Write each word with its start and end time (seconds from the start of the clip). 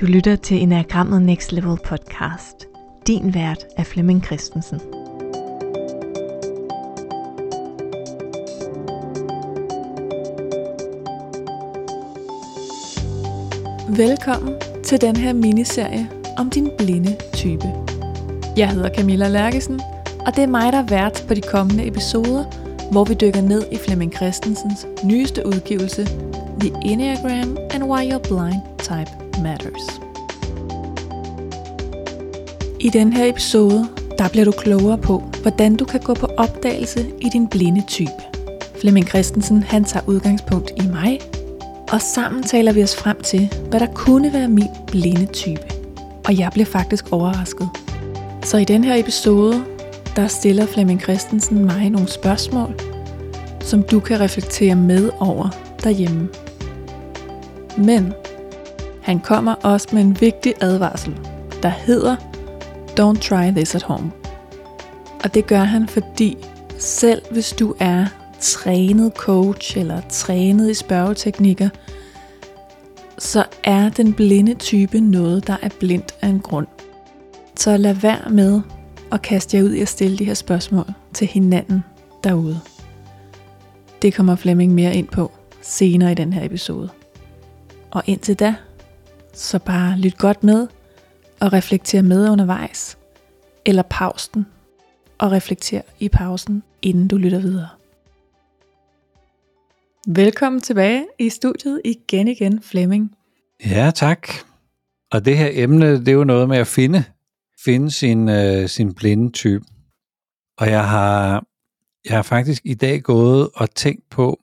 Du 0.00 0.06
lytter 0.06 0.36
til 0.36 0.62
Enagrammet 0.62 1.22
Next 1.22 1.52
Level 1.52 1.78
podcast. 1.84 2.66
Din 3.06 3.34
vært 3.34 3.66
er 3.76 3.82
Flemming 3.82 4.24
Christensen. 4.24 4.80
Velkommen 13.96 14.54
til 14.84 15.00
den 15.00 15.16
her 15.16 15.32
miniserie 15.32 16.10
om 16.38 16.50
din 16.50 16.70
blinde 16.78 17.16
type. 17.32 17.68
Jeg 18.56 18.70
hedder 18.70 18.94
Camilla 18.94 19.28
Lærkesen, 19.28 19.80
og 20.26 20.36
det 20.36 20.42
er 20.42 20.48
mig, 20.48 20.72
der 20.72 20.78
er 20.78 20.86
vært 20.86 21.24
på 21.28 21.34
de 21.34 21.40
kommende 21.40 21.86
episoder, 21.86 22.44
hvor 22.92 23.04
vi 23.04 23.14
dykker 23.14 23.42
ned 23.42 23.62
i 23.72 23.76
Flemming 23.76 24.12
Christensens 24.16 24.86
nyeste 25.04 25.46
udgivelse, 25.46 26.06
The 26.60 26.72
Enneagram 26.84 27.56
and 27.70 27.84
Why 27.84 28.12
Your 28.12 28.18
Blind 28.18 28.62
Type 28.78 29.29
Matters. 29.42 30.00
I 32.80 32.88
den 32.88 33.12
her 33.12 33.26
episode, 33.26 33.88
der 34.18 34.28
bliver 34.28 34.44
du 34.44 34.50
klogere 34.50 34.98
på, 34.98 35.22
hvordan 35.42 35.76
du 35.76 35.84
kan 35.84 36.00
gå 36.00 36.14
på 36.14 36.26
opdagelse 36.26 37.10
i 37.20 37.28
din 37.32 37.48
blinde 37.48 37.82
type. 37.86 38.22
Flemming 38.80 39.08
Christensen, 39.08 39.62
han 39.62 39.84
tager 39.84 40.04
udgangspunkt 40.08 40.70
i 40.76 40.86
mig, 40.86 41.20
og 41.92 42.00
sammen 42.00 42.42
taler 42.42 42.72
vi 42.72 42.82
os 42.82 42.96
frem 42.96 43.20
til, 43.20 43.52
hvad 43.70 43.80
der 43.80 43.86
kunne 43.94 44.32
være 44.32 44.48
min 44.48 44.68
blinde 44.86 45.26
type. 45.26 45.62
Og 46.24 46.38
jeg 46.38 46.50
blev 46.54 46.66
faktisk 46.66 47.12
overrasket. 47.12 47.68
Så 48.42 48.56
i 48.56 48.64
den 48.64 48.84
her 48.84 48.94
episode, 48.94 49.64
der 50.16 50.26
stiller 50.26 50.66
Flemming 50.66 51.00
Christensen 51.00 51.64
mig 51.64 51.90
nogle 51.90 52.08
spørgsmål, 52.08 52.74
som 53.60 53.82
du 53.82 54.00
kan 54.00 54.20
reflektere 54.20 54.74
med 54.74 55.10
over 55.20 55.48
derhjemme. 55.82 56.28
Men 57.78 58.12
han 59.10 59.20
kommer 59.20 59.54
også 59.54 59.88
med 59.92 60.02
en 60.02 60.20
vigtig 60.20 60.54
advarsel, 60.60 61.16
der 61.62 61.68
hedder 61.68 62.16
Don't 63.00 63.20
try 63.20 63.50
this 63.50 63.74
at 63.74 63.82
home. 63.82 64.12
Og 65.24 65.34
det 65.34 65.46
gør 65.46 65.60
han, 65.60 65.88
fordi 65.88 66.36
selv 66.78 67.22
hvis 67.30 67.52
du 67.52 67.74
er 67.80 68.06
trænet 68.40 69.12
coach 69.16 69.78
eller 69.78 70.00
trænet 70.08 70.70
i 70.70 70.74
spørgeteknikker, 70.74 71.68
så 73.18 73.44
er 73.64 73.88
den 73.88 74.12
blinde 74.12 74.54
type 74.54 75.00
noget, 75.00 75.46
der 75.46 75.56
er 75.62 75.68
blindt 75.80 76.14
af 76.22 76.28
en 76.28 76.40
grund. 76.40 76.66
Så 77.56 77.76
lad 77.76 77.94
være 77.94 78.30
med 78.30 78.60
at 79.12 79.22
kaste 79.22 79.56
jer 79.56 79.62
ud 79.62 79.72
i 79.72 79.80
at 79.80 79.88
stille 79.88 80.18
de 80.18 80.24
her 80.24 80.34
spørgsmål 80.34 80.86
til 81.14 81.26
hinanden 81.26 81.84
derude. 82.24 82.60
Det 84.02 84.14
kommer 84.14 84.36
Flemming 84.36 84.74
mere 84.74 84.94
ind 84.94 85.08
på 85.08 85.32
senere 85.62 86.12
i 86.12 86.14
den 86.14 86.32
her 86.32 86.44
episode. 86.44 86.88
Og 87.90 88.02
indtil 88.06 88.34
da, 88.34 88.54
så 89.32 89.58
bare 89.58 89.98
lyt 89.98 90.18
godt 90.18 90.44
med 90.44 90.68
og 91.40 91.52
reflekter 91.52 92.02
med 92.02 92.30
undervejs. 92.30 92.98
Eller 93.66 93.82
pausen 93.90 94.46
og 95.18 95.32
reflekter 95.32 95.82
i 95.98 96.08
pausen, 96.08 96.62
inden 96.82 97.08
du 97.08 97.16
lytter 97.16 97.40
videre. 97.40 97.68
Velkommen 100.08 100.60
tilbage 100.60 101.06
i 101.18 101.28
studiet 101.28 101.80
igen 101.84 102.28
igen, 102.28 102.62
Flemming. 102.62 103.16
Ja, 103.66 103.90
tak. 103.94 104.28
Og 105.12 105.24
det 105.24 105.38
her 105.38 105.48
emne, 105.52 106.00
det 106.00 106.08
er 106.08 106.12
jo 106.12 106.24
noget 106.24 106.48
med 106.48 106.58
at 106.58 106.66
finde, 106.66 107.04
finde 107.64 107.90
sin, 107.90 108.28
øh, 108.28 108.68
sin 108.68 108.94
blinde 108.94 109.30
type. 109.30 109.64
Og 110.58 110.70
jeg 110.70 110.88
har, 110.88 111.44
jeg 112.04 112.16
har 112.16 112.22
faktisk 112.22 112.62
i 112.64 112.74
dag 112.74 113.02
gået 113.02 113.50
og 113.54 113.74
tænkt 113.74 114.10
på, 114.10 114.40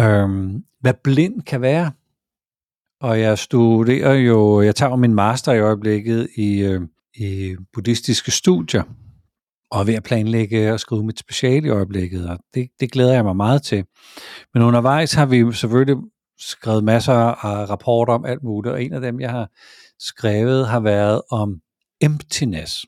øhm, 0.00 0.64
hvad 0.80 0.94
blind 0.94 1.42
kan 1.42 1.60
være. 1.60 1.92
Og 3.00 3.20
jeg 3.20 3.38
studerer 3.38 4.14
jo, 4.14 4.62
jeg 4.62 4.74
tager 4.76 4.96
min 4.96 5.14
master 5.14 5.52
i 5.52 5.60
øjeblikket 5.60 6.28
i, 6.36 6.58
øh, 6.58 6.80
i 7.14 7.56
buddhistiske 7.72 8.30
studier, 8.30 8.82
og 9.70 9.80
er 9.80 9.84
ved 9.84 9.94
at 9.94 10.02
planlægge 10.02 10.72
og 10.72 10.80
skrive 10.80 11.04
mit 11.04 11.18
speciale 11.18 11.66
i 11.66 11.70
øjeblikket, 11.70 12.28
og 12.28 12.38
det, 12.54 12.68
det 12.80 12.92
glæder 12.92 13.12
jeg 13.12 13.24
mig 13.24 13.36
meget 13.36 13.62
til. 13.62 13.84
Men 14.54 14.62
undervejs 14.62 15.12
har 15.12 15.26
vi 15.26 15.52
selvfølgelig 15.52 15.96
skrevet 16.38 16.84
masser 16.84 17.12
af 17.14 17.70
rapporter 17.70 18.12
om 18.12 18.24
alt 18.24 18.42
muligt, 18.42 18.72
og 18.72 18.84
en 18.84 18.92
af 18.92 19.00
dem, 19.00 19.20
jeg 19.20 19.30
har 19.30 19.50
skrevet, 19.98 20.68
har 20.68 20.80
været 20.80 21.22
om 21.30 21.60
emptiness, 22.00 22.86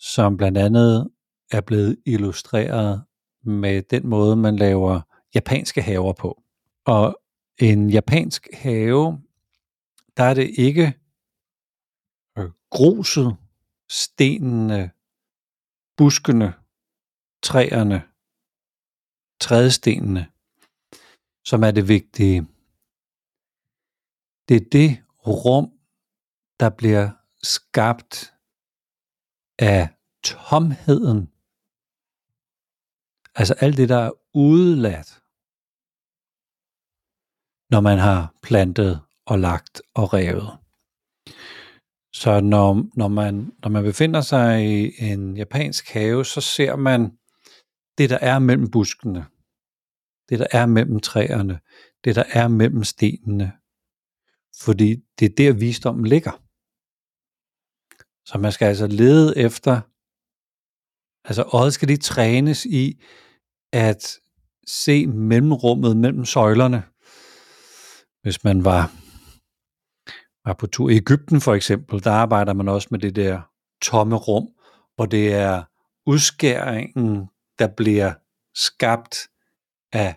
som 0.00 0.36
blandt 0.36 0.58
andet 0.58 1.08
er 1.52 1.60
blevet 1.60 1.96
illustreret 2.06 3.02
med 3.44 3.82
den 3.90 4.08
måde, 4.08 4.36
man 4.36 4.56
laver 4.56 5.00
japanske 5.34 5.82
haver 5.82 6.12
på. 6.12 6.42
Og 6.86 7.16
en 7.58 7.90
japansk 7.90 8.48
have, 8.52 9.18
der 10.16 10.24
er 10.30 10.34
det 10.34 10.48
ikke 10.58 10.86
øh, 12.38 12.50
gruset, 12.70 13.36
stenene, 13.90 14.90
buskene, 15.96 16.48
træerne, 17.42 17.98
trædestenene, 19.40 20.32
som 21.44 21.62
er 21.62 21.70
det 21.70 21.88
vigtige. 21.88 22.40
Det 24.48 24.56
er 24.56 24.66
det 24.72 24.90
rum, 25.26 25.66
der 26.60 26.70
bliver 26.70 27.10
skabt 27.42 28.34
af 29.58 29.88
tomheden. 30.24 31.20
Altså 33.34 33.54
alt 33.54 33.76
det, 33.76 33.88
der 33.88 33.98
er 33.98 34.12
udladt 34.34 35.22
når 37.72 37.80
man 37.80 37.98
har 37.98 38.34
plantet 38.42 39.00
og 39.26 39.38
lagt 39.38 39.82
og 39.94 40.12
revet. 40.12 40.58
Så 42.14 42.40
når, 42.40 42.84
når, 42.96 43.08
man, 43.08 43.52
når 43.62 43.68
man 43.68 43.84
befinder 43.84 44.20
sig 44.20 44.64
i 44.64 44.92
en 44.98 45.36
japansk 45.36 45.88
have, 45.88 46.24
så 46.24 46.40
ser 46.40 46.76
man 46.76 47.18
det, 47.98 48.10
der 48.10 48.18
er 48.18 48.38
mellem 48.38 48.70
buskene, 48.70 49.26
det, 50.28 50.38
der 50.38 50.46
er 50.50 50.66
mellem 50.66 51.00
træerne, 51.00 51.60
det, 52.04 52.16
der 52.16 52.24
er 52.28 52.48
mellem 52.48 52.84
stenene. 52.84 53.52
Fordi 54.60 54.96
det 55.18 55.24
er 55.24 55.34
der, 55.36 55.52
visdommen 55.52 56.06
ligger. 56.06 56.42
Så 58.28 58.38
man 58.38 58.52
skal 58.52 58.66
altså 58.66 58.86
lede 58.86 59.38
efter, 59.38 59.80
altså 61.24 61.42
øjet 61.42 61.74
skal 61.74 61.88
lige 61.88 61.98
trænes 61.98 62.64
i 62.64 63.02
at 63.72 64.18
se 64.66 65.06
mellemrummet 65.06 65.96
mellem 65.96 66.24
søjlerne. 66.24 66.82
Hvis 68.22 68.44
man 68.44 68.64
var, 68.64 69.01
var 70.44 70.52
på 70.52 70.66
tur 70.66 70.90
i 70.90 70.96
Ægypten 70.96 71.40
for 71.40 71.54
eksempel, 71.54 72.04
der 72.04 72.12
arbejder 72.12 72.52
man 72.52 72.68
også 72.68 72.88
med 72.90 72.98
det 72.98 73.16
der 73.16 73.40
tomme 73.82 74.16
rum, 74.16 74.48
hvor 74.94 75.06
det 75.06 75.34
er 75.34 75.62
udskæringen, 76.06 77.28
der 77.58 77.66
bliver 77.66 78.12
skabt 78.54 79.16
af 79.92 80.14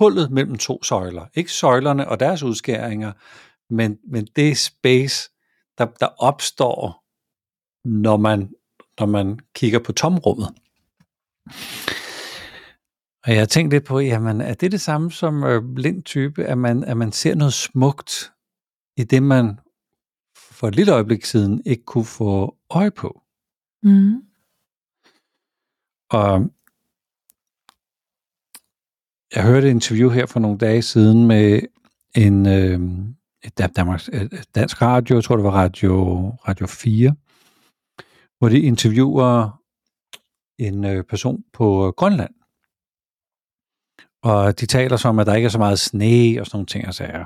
hullet 0.00 0.30
mellem 0.30 0.58
to 0.58 0.82
søjler. 0.82 1.26
Ikke 1.34 1.52
søjlerne 1.52 2.08
og 2.08 2.20
deres 2.20 2.42
udskæringer, 2.42 3.12
men, 3.70 3.98
men 4.04 4.28
det 4.36 4.58
space, 4.58 5.30
der, 5.78 5.86
der 6.00 6.06
opstår, 6.06 7.04
når 7.84 8.16
man, 8.16 8.50
når 9.00 9.06
man 9.06 9.38
kigger 9.54 9.78
på 9.78 9.92
tomrummet. 9.92 10.48
Og 13.24 13.32
jeg 13.32 13.38
har 13.38 13.46
tænkt 13.46 13.72
lidt 13.72 13.84
på, 13.84 14.00
jamen, 14.00 14.40
er 14.40 14.54
det 14.54 14.72
det 14.72 14.80
samme 14.80 15.12
som 15.12 15.44
øh, 15.44 15.62
blind 15.74 16.02
type, 16.02 16.44
at 16.44 16.58
man, 16.58 16.84
at 16.84 16.96
man 16.96 17.12
ser 17.12 17.34
noget 17.34 17.52
smukt 17.52 18.32
i 18.96 19.04
det, 19.04 19.22
man 19.22 19.58
for 20.58 20.68
et 20.68 20.74
lille 20.74 20.92
øjeblik 20.92 21.24
siden 21.24 21.62
ikke 21.66 21.84
kunne 21.84 22.04
få 22.04 22.56
øje 22.70 22.90
på? 22.90 23.22
Mm. 23.82 24.22
Og 26.10 26.50
jeg 29.34 29.44
hørte 29.44 29.66
et 29.66 29.70
interview 29.70 30.10
her 30.10 30.26
for 30.26 30.40
nogle 30.40 30.58
dage 30.58 30.82
siden 30.82 31.26
med 31.26 31.60
en 32.14 32.46
øh, 32.46 32.80
Danmarks, 33.76 34.10
dansk 34.54 34.82
radio, 34.82 35.14
jeg 35.14 35.24
tror 35.24 35.36
det 35.36 35.44
var 35.44 35.50
Radio, 35.50 36.28
radio 36.48 36.66
4, 36.66 37.14
hvor 38.38 38.48
de 38.48 38.60
interviewer 38.60 39.62
en 40.58 40.84
øh, 40.84 41.04
person 41.04 41.44
på 41.52 41.94
Grønland. 41.96 42.34
Og 44.22 44.60
de 44.60 44.66
taler 44.66 44.96
så 44.96 45.08
om, 45.08 45.18
at 45.18 45.26
der 45.26 45.34
ikke 45.34 45.46
er 45.46 45.50
så 45.50 45.58
meget 45.58 45.78
sne 45.78 46.36
og 46.40 46.46
sådan 46.46 46.56
nogle 46.56 46.66
ting 46.66 46.86
og 46.86 46.94
sager. 46.94 47.24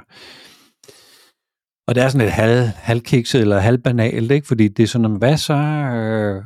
Og 1.93 1.97
det 1.97 2.05
er 2.05 2.09
sådan 2.09 2.27
lidt 2.27 2.35
halv, 2.35 2.69
halvkikset 2.75 3.41
eller 3.41 3.59
halvbanalt, 3.59 4.31
ikke? 4.31 4.47
fordi 4.47 4.69
det 4.69 4.83
er 4.83 4.87
sådan, 4.87 5.17
hvad 5.17 5.37
så, 5.37 5.55
øh, 5.55 6.43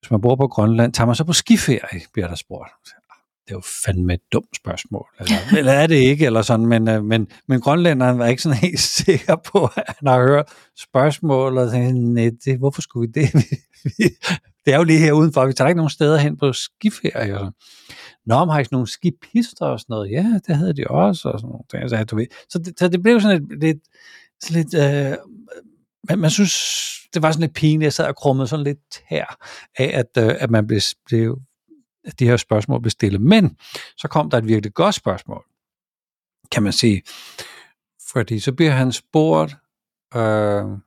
hvis 0.00 0.10
man 0.10 0.20
bor 0.20 0.36
på 0.36 0.48
Grønland, 0.48 0.92
tager 0.92 1.06
man 1.06 1.14
så 1.14 1.24
på 1.24 1.32
skiferie, 1.32 2.00
bliver 2.12 2.28
der 2.28 2.34
spurgt. 2.34 2.70
Det 3.44 3.50
er 3.50 3.54
jo 3.54 3.62
fandme 3.86 4.14
et 4.14 4.20
dumt 4.32 4.56
spørgsmål. 4.56 5.06
Altså, 5.18 5.34
eller 5.58 5.72
er 5.72 5.86
det 5.86 5.94
ikke, 5.94 6.26
eller 6.26 6.42
sådan, 6.42 6.66
men, 6.66 6.88
øh, 6.88 7.04
men, 7.04 7.28
men 7.48 7.60
grønlænderen 7.60 8.18
var 8.18 8.26
ikke 8.26 8.42
sådan 8.42 8.58
helt 8.68 8.80
sikker 8.80 9.36
på, 9.36 9.64
at 9.64 9.84
han 9.86 10.08
har 10.08 10.20
hørt 10.20 10.46
spørgsmål, 10.78 11.58
og 11.58 11.70
tænkte, 11.70 12.12
nej, 12.12 12.30
det, 12.44 12.58
hvorfor 12.58 12.82
skulle 12.82 13.10
vi 13.14 13.20
det? 13.20 13.32
det 14.64 14.74
er 14.74 14.76
jo 14.76 14.84
lige 14.84 14.98
her 14.98 15.12
udenfor, 15.12 15.46
vi 15.46 15.52
tager 15.52 15.68
ikke 15.68 15.78
nogen 15.78 15.90
steder 15.90 16.18
hen 16.18 16.36
på 16.36 16.52
skiferie. 16.52 17.34
Og 17.34 17.38
sådan. 17.38 17.52
Nå, 18.26 18.44
men 18.44 18.52
har 18.52 18.60
I 18.60 18.64
sådan 18.64 18.76
nogle 18.76 18.88
skipister 18.88 19.66
og 19.66 19.80
sådan 19.80 19.92
noget? 19.94 20.10
Ja, 20.10 20.40
det 20.46 20.56
havde 20.56 20.76
de 20.76 20.86
også, 20.86 21.28
og 21.28 21.40
sådan 21.40 21.50
noget. 21.72 21.90
Så, 21.90 22.04
du 22.04 22.16
ved. 22.16 22.26
Så, 22.50 22.58
det, 22.58 22.78
så 22.78 22.88
det 22.88 23.02
blev 23.02 23.20
sådan 23.20 23.42
et, 23.42 23.60
lidt, 23.60 23.78
sådan 24.42 24.62
lidt, 24.62 24.74
øh, 24.74 25.18
man, 26.08 26.18
man 26.18 26.30
synes, 26.30 26.54
det 27.14 27.22
var 27.22 27.32
sådan 27.32 27.40
lidt 27.40 27.54
pinligt, 27.54 27.84
jeg 27.84 27.92
sad 27.92 28.06
og 28.06 28.16
krummede 28.16 28.48
sådan 28.48 28.64
lidt 28.64 29.02
her 29.06 29.26
af, 29.78 29.90
at, 29.98 30.24
øh, 30.24 30.36
at 30.38 30.50
man 30.50 30.66
blev, 30.66 30.80
blev, 31.06 31.40
at 32.04 32.18
de 32.18 32.26
her 32.26 32.36
spørgsmål 32.36 32.80
blev 32.80 32.90
stillet. 32.90 33.20
Men 33.20 33.56
så 33.96 34.08
kom 34.08 34.30
der 34.30 34.38
et 34.38 34.46
virkelig 34.46 34.74
godt 34.74 34.94
spørgsmål, 34.94 35.44
kan 36.52 36.62
man 36.62 36.72
sige. 36.72 37.02
Fordi 38.12 38.40
så 38.40 38.52
bliver 38.52 38.72
han 38.72 38.92
spurgt, 38.92 39.56
øh, 40.14 40.78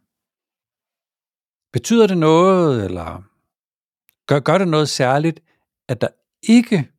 betyder 1.73 2.07
det 2.07 2.17
noget, 2.17 2.85
eller 2.85 3.23
gør, 4.27 4.39
gør 4.39 4.57
det 4.57 4.67
noget 4.67 4.89
særligt, 4.89 5.39
at 5.87 6.01
der 6.01 6.07
ikke 6.43 6.91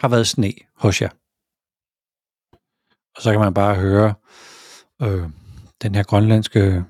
har 0.00 0.08
været 0.08 0.26
sne 0.26 0.52
hos 0.76 1.02
jer? 1.02 1.10
Og 3.16 3.22
så 3.22 3.30
kan 3.30 3.40
man 3.40 3.54
bare 3.54 3.74
høre 3.74 4.14
øh, 5.02 5.28
den 5.82 5.94
her 5.94 6.02
grønlandske 6.02 6.84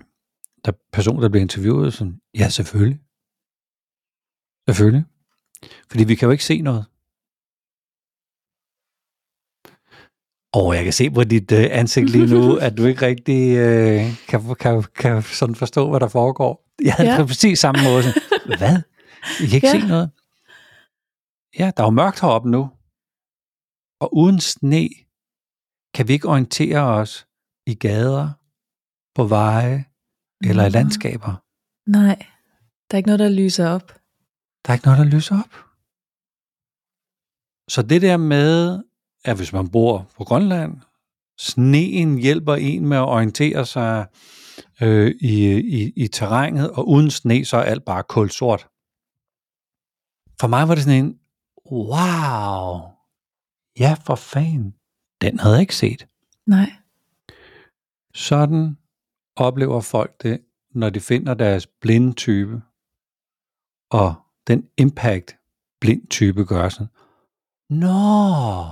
der 0.64 0.72
person, 0.92 1.22
der 1.22 1.28
bliver 1.28 1.42
interviewet, 1.42 1.94
sådan, 1.94 2.20
ja, 2.34 2.48
selvfølgelig. 2.48 3.00
Selvfølgelig. 4.68 5.04
Fordi 5.90 6.04
vi 6.04 6.14
kan 6.14 6.26
jo 6.26 6.32
ikke 6.32 6.44
se 6.44 6.60
noget. 6.60 6.84
Og 10.52 10.74
jeg 10.76 10.84
kan 10.84 10.92
se 10.92 11.10
på 11.10 11.24
dit 11.24 11.52
øh, 11.52 11.66
ansigt 11.70 12.10
lige 12.10 12.26
nu, 12.26 12.56
at 12.56 12.76
du 12.78 12.84
ikke 12.84 13.06
rigtig 13.06 13.56
øh, 13.56 14.00
kan, 14.28 14.54
kan, 14.54 14.82
kan 14.94 15.22
sådan 15.22 15.54
forstå, 15.54 15.90
hvad 15.90 16.00
der 16.00 16.08
foregår. 16.08 16.66
Jeg 16.84 16.94
havde 16.94 17.10
ja. 17.10 17.26
præcis 17.26 17.58
samme 17.58 17.82
måde. 17.84 18.02
Sådan, 18.02 18.58
hvad? 18.58 18.82
Vi 19.40 19.46
kan 19.46 19.54
ikke 19.54 19.66
ja. 19.66 19.80
se 19.80 19.86
noget. 19.86 20.10
Ja, 21.58 21.70
der 21.76 21.82
er 21.82 21.86
jo 21.86 21.90
mørkt 21.90 22.20
heroppe 22.20 22.50
nu. 22.50 22.70
Og 24.00 24.16
uden 24.16 24.40
sne 24.40 24.88
kan 25.94 26.08
vi 26.08 26.12
ikke 26.12 26.28
orientere 26.28 26.80
os 26.80 27.26
i 27.66 27.74
gader, 27.74 28.30
på 29.14 29.24
veje 29.24 29.84
eller 30.44 30.66
i 30.66 30.70
landskaber. 30.70 31.34
Nej, 31.86 32.26
der 32.90 32.94
er 32.94 32.96
ikke 32.96 33.06
noget, 33.06 33.18
der 33.18 33.28
lyser 33.28 33.68
op. 33.68 33.88
Der 34.64 34.70
er 34.70 34.72
ikke 34.72 34.86
noget, 34.86 34.98
der 34.98 35.16
lyser 35.16 35.38
op. 35.38 35.54
Så 37.68 37.82
det 37.82 38.02
der 38.02 38.16
med, 38.16 38.82
at 39.24 39.36
hvis 39.36 39.52
man 39.52 39.68
bor 39.68 40.10
på 40.16 40.24
Grønland, 40.24 40.80
sneen 41.38 42.18
hjælper 42.18 42.54
en 42.54 42.86
med 42.86 42.96
at 42.96 43.08
orientere 43.08 43.66
sig 43.66 44.06
øh, 44.82 45.14
i, 45.20 45.58
i, 45.58 45.92
i 45.96 46.08
terrænet, 46.08 46.70
og 46.70 46.88
uden 46.88 47.10
sne, 47.10 47.44
så 47.44 47.56
er 47.56 47.62
alt 47.62 47.84
bare 47.84 48.02
kulsort. 48.02 48.68
For 50.40 50.46
mig 50.46 50.68
var 50.68 50.74
det 50.74 50.84
sådan 50.84 51.04
en, 51.04 51.18
wow, 51.72 52.80
ja 53.78 53.96
for 54.06 54.14
fanden, 54.14 54.74
den 55.20 55.38
havde 55.38 55.54
jeg 55.54 55.60
ikke 55.60 55.76
set. 55.76 56.08
Nej. 56.46 56.72
Sådan 58.16 58.76
oplever 59.36 59.80
folk 59.80 60.22
det, 60.22 60.40
når 60.74 60.90
de 60.90 61.00
finder 61.00 61.34
deres 61.34 61.66
blinde 61.66 62.12
type, 62.12 62.62
og 63.90 64.14
den 64.46 64.68
impact 64.78 65.36
blind 65.80 66.06
type 66.06 66.44
gør 66.44 66.68
sådan. 66.68 66.86
Nå, 67.70 68.64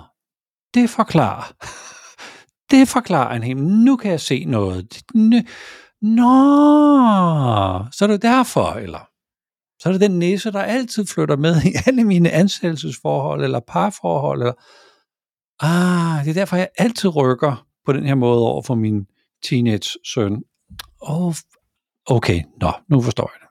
det 0.74 0.90
forklarer. 0.90 1.52
Det 2.70 2.88
forklarer 2.88 3.36
en 3.36 3.42
hel. 3.42 3.56
Nu 3.56 3.96
kan 3.96 4.10
jeg 4.10 4.20
se 4.20 4.44
noget. 4.44 5.02
Nå, 6.02 6.32
så 7.92 8.04
er 8.04 8.06
det 8.06 8.22
derfor, 8.22 8.72
eller 8.72 9.08
så 9.82 9.88
er 9.88 9.92
det 9.92 10.00
den 10.00 10.18
næse, 10.18 10.52
der 10.52 10.62
altid 10.62 11.06
flytter 11.06 11.36
med 11.36 11.62
i 11.62 11.72
alle 11.86 12.04
mine 12.04 12.30
ansættelsesforhold, 12.30 13.44
eller 13.44 13.60
parforhold, 13.60 14.42
eller 14.42 14.54
ah, 15.60 16.24
det 16.24 16.30
er 16.30 16.34
derfor, 16.34 16.56
jeg 16.56 16.68
altid 16.78 17.16
rykker 17.16 17.66
på 17.86 17.92
den 17.92 18.04
her 18.04 18.14
måde 18.14 18.40
over 18.40 18.62
for 18.62 18.74
min 19.50 19.64
teenage-søn. 19.64 20.42
Oh, 21.00 21.34
okay, 22.06 22.42
nå, 22.60 22.72
nu 22.88 23.02
forstår 23.02 23.30
jeg 23.34 23.40
det. 23.40 23.48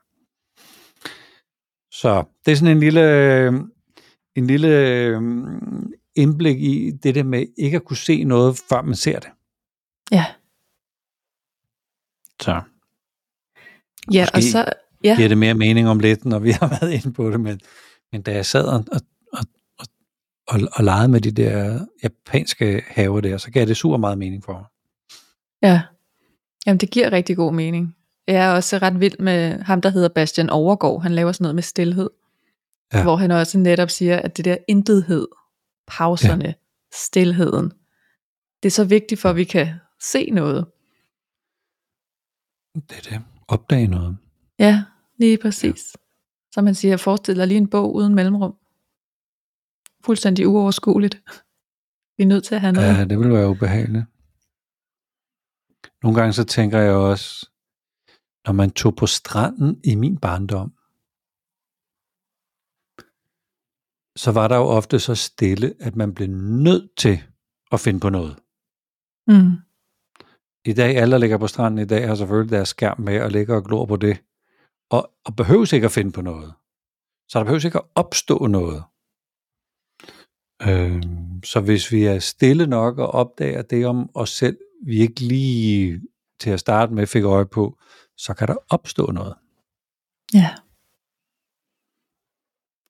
Så 1.92 2.24
det 2.44 2.52
er 2.52 2.56
sådan 2.56 2.76
en 2.76 2.80
lille, 2.80 3.48
en 4.36 4.46
lille 4.46 4.68
øhm, 4.68 5.92
indblik 6.14 6.62
i 6.62 6.90
det 6.90 7.14
der 7.14 7.22
med 7.22 7.46
ikke 7.58 7.76
at 7.76 7.84
kunne 7.84 7.96
se 7.96 8.24
noget, 8.24 8.62
før 8.68 8.82
man 8.82 8.94
ser 8.94 9.20
det. 9.20 9.30
Ja. 10.10 10.26
Så. 12.40 12.60
Ja, 14.12 14.22
Måske 14.22 14.36
og 14.36 14.42
så 14.42 14.72
ja. 15.04 15.16
giver 15.16 15.28
det 15.28 15.38
mere 15.38 15.54
mening 15.54 15.88
om 15.88 15.98
lidt, 15.98 16.24
når 16.24 16.38
vi 16.38 16.50
har 16.60 16.68
været 16.80 16.92
inde 16.92 17.12
på 17.12 17.30
det, 17.30 17.40
men, 17.40 17.60
men 18.12 18.22
da 18.22 18.32
jeg 18.32 18.46
sad 18.46 18.64
og, 18.64 18.84
og, 18.92 19.00
og, 19.32 19.44
og, 20.48 20.60
og 20.72 20.84
legede 20.84 21.08
med 21.08 21.20
de 21.20 21.30
der 21.30 21.86
japanske 22.02 22.84
haver 22.86 23.20
der, 23.20 23.38
så 23.38 23.50
gav 23.50 23.66
det 23.66 23.76
super 23.76 23.96
meget 23.96 24.18
mening 24.18 24.44
for 24.44 24.52
mig. 24.52 24.64
Ja, 25.64 25.82
jamen 26.66 26.78
det 26.78 26.90
giver 26.90 27.12
rigtig 27.12 27.36
god 27.36 27.52
mening. 27.52 27.96
Jeg 28.26 28.46
er 28.46 28.52
også 28.52 28.78
ret 28.78 29.00
vild 29.00 29.18
med 29.18 29.58
ham, 29.58 29.80
der 29.80 29.88
hedder 29.88 30.08
Bastian 30.08 30.50
Overgaard. 30.50 31.02
Han 31.02 31.14
laver 31.14 31.32
sådan 31.32 31.44
noget 31.44 31.54
med 31.54 31.62
stillhed. 31.62 32.10
Ja. 32.92 33.02
Hvor 33.02 33.16
han 33.16 33.30
også 33.30 33.58
netop 33.58 33.90
siger, 33.90 34.20
at 34.20 34.36
det 34.36 34.44
der 34.44 34.56
intethed, 34.68 35.26
pauserne, 35.86 36.44
ja. 36.44 36.52
stillheden, 36.94 37.72
det 38.62 38.68
er 38.68 38.70
så 38.70 38.84
vigtigt 38.84 39.20
for, 39.20 39.30
at 39.30 39.36
vi 39.36 39.44
kan 39.44 39.68
se 40.00 40.30
noget. 40.30 40.66
Det 42.74 42.96
er 42.96 43.10
det. 43.10 43.22
Opdage 43.48 43.86
noget. 43.86 44.16
Ja, 44.58 44.84
lige 45.18 45.38
præcis. 45.38 45.64
Ja. 45.94 46.00
Så 46.52 46.62
man 46.62 46.74
siger, 46.74 46.96
forestil 46.96 47.36
dig 47.36 47.46
lige 47.46 47.58
en 47.58 47.68
bog 47.68 47.94
uden 47.94 48.14
mellemrum. 48.14 48.54
Fuldstændig 50.04 50.48
uoverskueligt. 50.48 51.22
Vi 52.16 52.22
er 52.22 52.26
nødt 52.26 52.44
til 52.44 52.54
at 52.54 52.60
have 52.60 52.72
noget. 52.72 52.98
Ja, 52.98 53.04
det 53.04 53.18
vil 53.18 53.32
være 53.32 53.48
ubehageligt. 53.48 54.04
Nogle 56.04 56.18
gange 56.18 56.32
så 56.32 56.44
tænker 56.44 56.78
jeg 56.78 56.94
også, 56.94 57.50
når 58.46 58.52
man 58.52 58.70
tog 58.70 58.96
på 58.96 59.06
stranden 59.06 59.80
i 59.84 59.94
min 59.94 60.16
barndom, 60.18 60.70
så 64.16 64.32
var 64.32 64.48
der 64.48 64.56
jo 64.56 64.62
ofte 64.62 65.00
så 65.00 65.14
stille, 65.14 65.74
at 65.80 65.96
man 65.96 66.14
blev 66.14 66.28
nødt 66.28 66.96
til 66.96 67.22
at 67.72 67.80
finde 67.80 68.00
på 68.00 68.08
noget. 68.08 68.36
Mm. 69.26 69.52
I 70.64 70.72
dag, 70.72 70.96
alle 70.96 71.12
der 71.12 71.18
ligger 71.18 71.38
på 71.38 71.46
stranden 71.46 71.80
i 71.80 71.84
dag, 71.84 72.08
har 72.08 72.14
selvfølgelig 72.14 72.52
deres 72.52 72.68
skærm 72.68 73.00
med 73.00 73.20
og 73.20 73.30
ligger 73.30 73.56
og 73.56 73.64
glor 73.64 73.86
på 73.86 73.96
det. 73.96 74.22
Og, 74.90 75.10
og 75.24 75.36
behøves 75.36 75.72
ikke 75.72 75.84
at 75.84 75.92
finde 75.92 76.12
på 76.12 76.22
noget. 76.22 76.54
Så 77.28 77.38
der 77.38 77.44
behøves 77.44 77.64
ikke 77.64 77.78
at 77.78 77.88
opstå 77.94 78.46
noget. 78.46 78.82
Øh, 80.62 81.02
så 81.44 81.60
hvis 81.64 81.92
vi 81.92 82.04
er 82.04 82.18
stille 82.18 82.66
nok 82.66 82.98
og 82.98 83.08
opdager 83.08 83.62
det 83.62 83.86
om 83.86 84.10
os 84.14 84.30
selv, 84.30 84.58
vi 84.86 85.00
ikke 85.00 85.20
lige 85.20 86.02
til 86.40 86.50
at 86.50 86.60
starte 86.60 86.92
med 86.92 87.06
fik 87.06 87.24
øje 87.24 87.46
på, 87.46 87.78
så 88.16 88.34
kan 88.34 88.48
der 88.48 88.56
opstå 88.68 89.10
noget. 89.10 89.34
Ja. 90.34 90.54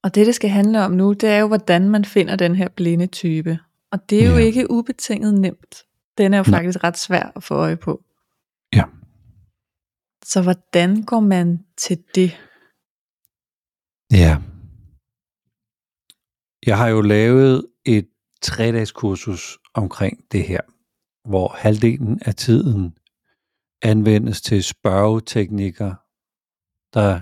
Og 0.03 0.15
det, 0.15 0.25
det 0.27 0.35
skal 0.35 0.49
handle 0.49 0.85
om 0.85 0.91
nu, 0.91 1.13
det 1.13 1.29
er 1.29 1.37
jo, 1.37 1.47
hvordan 1.47 1.89
man 1.89 2.05
finder 2.05 2.35
den 2.35 2.55
her 2.55 2.67
blinde 2.69 3.07
type. 3.07 3.59
Og 3.91 4.09
det 4.09 4.23
er 4.23 4.29
jo 4.29 4.37
ja. 4.37 4.43
ikke 4.43 4.71
ubetinget 4.71 5.33
nemt. 5.33 5.83
Den 6.17 6.33
er 6.33 6.37
jo 6.37 6.43
Nej. 6.47 6.59
faktisk 6.59 6.83
ret 6.83 6.97
svær 6.97 7.31
at 7.35 7.43
få 7.43 7.53
øje 7.55 7.77
på. 7.77 8.03
Ja. 8.73 8.83
Så 10.25 10.41
hvordan 10.41 11.03
går 11.03 11.19
man 11.19 11.65
til 11.77 12.03
det? 12.15 12.37
Ja. 14.11 14.37
Jeg 16.65 16.77
har 16.77 16.87
jo 16.87 17.01
lavet 17.01 17.67
et 17.85 18.07
tre-dages 18.41 18.91
kursus 18.91 19.57
omkring 19.73 20.23
det 20.31 20.43
her, 20.43 20.61
hvor 21.25 21.55
halvdelen 21.57 22.19
af 22.25 22.35
tiden 22.35 22.97
anvendes 23.81 24.41
til 24.41 24.63
spørgeteknikker, 24.63 25.95
der 26.93 27.19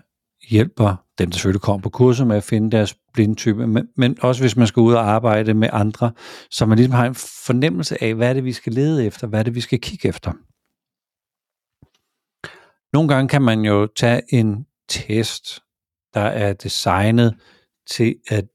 hjælper 0.49 0.95
dem, 1.17 1.29
der 1.29 1.37
selvfølgelig 1.37 1.61
kommer 1.61 1.81
på 1.81 1.89
kurser 1.89 2.25
med 2.25 2.35
at 2.35 2.43
finde 2.43 2.71
deres 2.71 2.97
blindtype, 3.13 3.67
men, 3.67 3.87
men 3.97 4.17
også 4.21 4.43
hvis 4.43 4.55
man 4.55 4.67
skal 4.67 4.81
ud 4.81 4.93
og 4.93 5.09
arbejde 5.09 5.53
med 5.53 5.69
andre, 5.71 6.11
så 6.49 6.65
man 6.65 6.77
ligesom 6.77 6.93
har 6.93 7.05
en 7.05 7.15
fornemmelse 7.15 8.03
af, 8.03 8.15
hvad 8.15 8.29
er 8.29 8.33
det, 8.33 8.43
vi 8.43 8.53
skal 8.53 8.73
lede 8.73 9.05
efter, 9.05 9.27
hvad 9.27 9.39
er 9.39 9.43
det, 9.43 9.55
vi 9.55 9.61
skal 9.61 9.81
kigge 9.81 10.07
efter. 10.07 10.33
Nogle 12.93 13.09
gange 13.09 13.29
kan 13.29 13.41
man 13.41 13.61
jo 13.61 13.87
tage 13.95 14.21
en 14.29 14.65
test, 14.89 15.61
der 16.13 16.21
er 16.21 16.53
designet 16.53 17.35
til 17.89 18.15
at, 18.27 18.45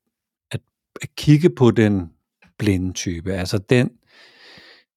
at, 0.51 0.61
at 1.03 1.09
kigge 1.17 1.51
på 1.51 1.71
den 1.71 2.13
blinde 2.59 2.93
type, 2.93 3.33
altså 3.33 3.59
den, 3.59 3.91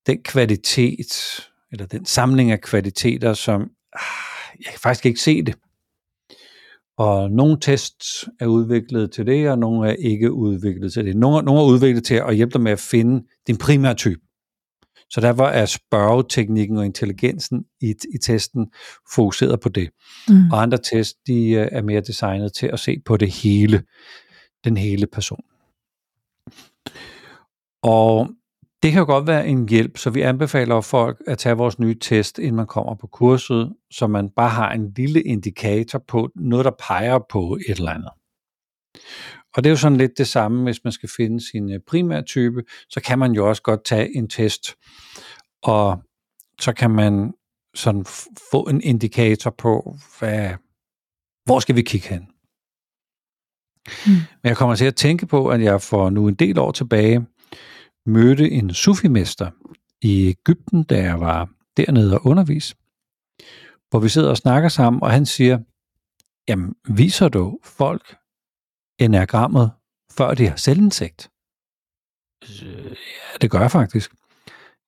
den 0.08 0.24
kvalitet, 0.24 1.39
eller 1.72 1.86
den 1.86 2.05
samling 2.05 2.51
af 2.51 2.62
kvaliteter, 2.62 3.34
som 3.34 3.62
ah, 3.93 4.58
jeg 4.60 4.72
kan 4.72 4.79
faktisk 4.79 5.05
ikke 5.05 5.20
se 5.20 5.43
det. 5.43 5.55
Og 6.98 7.31
nogle 7.31 7.58
tests 7.62 8.29
er 8.39 8.46
udviklet 8.46 9.12
til 9.12 9.25
det, 9.25 9.50
og 9.50 9.60
nogle 9.60 9.89
er 9.89 9.93
ikke 9.93 10.31
udviklet 10.31 10.93
til 10.93 11.05
det. 11.05 11.15
Nogle, 11.15 11.46
nogle 11.46 11.62
er 11.62 11.65
udviklet 11.65 12.03
til 12.03 12.15
at 12.15 12.36
hjælpe 12.36 12.53
dig 12.53 12.62
med 12.62 12.72
at 12.72 12.79
finde 12.79 13.27
din 13.48 13.58
primære 13.58 13.93
type. 13.93 14.22
Så 15.10 15.22
derfor 15.22 15.46
er 15.46 15.65
spørgeteknikken 15.65 16.77
og 16.77 16.86
intelligensen 16.86 17.65
i, 17.81 17.93
i 18.13 18.17
testen 18.17 18.72
fokuseret 19.13 19.60
på 19.60 19.70
det. 19.70 19.89
Mm. 20.29 20.51
Og 20.51 20.62
andre 20.62 20.77
tests, 20.77 21.20
de 21.27 21.50
øh, 21.50 21.67
er 21.72 21.81
mere 21.81 22.01
designet 22.01 22.53
til 22.53 22.67
at 22.67 22.79
se 22.79 23.00
på 23.05 23.17
det 23.17 23.31
hele, 23.31 23.84
den 24.63 24.77
hele 24.77 25.08
person. 25.08 25.43
Og 27.84 28.29
Det 28.83 28.91
kan 28.91 29.00
jo 29.00 29.05
godt 29.05 29.27
være 29.27 29.47
en 29.47 29.69
hjælp, 29.69 29.97
så 29.97 30.09
vi 30.09 30.21
anbefaler 30.21 30.81
folk 30.81 31.21
at 31.27 31.38
tage 31.38 31.57
vores 31.57 31.79
nye 31.79 31.95
test, 32.00 32.39
inden 32.39 32.55
man 32.55 32.67
kommer 32.67 32.95
på 32.95 33.07
kurset, 33.07 33.73
så 33.91 34.07
man 34.07 34.29
bare 34.29 34.50
har 34.50 34.71
en 34.71 34.93
lille 34.97 35.21
indikator 35.21 36.03
på 36.07 36.29
noget, 36.35 36.65
der 36.65 36.71
peger 36.88 37.19
på 37.29 37.57
et 37.69 37.77
eller 37.77 37.91
andet. 37.91 38.09
Og 39.55 39.63
det 39.63 39.65
er 39.65 39.71
jo 39.71 39.77
sådan 39.77 39.97
lidt 39.97 40.17
det 40.17 40.27
samme, 40.27 40.63
hvis 40.63 40.83
man 40.83 40.93
skal 40.93 41.09
finde 41.17 41.50
sin 41.51 41.71
øh, 41.71 41.79
primære 41.88 42.23
type, 42.23 42.63
så 42.89 43.01
kan 43.01 43.19
man 43.19 43.31
jo 43.31 43.50
også 43.50 43.61
godt 43.61 43.85
tage 43.85 44.17
en 44.17 44.29
test, 44.29 44.75
og 45.63 46.03
så 46.59 46.73
kan 46.73 46.91
man 46.91 47.33
sådan 47.75 48.05
få 48.51 48.63
en 48.63 48.81
indikator 48.81 49.50
på, 49.57 49.95
hvad, 50.19 50.50
hvor 51.45 51.59
skal 51.59 51.75
vi 51.75 51.81
kigge 51.81 52.07
hen. 52.07 52.27
Mm. 54.07 54.11
Men 54.13 54.50
jeg 54.50 54.57
kommer 54.57 54.75
til 54.75 54.85
at 54.85 54.95
tænke 54.95 55.25
på, 55.25 55.47
at 55.47 55.61
jeg 55.61 55.81
for 55.81 56.09
nu 56.09 56.27
en 56.27 56.35
del 56.35 56.59
år 56.59 56.71
tilbage 56.71 57.25
mødte 58.05 58.51
en 58.51 58.74
sufimester 58.74 59.51
i 60.01 60.27
Ægypten, 60.27 60.84
da 60.84 61.01
jeg 61.01 61.20
var 61.20 61.50
dernede 61.77 62.15
og 62.15 62.25
undervis, 62.25 62.75
hvor 63.89 64.00
vi 64.00 64.10
sidder 64.10 64.29
og 64.29 64.38
snakker 64.38 64.70
sammen, 64.70 65.03
og 65.03 65.12
han 65.12 65.25
siger, 65.25 65.60
jamen 66.48 66.75
viser 66.89 67.29
du 67.29 67.60
folk 67.63 68.15
enagrammet, 69.00 69.72
før 70.12 70.34
de 70.34 70.48
har 70.48 70.55
selvindsigt? 70.55 71.29
Øh, 72.43 72.86
ja, 72.86 73.38
det 73.41 73.51
gør 73.51 73.60
jeg 73.60 73.72
faktisk. 73.72 74.12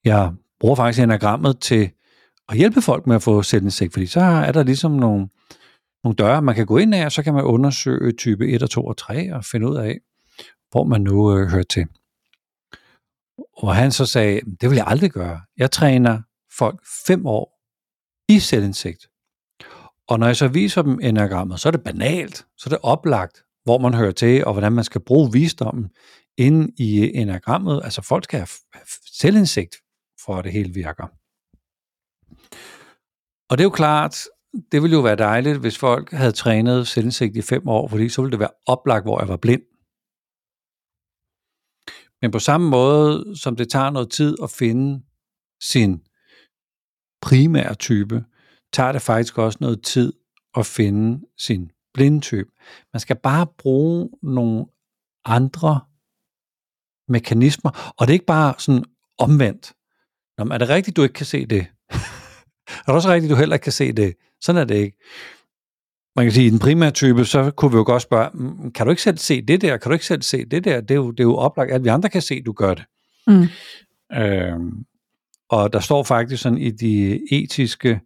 Jeg 0.06 0.34
bruger 0.60 0.76
faktisk 0.76 1.04
enagrammet 1.04 1.60
til 1.60 1.92
at 2.50 2.58
hjælpe 2.58 2.82
folk 2.82 3.08
med 3.08 3.16
at 3.16 3.24
få 3.24 3.44
selvindsigt, 3.44 3.94
fordi 3.94 4.06
så 4.06 4.20
er 4.20 4.52
der 4.52 4.64
ligesom 4.64 4.92
nogle, 4.92 5.28
nogle 6.04 6.16
døre, 6.16 6.42
man 6.42 6.56
kan 6.56 6.66
gå 6.66 6.78
ind 6.78 6.96
af, 6.96 7.06
og 7.06 7.12
så 7.12 7.24
kan 7.24 7.34
man 7.34 7.44
undersøge 7.44 8.12
type 8.12 8.48
1 8.48 8.64
og 8.64 8.70
2 8.70 8.86
og 8.86 8.98
3 8.98 9.36
og 9.36 9.46
finde 9.46 9.70
ud 9.70 9.76
af, 9.76 10.00
hvor 10.72 10.84
man 10.84 11.02
nu 11.02 11.38
øh, 11.38 11.48
hører 11.48 11.64
til. 11.64 11.88
Og 13.58 13.76
han 13.76 13.92
så 13.92 14.06
sagde, 14.06 14.42
det 14.62 14.70
vil 14.70 14.76
jeg 14.76 14.88
aldrig 14.88 15.12
gøre. 15.12 15.42
Jeg 15.58 15.72
træner 15.72 16.22
folk 16.58 16.80
fem 17.08 17.26
år 17.26 17.60
i 18.30 18.40
selvindsigt. 18.40 19.08
Og 20.08 20.20
når 20.20 20.28
jeg 20.28 20.36
så 20.36 20.48
viser 20.48 20.82
dem 20.82 21.00
enagrammet, 21.02 21.60
så 21.60 21.70
er 21.70 21.72
det 21.72 21.84
banalt, 21.84 22.46
så 22.58 22.64
er 22.66 22.70
det 22.70 22.80
oplagt, 22.84 23.44
hvor 23.64 23.78
man 23.78 23.94
hører 23.94 24.12
til, 24.12 24.46
og 24.46 24.54
hvordan 24.54 24.74
man 24.74 24.84
skal 24.84 25.02
bruge 25.02 25.32
visdommen 25.32 25.90
inde 26.38 26.74
i 26.78 27.16
enagrammet. 27.16 27.82
Altså 27.84 28.02
folk 28.02 28.24
skal 28.24 28.40
have 28.40 28.48
selvindsigt, 29.14 29.76
for 30.26 30.36
at 30.36 30.44
det 30.44 30.52
hele 30.52 30.74
virker. 30.74 31.08
Og 33.50 33.58
det 33.58 33.60
er 33.60 33.66
jo 33.66 33.70
klart, 33.70 34.24
det 34.72 34.82
ville 34.82 34.96
jo 34.96 35.02
være 35.02 35.16
dejligt, 35.16 35.58
hvis 35.58 35.78
folk 35.78 36.12
havde 36.12 36.32
trænet 36.32 36.88
selvindsigt 36.88 37.36
i 37.36 37.42
fem 37.42 37.68
år, 37.68 37.88
fordi 37.88 38.10
så 38.10 38.22
ville 38.22 38.32
det 38.32 38.40
være 38.40 38.50
oplagt, 38.68 39.06
hvor 39.06 39.20
jeg 39.20 39.28
var 39.28 39.38
blind. 39.38 39.62
Men 42.24 42.32
på 42.32 42.40
samme 42.40 42.70
måde, 42.70 43.36
som 43.36 43.56
det 43.56 43.70
tager 43.70 43.90
noget 43.90 44.12
tid 44.12 44.36
at 44.44 44.50
finde 44.50 45.04
sin 45.62 46.02
primære 47.22 47.76
type, 47.76 48.26
tager 48.74 48.92
det 48.92 49.02
faktisk 49.02 49.38
også 49.38 49.58
noget 49.62 49.84
tid 49.84 50.14
at 50.56 50.66
finde 50.66 51.26
sin 51.38 51.72
blindtype. 51.94 52.52
Man 52.94 53.00
skal 53.00 53.16
bare 53.16 53.48
bruge 53.58 54.10
nogle 54.22 54.66
andre 55.26 55.82
mekanismer, 57.08 57.94
og 57.98 58.08
det 58.08 58.12
er 58.12 58.16
ikke 58.16 58.26
bare 58.26 58.54
sådan 58.58 58.86
omvendt. 59.18 59.74
Nå, 60.38 60.54
er 60.54 60.58
det 60.58 60.70
rigtigt, 60.70 60.98
du 60.98 61.04
ikke 61.04 61.14
kan 61.14 61.26
se 61.26 61.46
det? 61.46 61.62
er 62.68 62.86
det 62.86 62.96
også 62.96 63.10
rigtigt, 63.10 63.32
du 63.32 63.36
heller 63.36 63.56
ikke 63.56 63.64
kan 63.64 63.72
se 63.72 63.92
det? 63.92 64.16
Sådan 64.42 64.62
er 64.62 64.66
det 64.66 64.76
ikke. 64.76 64.98
Man 66.16 66.26
kan 66.26 66.32
sige, 66.32 66.48
i 66.48 66.50
den 66.50 66.60
primære 66.60 66.92
type, 66.92 67.26
så 67.26 67.52
kunne 67.52 67.72
vi 67.72 67.78
jo 67.78 67.84
godt 67.86 68.02
spørge, 68.02 68.30
mm, 68.34 68.72
kan 68.72 68.86
du 68.86 68.90
ikke 68.90 69.02
selv 69.02 69.18
se 69.18 69.42
det 69.42 69.62
der? 69.62 69.78
Kan 69.78 69.90
du 69.90 69.94
ikke 69.94 70.06
selv 70.06 70.22
se 70.22 70.46
det 70.46 70.64
der? 70.64 70.82
Det 70.82 70.92
er 70.92 70.96
jo, 70.96 71.12
det 71.12 71.20
er 71.20 71.24
jo 71.24 71.36
oplagt, 71.36 71.72
at 71.72 71.84
vi 71.84 71.90
andre 71.90 72.10
kan 72.10 72.22
se, 72.22 72.36
at 72.36 72.46
du 72.46 72.52
gør 72.52 72.74
det. 72.74 72.86
Mm. 73.28 73.48
Øhm, 74.18 74.86
og 75.50 75.74
der 75.74 75.80
står 75.80 76.04
faktisk 76.04 76.44
sådan 76.44 76.58
i 76.58 76.72
de 76.72 77.20
etiske 77.32 78.02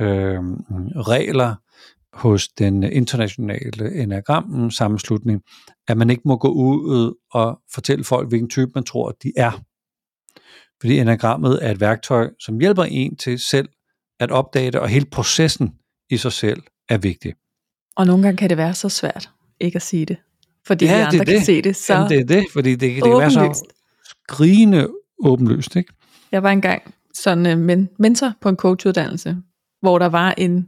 øhm, 0.00 0.54
regler 0.96 1.54
hos 2.12 2.48
den 2.48 2.82
internationale 2.82 4.02
enagram 4.02 4.70
sammenslutning, 4.70 5.42
at 5.88 5.96
man 5.96 6.10
ikke 6.10 6.22
må 6.24 6.36
gå 6.36 6.48
ud 6.48 7.14
og 7.32 7.60
fortælle 7.74 8.04
folk, 8.04 8.28
hvilken 8.28 8.48
type 8.48 8.70
man 8.74 8.84
tror, 8.84 9.10
de 9.22 9.32
er. 9.36 9.62
Fordi 10.80 10.98
enagrammet 10.98 11.58
er 11.62 11.70
et 11.70 11.80
værktøj, 11.80 12.30
som 12.40 12.58
hjælper 12.58 12.84
en 12.84 13.16
til 13.16 13.38
selv 13.38 13.68
at 14.20 14.30
opdage 14.30 14.70
det, 14.70 14.80
og 14.80 14.88
hele 14.88 15.06
processen 15.06 15.74
i 16.10 16.16
sig 16.16 16.32
selv 16.32 16.62
er 16.88 16.98
vigtig. 16.98 17.34
Og 17.96 18.06
nogle 18.06 18.22
gange 18.22 18.36
kan 18.36 18.50
det 18.50 18.56
være 18.56 18.74
så 18.74 18.88
svært 18.88 19.30
ikke 19.60 19.76
at 19.76 19.82
sige 19.82 20.06
det, 20.06 20.16
fordi 20.66 20.84
ja, 20.84 20.98
de 20.98 21.04
andre 21.04 21.18
det 21.18 21.26
kan 21.26 21.36
det. 21.36 21.46
se 21.46 21.62
det. 21.62 21.76
Så 21.76 21.94
Jamen, 21.94 22.10
det 22.10 22.20
er 22.20 22.24
det, 22.24 22.46
fordi 22.52 22.70
det, 22.70 22.80
det 22.80 23.02
kan 23.02 23.18
være 23.18 23.30
så 23.30 23.66
skrigende 24.28 24.88
åbenlyst. 25.24 25.76
Ikke? 25.76 25.92
Jeg 26.32 26.42
var 26.42 26.50
engang 26.50 26.94
sådan 27.14 27.46
en 27.46 27.58
men, 27.58 27.88
mentor 27.98 28.32
på 28.40 28.48
en 28.48 28.56
coachuddannelse, 28.56 29.36
hvor 29.80 29.98
der 29.98 30.06
var 30.06 30.34
en, 30.38 30.66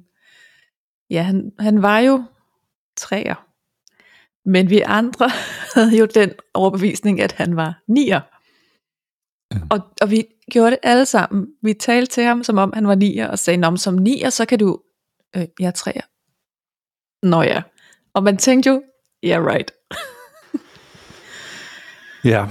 ja, 1.10 1.22
han, 1.22 1.52
han 1.58 1.82
var 1.82 1.98
jo 1.98 2.24
træer, 2.96 3.48
men 4.48 4.70
vi 4.70 4.80
andre 4.80 5.30
havde 5.74 5.98
jo 5.98 6.06
den 6.14 6.30
overbevisning, 6.54 7.20
at 7.20 7.32
han 7.32 7.56
var 7.56 7.82
nier. 7.88 8.20
Ja. 9.54 9.60
Og, 9.70 9.80
og 10.00 10.10
vi 10.10 10.24
gjorde 10.50 10.70
det 10.70 10.78
alle 10.82 11.06
sammen. 11.06 11.46
Vi 11.62 11.74
talte 11.74 12.12
til 12.12 12.24
ham, 12.24 12.44
som 12.44 12.58
om 12.58 12.72
han 12.74 12.86
var 12.86 12.94
nier, 12.94 13.28
og 13.28 13.38
sagde, 13.38 13.78
som 13.78 13.94
nier, 13.94 14.30
så 14.30 14.44
kan 14.44 14.58
du, 14.58 14.80
øh, 15.36 15.46
jeg 15.60 15.66
er 15.66 15.70
træer. 15.70 16.02
Nå 17.26 17.42
ja. 17.42 17.62
Og 18.14 18.22
man 18.22 18.36
tænkte 18.36 18.70
jo, 18.70 18.82
yeah 19.24 19.44
right. 19.44 19.70
ja. 22.32 22.46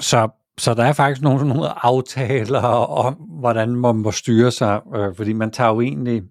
Så, 0.00 0.28
så 0.58 0.74
der 0.74 0.84
er 0.84 0.92
faktisk 0.92 1.22
nogle, 1.22 1.48
nogle 1.48 1.86
aftaler 1.86 2.60
om, 2.60 3.14
hvordan 3.14 3.76
man 3.76 3.96
må 3.96 4.10
styre 4.10 4.50
sig, 4.50 4.80
øh, 4.94 5.16
fordi 5.16 5.32
man 5.32 5.50
tager 5.50 5.70
jo 5.70 5.80
egentlig 5.80 6.22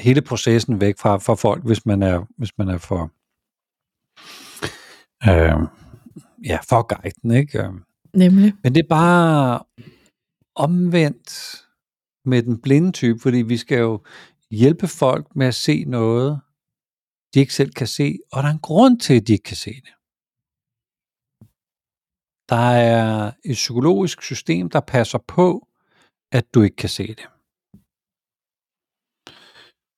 hele 0.00 0.22
processen 0.22 0.80
væk 0.80 0.98
fra, 0.98 1.16
fra 1.16 1.34
folk, 1.34 1.64
hvis 1.64 1.86
man 1.86 2.02
er, 2.02 2.26
hvis 2.38 2.58
man 2.58 2.68
er 2.68 2.78
for, 2.78 3.10
øh, 5.30 5.68
ja, 6.44 6.58
for 6.68 6.82
guiden, 6.82 7.30
ikke? 7.30 7.68
Nemlig. 8.14 8.54
Men 8.62 8.74
det 8.74 8.80
er 8.82 8.88
bare 8.88 9.60
omvendt 10.54 11.61
med 12.24 12.42
den 12.42 12.60
blinde 12.62 12.92
type, 12.92 13.18
fordi 13.18 13.36
vi 13.42 13.56
skal 13.56 13.78
jo 13.78 14.04
hjælpe 14.50 14.88
folk 14.88 15.36
med 15.36 15.46
at 15.46 15.54
se 15.54 15.84
noget, 15.84 16.40
de 17.34 17.40
ikke 17.40 17.54
selv 17.54 17.72
kan 17.72 17.86
se, 17.86 18.18
og 18.32 18.42
der 18.42 18.48
er 18.48 18.52
en 18.52 18.58
grund 18.58 19.00
til, 19.00 19.14
at 19.14 19.26
de 19.26 19.32
ikke 19.32 19.42
kan 19.42 19.56
se 19.56 19.70
det. 19.70 19.94
Der 22.48 22.70
er 22.70 23.32
et 23.44 23.54
psykologisk 23.54 24.22
system, 24.22 24.70
der 24.70 24.80
passer 24.80 25.18
på, 25.18 25.68
at 26.32 26.54
du 26.54 26.62
ikke 26.62 26.76
kan 26.76 26.88
se 26.88 27.06
det. 27.06 27.28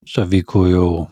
Så 0.07 0.25
vi 0.31 0.41
kunne 0.41 0.71
jo 0.71 1.07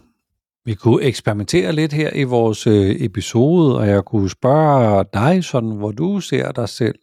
vi 0.65 0.75
kunne 0.75 1.03
eksperimentere 1.03 1.73
lidt 1.73 1.93
her 1.93 2.11
i 2.15 2.23
vores 2.23 2.67
øh, 2.67 2.97
episode, 3.01 3.79
og 3.79 3.89
jeg 3.89 4.05
kunne 4.05 4.31
spørge 4.31 5.05
dig, 5.13 5.45
sådan, 5.45 5.77
hvor 5.77 5.93
du 5.93 6.21
ser 6.21 6.53
dig 6.53 6.69
selv 6.69 6.99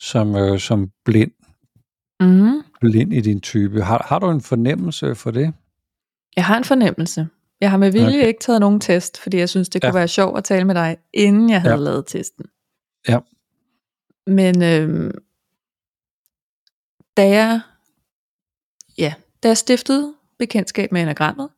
som, 0.00 0.36
øh, 0.36 0.58
som 0.58 0.90
blind. 1.04 1.32
Mm. 2.20 2.62
Blind 2.84 3.12
i 3.12 3.20
din 3.20 3.40
type. 3.40 3.82
Har, 3.82 4.06
har 4.08 4.18
du 4.18 4.30
en 4.30 4.40
fornemmelse 4.40 5.14
for 5.14 5.30
det? 5.30 5.54
Jeg 6.36 6.44
har 6.44 6.56
en 6.56 6.64
fornemmelse. 6.64 7.28
Jeg 7.60 7.70
har 7.70 7.78
med 7.78 7.92
vilje 7.92 8.06
okay. 8.06 8.26
ikke 8.26 8.40
taget 8.40 8.60
nogen 8.60 8.80
test, 8.80 9.20
fordi 9.20 9.38
jeg 9.38 9.48
synes, 9.48 9.68
det 9.68 9.82
kunne 9.82 9.88
ja. 9.88 9.98
være 9.98 10.08
sjovt 10.08 10.38
at 10.38 10.44
tale 10.44 10.64
med 10.64 10.74
dig, 10.74 10.96
inden 11.12 11.50
jeg 11.50 11.60
havde 11.60 11.74
ja. 11.74 11.80
lavet 11.80 12.06
testen. 12.06 12.44
Ja. 13.08 13.18
Men 14.26 14.62
øh, 14.62 15.14
da 17.16 17.28
jeg, 17.28 17.60
ja, 18.98 19.14
da 19.42 19.48
jeg 19.48 19.56
stiftede 19.56 20.14
bekendtskab 20.38 20.92
med 20.92 21.02
enagrammet, 21.02 21.48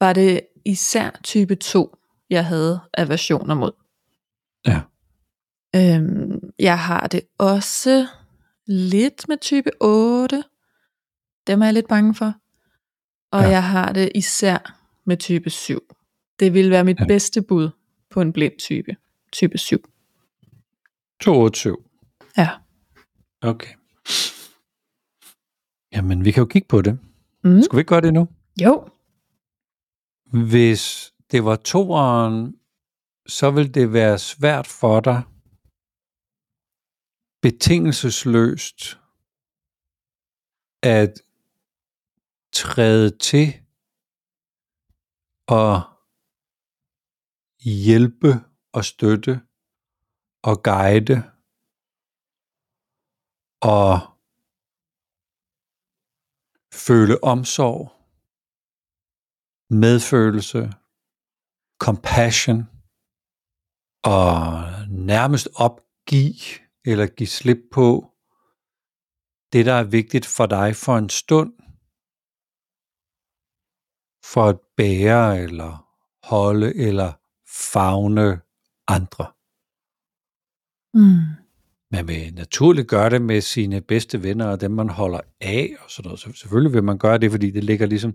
var 0.00 0.12
det 0.12 0.40
især 0.64 1.20
type 1.24 1.54
2, 1.54 1.96
jeg 2.30 2.46
havde 2.46 2.80
aversioner 2.94 3.54
mod. 3.54 3.72
Ja. 4.66 4.80
Øhm, 5.76 6.52
jeg 6.58 6.78
har 6.78 7.06
det 7.06 7.20
også 7.38 8.06
lidt 8.66 9.28
med 9.28 9.36
type 9.36 9.70
8. 9.80 10.44
Dem 11.46 11.60
er 11.60 11.66
jeg 11.66 11.74
lidt 11.74 11.88
bange 11.88 12.14
for. 12.14 12.34
Og 13.32 13.42
ja. 13.42 13.48
jeg 13.48 13.64
har 13.64 13.92
det 13.92 14.12
især 14.14 14.78
med 15.04 15.16
type 15.16 15.50
7. 15.50 15.80
Det 16.38 16.54
ville 16.54 16.70
være 16.70 16.84
mit 16.84 17.00
ja. 17.00 17.06
bedste 17.06 17.42
bud 17.42 17.70
på 18.10 18.20
en 18.20 18.32
blind 18.32 18.58
type. 18.58 18.96
Type 19.32 19.58
7. 19.58 19.76
22. 21.20 21.76
Ja. 22.36 22.50
Okay. 23.42 23.74
Jamen, 25.92 26.24
vi 26.24 26.30
kan 26.30 26.40
jo 26.40 26.46
kigge 26.46 26.68
på 26.68 26.82
det. 26.82 26.98
Mm. 27.44 27.62
Skal 27.62 27.76
vi 27.76 27.80
ikke 27.80 27.88
gøre 27.88 28.00
det 28.00 28.14
nu? 28.14 28.28
Jo. 28.62 28.88
Hvis 30.32 31.12
det 31.30 31.44
var 31.44 31.56
toeren, 31.56 32.54
så 33.26 33.50
vil 33.50 33.74
det 33.74 33.92
være 33.92 34.18
svært 34.18 34.66
for 34.66 35.00
dig 35.00 35.22
betingelsesløst 37.42 38.98
at 40.82 41.22
træde 42.60 43.18
til 43.28 43.46
og 45.58 45.72
hjælpe 47.86 48.30
og 48.76 48.82
støtte 48.92 49.34
og 50.48 50.56
guide 50.68 51.16
og 53.74 53.92
føle 56.86 57.16
omsorg, 57.32 57.84
medfølelse, 59.84 60.62
compassion 61.84 62.60
og 64.14 64.40
nærmest 65.12 65.48
opgive 65.66 66.46
eller 66.90 67.06
give 67.16 67.32
slip 67.38 67.60
på 67.72 67.88
det, 69.52 69.66
der 69.66 69.76
er 69.82 69.84
vigtigt 69.98 70.26
for 70.36 70.46
dig 70.46 70.76
for 70.84 70.94
en 70.98 71.08
stund, 71.08 71.52
for 74.32 74.48
at 74.48 74.58
bære 74.76 75.38
eller 75.38 75.86
holde 76.22 76.76
eller 76.76 77.12
fagne 77.72 78.40
andre. 78.88 79.26
Mm. 80.94 81.46
Man 81.90 82.08
vil 82.08 82.34
naturligt 82.34 82.88
gøre 82.88 83.10
det 83.10 83.22
med 83.22 83.40
sine 83.40 83.80
bedste 83.80 84.22
venner 84.22 84.46
og 84.46 84.60
dem, 84.60 84.70
man 84.70 84.88
holder 84.88 85.20
af 85.40 85.76
og 85.84 85.90
sådan 85.90 86.06
noget. 86.08 86.20
Så 86.20 86.32
selvfølgelig 86.32 86.72
vil 86.72 86.84
man 86.84 86.98
gøre 86.98 87.18
det, 87.18 87.30
fordi 87.30 87.50
det 87.50 87.64
ligger 87.64 87.86
ligesom 87.86 88.14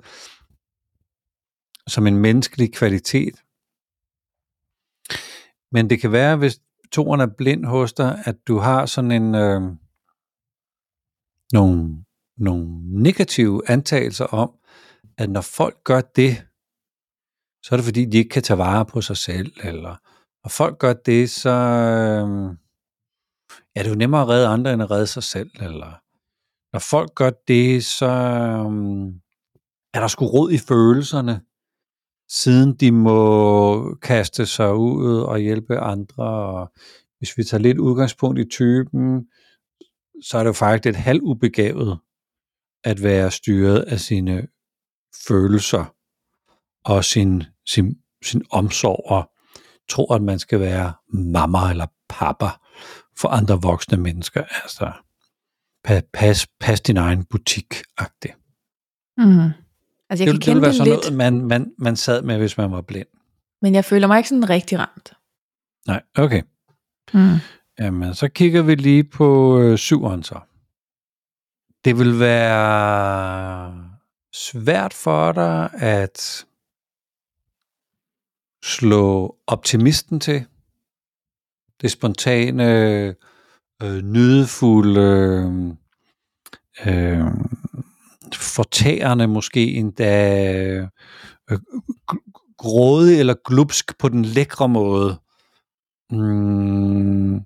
som 1.88 2.08
en 2.08 2.18
menneskelig 2.18 2.74
kvalitet. 2.74 3.44
Men 5.72 5.90
det 5.90 6.02
kan 6.02 6.12
være, 6.12 6.38
hvis 6.38 6.62
toren 6.92 7.22
er 7.22 7.28
blind 7.38 7.66
hos 7.66 7.94
dig, 7.94 8.24
at 8.26 8.48
du 8.48 8.58
har 8.58 8.86
sådan 8.86 9.12
en 9.12 9.36
øh, 9.36 9.62
nogle, 11.54 12.06
nogle 12.38 12.82
negative 13.04 13.70
antagelser 13.70 14.26
om, 14.26 14.61
at 15.22 15.30
når 15.30 15.42
folk 15.42 15.78
gør 15.84 16.02
det, 16.02 16.34
så 17.64 17.70
er 17.72 17.78
det 17.78 17.86
fordi, 17.86 18.06
de 18.06 18.18
ikke 18.18 18.30
kan 18.30 18.44
tage 18.44 18.58
vare 18.58 18.86
på 18.86 19.02
sig 19.02 19.18
selv, 19.18 19.54
eller 19.64 19.96
når 20.44 20.50
folk 20.50 20.80
gør 20.80 20.94
det, 20.94 21.30
så 21.30 21.50
øh, 21.50 22.56
er 23.76 23.84
det 23.84 23.90
jo 23.90 23.96
nemmere 23.96 24.22
at 24.22 24.28
redde 24.28 24.48
andre, 24.48 24.74
end 24.74 24.84
at 24.84 24.92
redde 24.92 25.08
sig 25.08 25.24
selv, 25.24 25.52
eller 25.60 25.92
når 26.74 26.80
folk 26.80 27.16
gør 27.16 27.32
det, 27.48 27.86
så 27.86 28.08
øh, 28.08 28.72
er 29.94 30.00
der 30.00 30.08
sgu 30.08 30.26
råd 30.26 30.52
i 30.52 30.58
følelserne, 30.58 31.42
siden 32.30 32.76
de 32.76 32.92
må 32.92 33.96
kaste 33.96 34.46
sig 34.46 34.76
ud 34.76 35.22
og 35.22 35.40
hjælpe 35.40 35.80
andre, 35.80 36.24
og 36.24 36.72
hvis 37.18 37.38
vi 37.38 37.44
tager 37.44 37.62
lidt 37.62 37.78
udgangspunkt 37.78 38.40
i 38.40 38.46
typen, 38.50 39.28
så 40.24 40.38
er 40.38 40.44
det 40.44 40.48
jo 40.48 40.54
faktisk 40.54 40.90
et 40.90 40.96
halvubegavet 40.96 42.00
at 42.84 43.04
være 43.04 43.32
styret 43.32 43.80
af 43.80 44.00
sine 44.00 44.48
følelser 45.28 45.96
og 46.84 47.06
sin, 47.06 47.44
sin, 47.66 47.98
sin 48.24 48.44
omsorg 48.52 49.12
og 49.12 49.32
tror, 49.90 50.16
at 50.16 50.22
man 50.22 50.40
skal 50.40 50.60
være 50.60 50.94
mamma 51.14 51.70
eller 51.70 51.88
papa 52.10 52.50
for 53.18 53.30
andre 53.30 53.62
voksne 53.62 53.98
mennesker. 53.98 54.44
Altså, 54.64 54.92
pas, 56.14 56.48
pas 56.60 56.82
din 56.82 56.98
egen 56.98 57.26
butik-agtigt. 57.26 58.38
Mm. 59.18 59.40
Altså, 59.40 59.54
jeg 60.10 60.20
det, 60.20 60.20
kan 60.20 60.26
det 60.26 60.34
ville 60.34 60.42
kende 60.42 60.62
være 60.62 60.70
det 60.70 60.78
sådan 60.78 60.94
lidt, 60.94 61.02
noget, 61.02 61.34
man, 61.34 61.48
man, 61.48 61.74
man 61.78 61.96
sad 61.96 62.22
med, 62.22 62.38
hvis 62.38 62.58
man 62.58 62.72
var 62.72 62.82
blind. 62.82 63.08
men 63.62 63.76
jeg 63.76 63.86
føler 63.86 64.08
mig 64.08 64.18
ikke 64.18 64.30
sådan 64.30 64.50
rigtig 64.50 64.80
ramt. 64.80 65.14
Nej, 65.88 66.02
okay. 66.18 66.42
Mm. 67.14 67.36
Jamen, 67.80 68.14
så 68.14 68.28
kigger 68.28 68.62
vi 68.62 68.76
lige 68.76 69.04
på 69.04 69.60
øh, 69.60 69.78
syveren 69.78 70.24
så. 70.24 70.40
Det 71.86 72.00
vil 72.00 72.20
være 72.20 73.91
svært 74.34 74.94
for 74.94 75.32
dig 75.32 75.70
at 75.74 76.46
slå 78.64 79.36
optimisten 79.48 80.20
til. 80.20 80.46
Det 81.82 81.92
spontane, 81.92 82.66
øh, 83.84 84.04
nydefulde, 84.04 85.78
øh, 86.86 87.26
fortærende 88.36 89.28
måske 89.28 89.74
endda 89.74 90.88
øh, 91.52 91.60
grådig 92.58 93.20
eller 93.20 93.36
glupsk 93.46 93.98
på 94.00 94.10
den 94.10 94.26
lækre 94.26 94.70
måde. 94.70 95.20
Mm, 96.12 97.42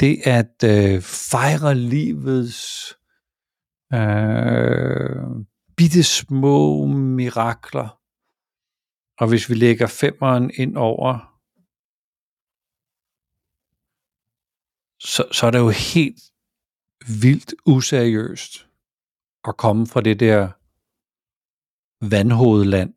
det 0.00 0.18
at 0.24 0.64
øh, 0.64 1.00
fejre 1.02 1.74
livets 1.74 2.94
øh, 3.94 5.44
bitte 5.76 6.02
små 6.02 6.86
mirakler. 6.86 8.00
Og 9.20 9.28
hvis 9.28 9.50
vi 9.50 9.54
lægger 9.54 9.86
femmeren 9.86 10.50
ind 10.54 10.76
over, 10.76 11.34
så, 14.98 15.28
så 15.32 15.46
er 15.46 15.50
det 15.50 15.58
jo 15.58 15.70
helt 15.94 16.22
vildt 17.22 17.54
useriøst 17.66 18.68
at 19.44 19.56
komme 19.56 19.86
fra 19.86 20.00
det 20.00 20.20
der 20.20 20.52
vandhovedland, 22.10 22.94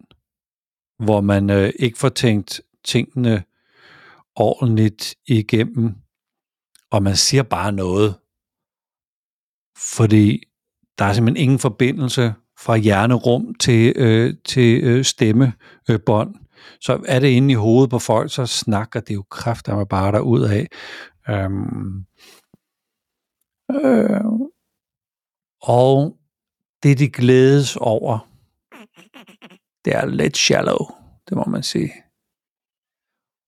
hvor 1.06 1.22
man 1.22 1.50
øh, 1.50 1.74
ikke 1.80 1.98
får 1.98 2.10
tænkt 2.10 2.62
tingene 2.84 3.44
ordentligt 4.36 5.16
igennem, 5.26 5.96
og 6.92 7.04
man 7.04 7.16
siger 7.16 7.44
bare 7.44 7.72
noget, 7.72 8.20
fordi 9.78 10.44
der 10.98 11.06
er 11.06 11.13
simpelthen 11.13 11.44
ingen 11.44 11.60
forbindelse 11.60 12.34
fra 12.60 12.76
hjernerum 12.76 13.56
til, 13.56 13.93
øh, 13.96 14.34
til 14.46 14.84
øh, 14.84 15.06
stemmebånd. 15.06 16.36
Så 16.82 17.04
er 17.08 17.20
det 17.20 17.28
inde 17.28 17.52
i 17.52 17.56
hovedet 17.56 17.89
på 17.89 18.00
folk, 18.00 18.34
så 18.34 18.46
snakker 18.46 19.00
det 19.00 19.15
jo 19.15 19.24
kræfter 19.30 19.86
bare 19.86 20.12
derud 20.12 20.41
af. 20.41 20.67
Øhm, 21.30 22.06
øh, 23.72 24.22
og 25.62 26.17
det, 26.84 27.00
de 27.00 27.10
glædes 27.10 27.76
over, 27.76 28.30
det 29.86 29.96
er 29.96 30.06
lidt 30.06 30.38
shallow, 30.38 30.86
det 31.30 31.38
må 31.38 31.43
man 31.43 31.63
sige. 31.63 31.93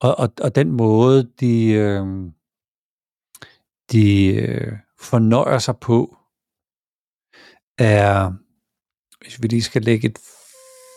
Og, 0.01 0.15
og, 0.19 0.29
og 0.41 0.55
den 0.55 0.71
måde, 0.71 1.31
de, 1.39 1.71
øh, 1.71 2.31
de 3.91 4.35
øh, 4.35 4.73
fornøjer 4.99 5.59
sig 5.59 5.77
på, 5.77 6.17
er, 7.77 8.33
hvis 9.21 9.41
vi 9.41 9.47
lige 9.47 9.61
skal 9.63 9.81
lægge 9.81 10.07
et 10.09 10.19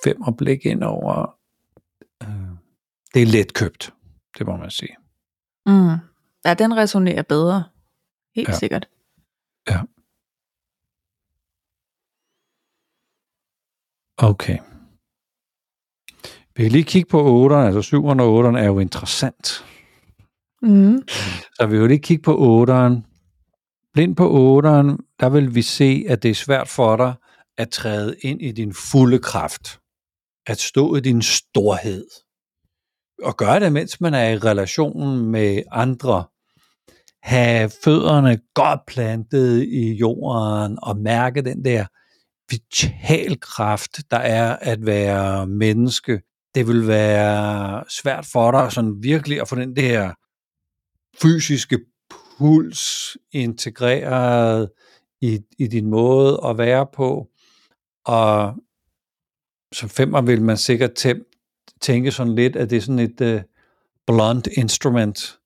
femerblik 0.05 0.67
ind 0.67 0.83
over, 0.85 1.39
øh, 2.23 2.29
det 3.15 3.23
er 3.23 3.27
let 3.27 3.55
købt, 3.55 3.95
det 4.39 4.47
må 4.47 4.57
man 4.57 4.71
sige. 4.71 4.97
Mm. 5.67 5.97
Ja, 6.45 6.55
den 6.55 6.77
resonerer 6.77 7.23
bedre. 7.23 7.65
Helt 8.35 8.49
Ja. 8.49 8.53
ja. 8.53 8.59
sikkert. 8.59 8.89
Okay. 14.19 14.59
Vi 16.57 16.63
kan 16.63 16.73
lige 16.73 16.85
kigge 16.85 17.09
på 17.09 17.47
8'eren, 17.47 17.55
altså 17.55 17.97
7'eren 17.97 18.23
og 18.23 18.41
8'eren 18.51 18.57
er 18.59 18.65
jo 18.67 18.79
interessant. 18.79 19.65
Mm. 20.63 21.03
Så 21.55 21.67
vi 21.71 21.79
vil 21.81 21.89
lige 21.89 21.99
kigge 21.99 22.23
på 22.23 22.65
8'eren. 22.65 23.01
Blind 23.93 24.17
på 24.17 24.29
8'eren, 24.61 24.97
der 25.21 25.29
vil 25.29 25.55
vi 25.55 25.63
se, 25.63 26.05
at 26.09 26.23
det 26.23 26.31
er 26.31 26.35
svært 26.35 26.69
for 26.69 26.97
dig 26.97 27.15
at 27.59 27.71
træde 27.71 28.17
ind 28.23 28.43
i 28.43 28.53
din 28.53 28.75
fulde 28.75 29.19
kraft. 29.19 29.79
At 30.47 30.59
stå 30.59 30.95
i 30.95 31.01
din 31.01 31.23
storhed. 31.23 32.07
Og 33.23 33.37
gøre 33.37 33.61
det, 33.61 33.73
mens 33.73 34.01
man 34.01 34.15
er 34.15 34.29
i 34.29 34.39
relation 34.39 35.19
med 35.19 35.63
andre. 35.71 36.25
Have 37.23 37.71
fødderne 37.85 38.39
godt 38.55 38.81
plantet 38.87 39.63
i 39.63 39.93
jorden 39.93 40.79
og 40.83 40.97
mærke 40.97 41.43
den 41.43 41.65
der 41.65 41.87
vital 42.51 43.41
kraft, 43.41 44.11
der 44.11 44.17
er 44.17 44.57
at 44.57 44.87
være 44.87 45.47
menneske. 45.47 46.21
Det 46.55 46.69
vil 46.69 46.87
være 46.89 47.85
svært 47.89 48.27
for 48.33 48.51
dig 48.51 48.73
sådan 48.73 49.03
virkelig 49.03 49.41
at 49.41 49.49
få 49.49 49.57
den 49.57 49.77
der 49.77 50.13
fysiske 51.23 51.79
puls 52.39 53.17
integreret 53.33 54.71
i, 55.21 55.41
i 55.59 55.67
din 55.67 55.87
måde 55.87 56.41
at 56.45 56.59
være 56.59 56.87
på. 56.95 57.29
Og 58.07 58.55
som 59.73 59.89
femmer 59.89 60.21
vil 60.21 60.43
man 60.43 60.57
sikkert 60.57 61.07
tæ- 61.07 61.77
tænke 61.81 62.11
sådan 62.11 62.35
lidt, 62.35 62.57
at 62.57 62.71
det 62.71 62.77
er 62.77 62.81
sådan 62.81 62.99
et 62.99 63.21
uh, 63.21 63.41
blunt 64.07 64.47
instrument, 64.47 65.39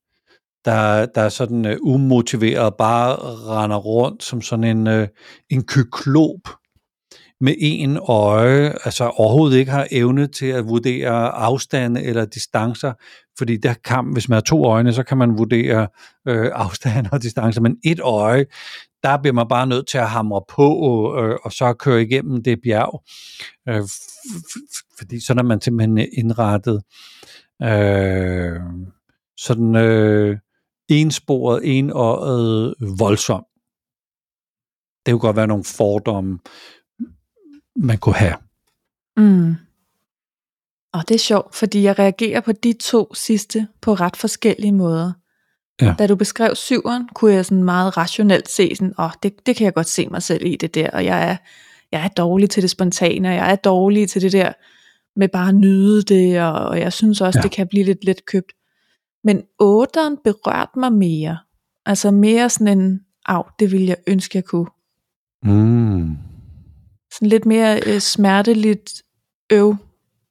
der, 0.65 1.07
der 1.07 1.21
er 1.21 1.29
sådan 1.29 1.67
uh, 1.67 1.95
umotiveret, 1.95 2.75
bare 2.75 3.17
render 3.49 3.77
rundt 3.77 4.23
som 4.23 4.43
sådan 4.43 4.65
en, 4.65 4.87
uh, 4.87 5.07
en 5.51 5.65
kyklop 5.65 6.41
med 7.41 7.55
en 7.59 7.99
øje, 8.09 8.75
altså 8.85 9.05
overhovedet 9.05 9.59
ikke 9.59 9.71
har 9.71 9.87
evne 9.91 10.27
til 10.27 10.47
at 10.47 10.69
vurdere 10.69 11.29
afstande 11.29 12.03
eller 12.03 12.25
distancer, 12.25 12.93
fordi 13.39 13.57
der 13.57 13.75
kan, 13.85 14.13
hvis 14.13 14.29
man 14.29 14.37
har 14.37 14.41
to 14.41 14.65
øjne, 14.65 14.93
så 14.93 15.03
kan 15.03 15.19
man 15.19 15.39
vurdere 15.39 15.89
øh, 16.29 16.51
afstande 16.55 17.11
og 17.13 17.23
distancer, 17.23 17.61
men 17.61 17.77
et 17.85 18.01
øje, 18.01 18.47
der 19.07 19.17
bliver 19.17 19.35
man 19.35 19.49
bare 19.49 19.67
nødt 19.67 19.89
til 19.89 19.99
at 19.99 20.11
hamre 20.11 20.43
på, 20.49 20.69
øh, 21.19 21.39
og 21.43 21.53
så 21.53 21.73
køre 21.73 22.03
igennem 22.03 22.43
det 22.43 22.59
bjerg, 22.63 23.05
øh, 23.69 23.83
fordi 24.99 25.21
sådan 25.21 25.39
er 25.39 25.49
man 25.49 25.61
simpelthen 25.61 25.99
indrettet. 25.99 26.83
Øh, 27.63 28.61
sådan 29.37 29.77
øh, 29.77 30.39
ensporet, 30.89 31.79
enåret, 31.79 32.75
voldsom. 32.99 33.45
Det 35.07 35.13
kunne 35.13 35.21
godt 35.21 35.37
være 35.37 35.47
nogle 35.47 35.65
fordomme, 35.65 36.39
man 37.77 37.99
kunne 37.99 38.15
have. 38.15 38.37
Mm. 39.17 39.55
Og 40.93 41.09
det 41.09 41.15
er 41.15 41.19
sjovt, 41.19 41.55
fordi 41.55 41.83
jeg 41.83 41.99
reagerer 41.99 42.41
på 42.41 42.53
de 42.53 42.73
to 42.73 43.15
sidste 43.15 43.69
på 43.81 43.95
ret 43.95 44.17
forskellige 44.17 44.73
måder. 44.73 45.13
Ja. 45.83 45.95
Da 45.99 46.07
du 46.07 46.17
beskrev 46.17 46.55
syveren, 46.55 47.09
kunne 47.15 47.33
jeg 47.33 47.45
sådan 47.45 47.65
meget 47.65 47.97
rationelt 47.97 48.49
se 48.51 48.77
sådan, 48.77 48.95
åh, 48.99 49.05
oh, 49.05 49.11
det, 49.23 49.47
det 49.47 49.57
kan 49.57 49.65
jeg 49.65 49.75
godt 49.75 49.89
se 49.89 50.07
mig 50.09 50.23
selv 50.23 50.47
i 50.47 50.57
det 50.57 50.75
der, 50.75 50.91
og 50.91 51.05
jeg 51.05 51.31
er, 51.31 51.37
jeg 51.93 52.05
er 52.05 52.09
dårlig 52.09 52.51
til 52.51 52.63
det 52.63 52.71
spontane, 52.71 53.29
og 53.29 53.35
jeg 53.35 53.51
er 53.51 53.57
dårlig 53.57 54.09
til 54.09 54.23
det 54.23 54.33
der 54.33 54.53
med 55.17 55.29
bare 55.29 55.49
at 55.49 55.55
nyde 55.55 56.03
det, 56.03 56.43
og, 56.43 56.53
og 56.53 56.81
jeg 56.81 56.93
synes 56.93 57.21
også, 57.21 57.39
Ja. 57.39 57.43
det 57.43 57.51
kan 57.51 57.69
blive 57.69 57.85
lidt 57.85 58.05
let 58.05 58.27
købt. 58.27 58.53
Men 59.25 59.43
otteren 59.59 60.17
berørte 60.25 60.79
mig 60.79 60.93
mere. 60.93 61.39
Altså 61.87 62.11
mere 62.11 62.51
sådan 62.51 62.79
en, 62.79 63.01
af, 63.27 63.43
det 63.59 63.73
ville 63.73 63.87
jeg 63.87 63.97
ønske, 64.07 64.37
jeg 64.37 64.45
kunne. 64.45 64.67
Mm. 65.43 66.17
Sådan 67.13 67.29
lidt 67.29 67.47
mere 67.47 67.81
øh, 67.87 68.01
smerteligt 68.01 69.03
øv, 69.53 69.77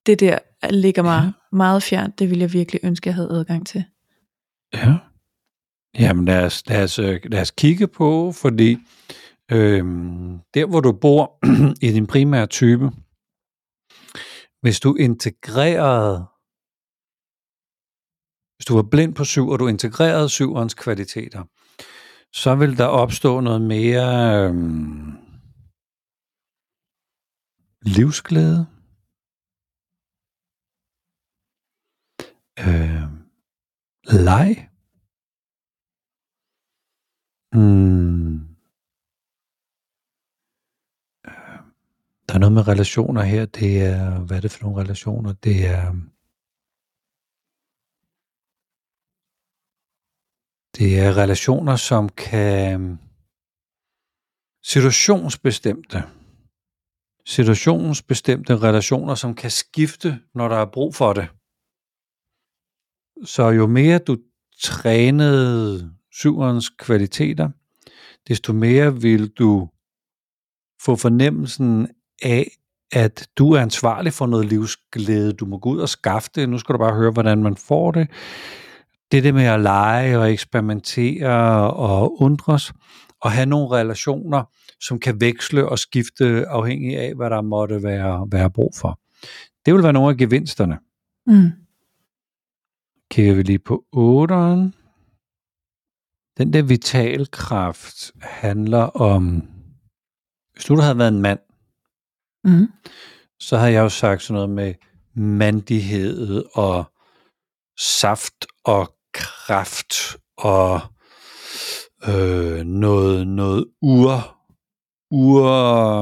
det 0.05 0.19
der 0.19 0.37
ligger 0.69 1.03
mig 1.03 1.21
ja. 1.25 1.55
meget 1.55 1.83
fjernt. 1.83 2.19
Det 2.19 2.29
ville 2.29 2.41
jeg 2.41 2.53
virkelig 2.53 2.79
ønske, 2.83 3.07
jeg 3.07 3.15
havde 3.15 3.29
adgang 3.31 3.67
til. 3.67 3.83
Ja. 4.73 4.95
Jamen 5.99 6.25
lad 6.25 6.45
os, 6.45 6.67
lad 6.69 6.83
os, 6.83 6.99
øh, 6.99 7.21
lad 7.23 7.41
os 7.41 7.51
kigge 7.51 7.87
på, 7.87 8.31
fordi 8.31 8.71
øhm, 9.51 10.39
der 10.53 10.65
hvor 10.69 10.79
du 10.79 10.91
bor 10.91 11.39
i 11.87 11.91
din 11.91 12.07
primære 12.07 12.47
type, 12.47 12.85
hvis 14.61 14.79
du 14.79 14.95
integrerede, 14.95 16.17
hvis 18.55 18.65
du 18.65 18.73
var 18.75 18.87
blind 18.91 19.15
på 19.15 19.23
syv, 19.23 19.47
og 19.47 19.59
du 19.59 19.67
integrerede 19.67 20.29
syverens 20.29 20.73
kvaliteter, 20.73 21.43
så 22.41 22.55
vil 22.55 22.77
der 22.77 22.85
opstå 22.85 23.39
noget 23.39 23.61
mere 23.61 24.07
øhm, 24.43 25.11
livsglæde, 27.95 28.61
øh, 32.65 33.05
leg, 34.27 34.74
Mm. 37.55 38.39
Der 42.27 42.33
er 42.35 42.39
noget 42.39 42.53
med 42.53 42.67
relationer 42.67 43.21
her. 43.21 43.45
Det 43.45 43.81
er, 43.81 44.19
hvad 44.25 44.37
er 44.37 44.41
det 44.41 44.51
for 44.51 44.63
nogle 44.63 44.81
relationer? 44.81 45.33
Det 45.33 45.67
er, 45.67 45.85
det 50.77 50.99
er 50.99 51.17
relationer, 51.21 51.75
som 51.75 52.09
kan 52.09 52.99
situationsbestemte 54.63 56.03
situationsbestemte 57.25 58.57
relationer, 58.57 59.15
som 59.15 59.35
kan 59.35 59.51
skifte, 59.51 60.19
når 60.33 60.47
der 60.47 60.55
er 60.55 60.71
brug 60.73 60.95
for 60.95 61.13
det. 61.13 61.27
Så 63.27 63.49
jo 63.49 63.67
mere 63.67 63.99
du 63.99 64.17
trænede 64.63 65.94
syverens 66.19 66.69
kvaliteter, 66.69 67.49
desto 68.27 68.53
mere 68.53 69.01
vil 69.01 69.27
du 69.27 69.69
få 70.81 70.95
fornemmelsen 70.95 71.87
af, 72.23 72.51
at 72.91 73.27
du 73.37 73.51
er 73.51 73.61
ansvarlig 73.61 74.13
for 74.13 74.25
noget 74.25 74.45
livsglæde. 74.45 75.33
Du 75.33 75.45
må 75.45 75.57
gå 75.57 75.69
ud 75.69 75.79
og 75.79 75.89
skaffe 75.89 76.29
det. 76.35 76.49
Nu 76.49 76.57
skal 76.57 76.73
du 76.73 76.77
bare 76.77 76.95
høre, 76.95 77.11
hvordan 77.11 77.43
man 77.43 77.55
får 77.55 77.91
det. 77.91 78.09
Det 79.11 79.23
der 79.23 79.31
med 79.31 79.43
at 79.43 79.59
lege 79.59 80.19
og 80.19 80.31
eksperimentere 80.31 81.73
og 81.73 82.21
undres, 82.21 82.73
og 83.21 83.31
have 83.31 83.45
nogle 83.45 83.75
relationer, 83.75 84.43
som 84.81 84.99
kan 84.99 85.21
veksle 85.21 85.69
og 85.69 85.79
skifte 85.79 86.47
afhængig 86.47 86.97
af, 86.97 87.15
hvad 87.15 87.29
der 87.29 87.41
måtte 87.41 87.83
være, 87.83 88.27
være 88.31 88.49
brug 88.49 88.71
for. 88.75 88.99
Det 89.65 89.73
vil 89.73 89.83
være 89.83 89.93
nogle 89.93 90.09
af 90.09 90.17
gevinsterne. 90.17 90.77
Mm. 91.27 91.51
Kigger 93.11 93.33
vi 93.35 93.43
lige 93.43 93.59
på 93.59 93.85
8'eren. 93.95 94.84
Den 96.37 96.53
der 96.53 96.61
vitalkraft 96.61 98.11
handler 98.21 98.83
om, 98.83 99.41
hvis 100.53 100.69
nu 100.69 100.75
du 100.75 100.81
havde 100.81 100.97
været 100.97 101.11
en 101.13 101.21
mand, 101.21 101.39
Mm. 102.47 102.67
så 103.39 103.57
havde 103.57 103.71
jeg 103.71 103.81
jo 103.81 103.89
sagt 103.89 104.21
sådan 104.21 104.33
noget 104.33 104.49
med 104.49 104.73
mandighed 105.15 106.43
og 106.53 106.83
saft 107.77 108.45
og 108.65 108.95
kraft 109.13 110.17
og 110.37 110.79
øh, 112.09 112.65
noget, 112.65 113.27
noget 113.27 113.65
ur, 113.81 114.37
ur 115.11 115.49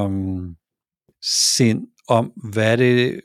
um, 0.06 0.56
sind 1.22 1.88
om, 2.08 2.26
hvad 2.54 2.78
det, 2.78 3.22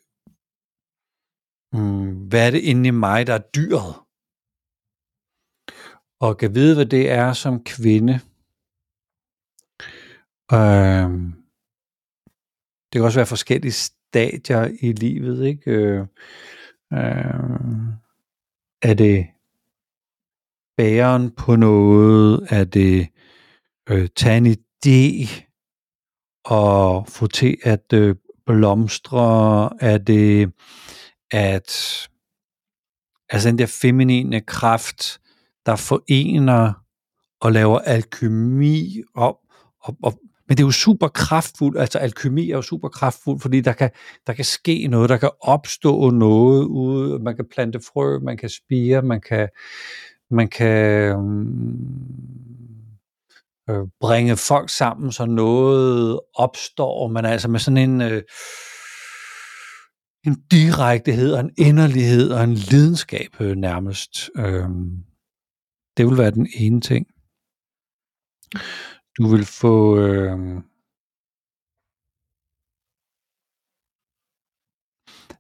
um, 1.75 2.29
hvad 2.29 2.47
er 2.47 2.51
det 2.51 2.61
inde 2.61 2.89
i 2.89 2.91
mig, 2.91 3.27
der 3.27 3.35
er 3.35 3.49
dyret. 3.57 3.95
Og 6.21 6.39
kan 6.39 6.55
vide, 6.55 6.75
hvad 6.75 6.87
det 6.87 7.11
er 7.11 7.33
som 7.33 7.65
kvinde. 7.65 8.21
Øh, 10.53 11.11
det 12.93 12.93
kan 12.93 13.05
også 13.05 13.19
være 13.19 13.27
forskellige 13.27 13.73
stadier 13.73 14.77
i 14.81 14.93
livet, 14.93 15.47
ikke? 15.47 15.71
Øh, 15.71 16.01
øh, 16.93 17.69
er 18.83 18.95
det 18.95 19.27
bæren 20.77 21.31
på 21.31 21.57
noget? 21.57 22.47
Er 22.51 22.65
det 22.65 23.09
øh, 23.91 24.09
tage 24.17 24.37
en 24.37 24.47
idé 24.47 25.29
og 26.45 27.09
få 27.09 27.27
til 27.27 27.57
at 27.63 27.93
øh, 27.93 28.17
blomstre? 28.47 29.71
Er 29.81 29.99
det 29.99 30.53
at 31.31 31.69
altså 33.31 33.49
den 33.49 33.59
der 33.59 33.79
feminine 33.83 34.41
kraft, 34.41 35.21
der 35.69 35.77
forener 35.77 36.73
og 37.41 37.53
laver 37.53 37.79
alkymi 37.79 39.03
op, 39.15 39.37
og, 39.81 39.97
og 40.03 40.21
men 40.49 40.57
det 40.57 40.63
er 40.63 40.67
jo 40.67 40.71
super 40.71 41.09
kraftfuldt, 41.09 41.79
altså 41.79 41.99
alkymi 41.99 42.51
er 42.51 42.57
jo 42.57 42.63
super 42.63 42.89
kraftfuldt, 42.89 43.43
fordi 43.43 43.61
der 43.61 43.73
kan, 43.73 43.91
der 44.27 44.33
kan 44.33 44.45
ske 44.45 44.87
noget, 44.87 45.11
der 45.11 45.17
kan 45.17 45.31
opstå 45.41 46.11
noget 46.11 46.65
ude, 46.65 47.19
man 47.19 47.37
kan 47.37 47.45
plante 47.53 47.81
frø, 47.93 48.19
man 48.19 48.37
kan 48.37 48.49
spire, 48.49 49.03
man 49.03 49.21
kan, 49.21 49.49
man 50.31 50.49
kan 50.49 50.67
øh, 53.69 53.77
øh 53.77 53.87
bringe 54.01 54.37
folk 54.37 54.71
sammen, 54.71 55.13
så 55.13 55.27
noget 55.27 56.21
opstår, 56.35 57.09
men 57.09 57.25
altså 57.25 57.49
med 57.49 57.61
sådan 57.61 57.91
en, 57.91 58.01
øh, 58.01 58.23
en 60.27 60.37
direktehed 60.51 61.33
og 61.33 61.41
en 61.41 61.51
inderlighed 61.59 62.31
og 62.31 62.45
en 62.45 62.55
lidenskab 62.55 63.41
øh, 63.41 63.57
nærmest. 63.57 64.31
Øh, 64.37 64.69
det 65.99 66.07
vil 66.07 66.19
være 66.19 66.31
den 66.31 66.49
ene 66.55 66.81
ting. 66.81 67.07
Du 69.19 69.29
vil 69.29 69.45
få 69.45 69.99
øh, 70.01 70.63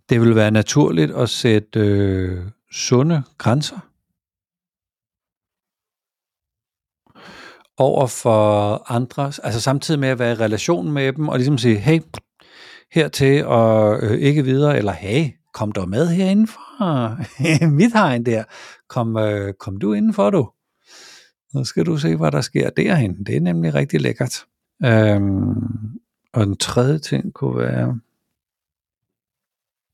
det 0.08 0.20
vil 0.20 0.34
være 0.34 0.50
naturligt 0.50 1.10
at 1.10 1.28
sætte 1.28 1.80
øh, 1.80 2.50
sunde 2.72 3.22
grænser 3.38 3.78
over 7.76 8.06
for 8.06 8.42
andre, 8.92 9.24
altså 9.24 9.60
samtidig 9.60 10.00
med 10.00 10.08
at 10.08 10.18
være 10.18 10.32
i 10.32 10.34
relation 10.34 10.92
med 10.92 11.12
dem, 11.12 11.28
og 11.28 11.36
ligesom 11.36 11.58
sige, 11.58 11.78
hey, 11.78 12.00
hertil 12.92 13.46
og 13.46 14.02
øh, 14.02 14.18
ikke 14.18 14.44
videre, 14.44 14.78
eller 14.78 14.92
hey, 14.92 15.37
kom 15.54 15.72
dog 15.72 15.88
med 15.88 16.08
herinde 16.08 16.46
fra 16.46 17.16
mit 17.80 17.92
hegn 17.92 18.26
der, 18.26 18.44
kom, 18.88 19.16
øh, 19.16 19.54
kom 19.54 19.76
du 19.76 19.92
indenfor 19.92 20.30
du. 20.30 20.50
Nu 21.54 21.64
skal 21.64 21.86
du 21.86 21.96
se, 21.96 22.16
hvad 22.16 22.30
der 22.30 22.40
sker 22.40 22.70
derhen. 22.70 23.24
Det 23.24 23.36
er 23.36 23.40
nemlig 23.40 23.74
rigtig 23.74 24.00
lækkert. 24.00 24.46
Øhm, 24.84 26.00
og 26.32 26.46
den 26.46 26.56
tredje 26.56 26.98
ting 26.98 27.34
kunne 27.34 27.56
være, 27.56 28.00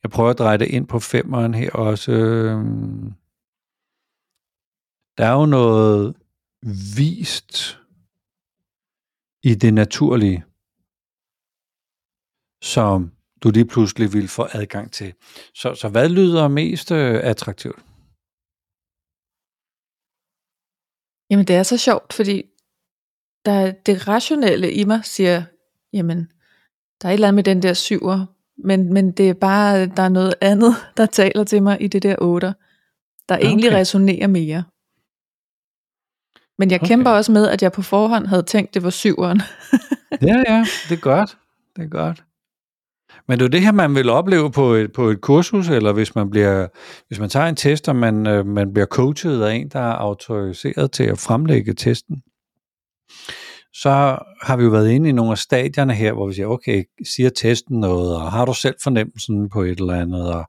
jeg 0.02 0.10
prøver 0.10 0.30
at 0.30 0.38
dreje 0.38 0.58
det 0.58 0.66
ind 0.66 0.86
på 0.86 0.98
femeren 0.98 1.54
her 1.54 1.70
også. 1.70 2.12
Øhm, 2.12 3.12
der 5.18 5.26
er 5.26 5.32
jo 5.32 5.46
noget 5.46 6.16
vist 6.96 7.80
i 9.42 9.54
det 9.54 9.74
naturlige, 9.74 10.44
som 12.62 13.12
du 13.44 13.50
lige 13.50 13.66
pludselig 13.66 14.12
vil 14.12 14.28
få 14.28 14.46
adgang 14.52 14.92
til. 14.92 15.14
Så, 15.54 15.74
så 15.74 15.88
hvad 15.88 16.09
lyder 16.09 16.48
mest 16.48 16.90
øh, 16.90 17.20
attraktivt? 17.22 17.78
Jamen 21.30 21.46
det 21.46 21.57
er 21.57 21.62
så 21.62 21.76
sjovt, 21.78 22.12
fordi 22.12 22.42
der, 23.44 23.72
det 23.87 24.09
rationelle 24.09 24.72
i 24.72 24.85
mig 24.85 25.00
siger, 25.04 25.42
jamen 25.92 26.18
der 27.02 27.09
er 27.09 27.12
et 27.12 27.14
eller 27.14 27.28
andet 27.28 27.35
med 27.35 27.44
den 27.44 27.62
der 27.62 27.74
syver, 27.74 28.26
men, 28.64 28.92
men 28.92 29.12
det 29.12 29.28
er 29.28 29.35
bare, 29.35 29.87
der 29.87 30.02
er 30.02 30.09
noget 30.09 30.35
andet, 30.40 30.74
der 30.96 31.07
taler 31.07 31.44
til 31.44 31.62
mig 31.62 31.83
i 31.83 31.87
det 31.87 32.02
der 32.02 32.16
otter, 32.18 32.52
der 33.28 33.37
okay. 33.37 33.46
egentlig 33.46 33.72
resonerer 33.72 34.26
mere. 34.26 34.64
Men 36.59 36.70
jeg 36.70 36.80
Okay. 36.80 36.88
kæmper 36.88 37.11
også 37.11 37.33
med, 37.33 37.48
at 37.48 37.62
jeg 37.62 37.72
på 37.72 37.83
forhånd 37.83 38.26
havde 38.26 38.42
tænkt, 38.42 38.74
det 38.74 38.83
var 38.83 38.90
syveren. 38.90 39.40
Ja, 40.22 40.42
ja, 40.48 40.64
det 40.88 40.96
er 40.96 41.00
godt. 41.00 41.38
Det 41.76 41.85
er 41.85 41.88
godt. 41.88 42.24
Men 43.28 43.38
det 43.38 43.44
er 43.44 43.48
det 43.48 43.60
her, 43.60 43.72
man 43.72 43.94
vil 43.94 44.10
opleve 44.10 44.50
på 44.50 44.72
et, 44.72 44.92
på 44.92 45.08
et 45.08 45.20
kursus, 45.20 45.68
eller 45.68 45.92
hvis 45.92 46.14
man 46.14 46.30
bliver, 46.30 46.66
hvis 47.08 47.18
man 47.18 47.28
tager 47.28 47.46
en 47.46 47.56
test, 47.56 47.88
og 47.88 47.96
man, 47.96 48.26
øh, 48.26 48.46
man 48.46 48.72
bliver 48.72 48.87
coachet 48.87 49.42
af 49.42 49.54
en, 49.54 49.68
der 49.68 49.80
er 49.80 49.92
autoriseret 49.92 50.92
til 50.92 51.04
at 51.04 51.18
fremlægge 51.18 51.74
testen, 51.74 52.22
så 53.76 54.18
har 54.42 54.56
vi 54.56 54.64
jo 54.64 54.70
været 54.70 54.90
inde 54.90 55.08
i 55.08 55.12
nogle 55.12 55.32
af 55.32 55.38
stadierne 55.38 55.94
her, 55.94 56.12
hvor 56.12 56.26
vi 56.26 56.34
siger, 56.34 56.46
okay, 56.46 56.84
siger 57.14 57.30
testen 57.30 57.80
noget, 57.80 58.16
og 58.16 58.32
har 58.32 58.44
du 58.44 58.54
selv 58.54 58.74
fornemmelsen 58.82 59.48
på 59.48 59.62
et 59.62 59.78
eller 59.80 59.94
andet, 59.94 60.34
og 60.34 60.44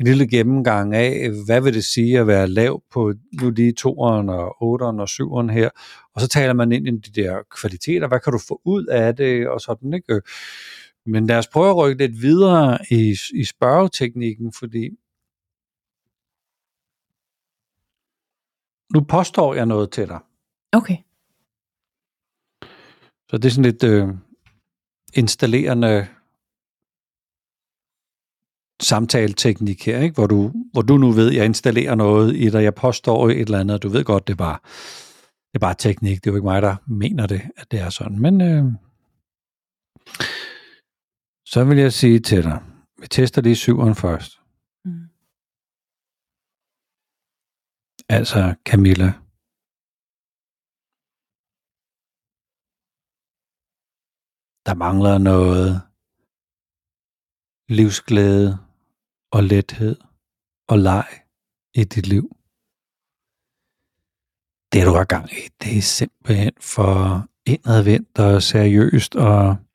en 0.00 0.06
lille 0.06 0.28
gennemgang 0.28 0.94
af, 0.94 1.30
hvad 1.46 1.60
vil 1.60 1.74
det 1.74 1.84
sige 1.84 2.18
at 2.18 2.26
være 2.26 2.48
lav 2.48 2.82
på 2.92 3.12
nu 3.40 3.50
lige 3.50 3.72
toeren 3.72 4.28
og 4.28 4.62
otteren 4.62 5.00
og 5.00 5.08
syveren 5.08 5.50
her, 5.50 5.70
og 6.14 6.20
så 6.20 6.28
taler 6.28 6.52
man 6.52 6.72
ind 6.72 6.88
i 6.88 6.90
de 6.90 7.22
der 7.22 7.38
kvaliteter, 7.60 8.08
hvad 8.08 8.20
kan 8.20 8.32
du 8.32 8.38
få 8.48 8.60
ud 8.64 8.86
af 8.86 9.16
det, 9.16 9.48
og 9.48 9.60
sådan, 9.60 9.94
ikke? 9.94 10.20
Men 11.06 11.26
lad 11.26 11.38
os 11.38 11.48
prøve 11.48 11.70
at 11.70 11.76
rykke 11.76 12.06
lidt 12.06 12.22
videre 12.22 12.78
i, 12.90 13.16
i 13.34 13.44
spørgeteknikken, 13.44 14.52
fordi 14.52 14.90
nu 18.94 19.00
påstår 19.00 19.54
jeg 19.54 19.66
noget 19.66 19.90
til 19.90 20.08
dig. 20.08 20.20
Okay. 20.72 20.96
Så 23.28 23.38
det 23.38 23.44
er 23.44 23.50
sådan 23.50 23.70
lidt 23.70 23.84
øh, 23.84 24.08
installerende 25.14 26.06
samtaleteknik 28.82 29.86
her, 29.86 30.00
ikke? 30.00 30.14
Hvor, 30.14 30.26
du, 30.26 30.52
hvor 30.72 30.82
du 30.82 30.96
nu 30.96 31.10
ved, 31.10 31.30
at 31.30 31.36
jeg 31.36 31.44
installerer 31.44 31.94
noget 31.94 32.36
i 32.36 32.50
dig, 32.50 32.62
jeg 32.62 32.74
påstår 32.74 33.28
et 33.28 33.40
eller 33.40 33.60
andet, 33.60 33.74
og 33.74 33.82
du 33.82 33.88
ved 33.88 34.04
godt, 34.04 34.26
det 34.26 34.32
er 34.32 34.36
bare, 34.36 34.58
det 35.52 35.54
er 35.54 35.58
bare 35.58 35.74
teknik, 35.78 36.24
det 36.24 36.26
er 36.26 36.32
jo 36.32 36.36
ikke 36.36 36.46
mig, 36.46 36.62
der 36.62 36.76
mener 36.86 37.26
det, 37.26 37.42
at 37.56 37.70
det 37.70 37.80
er 37.80 37.90
sådan. 37.90 38.18
Men 38.18 38.40
øh, 38.40 38.64
så 41.52 41.64
vil 41.64 41.78
jeg 41.78 41.92
sige 41.92 42.20
til 42.20 42.42
dig, 42.42 42.58
vi 43.00 43.06
tester 43.06 43.42
lige 43.42 43.56
syveren 43.56 43.94
først. 43.94 44.32
Mm. 44.84 45.06
Altså 48.08 48.40
Camilla. 48.68 49.10
Der 54.66 54.74
mangler 54.74 55.18
noget 55.18 55.70
livsglæde 57.68 58.50
og 59.30 59.42
lethed 59.42 59.96
og 60.68 60.78
leg 60.78 61.08
i 61.74 61.84
dit 61.84 62.06
liv. 62.06 62.26
Det 64.72 64.86
du 64.86 64.92
har 64.98 65.06
gang 65.14 65.26
i, 65.32 65.42
det 65.60 65.78
er 65.78 65.82
simpelthen 65.98 66.54
for 66.60 66.92
indadvendt 67.46 68.18
og 68.18 68.42
seriøst, 68.42 69.16
og 69.16 69.65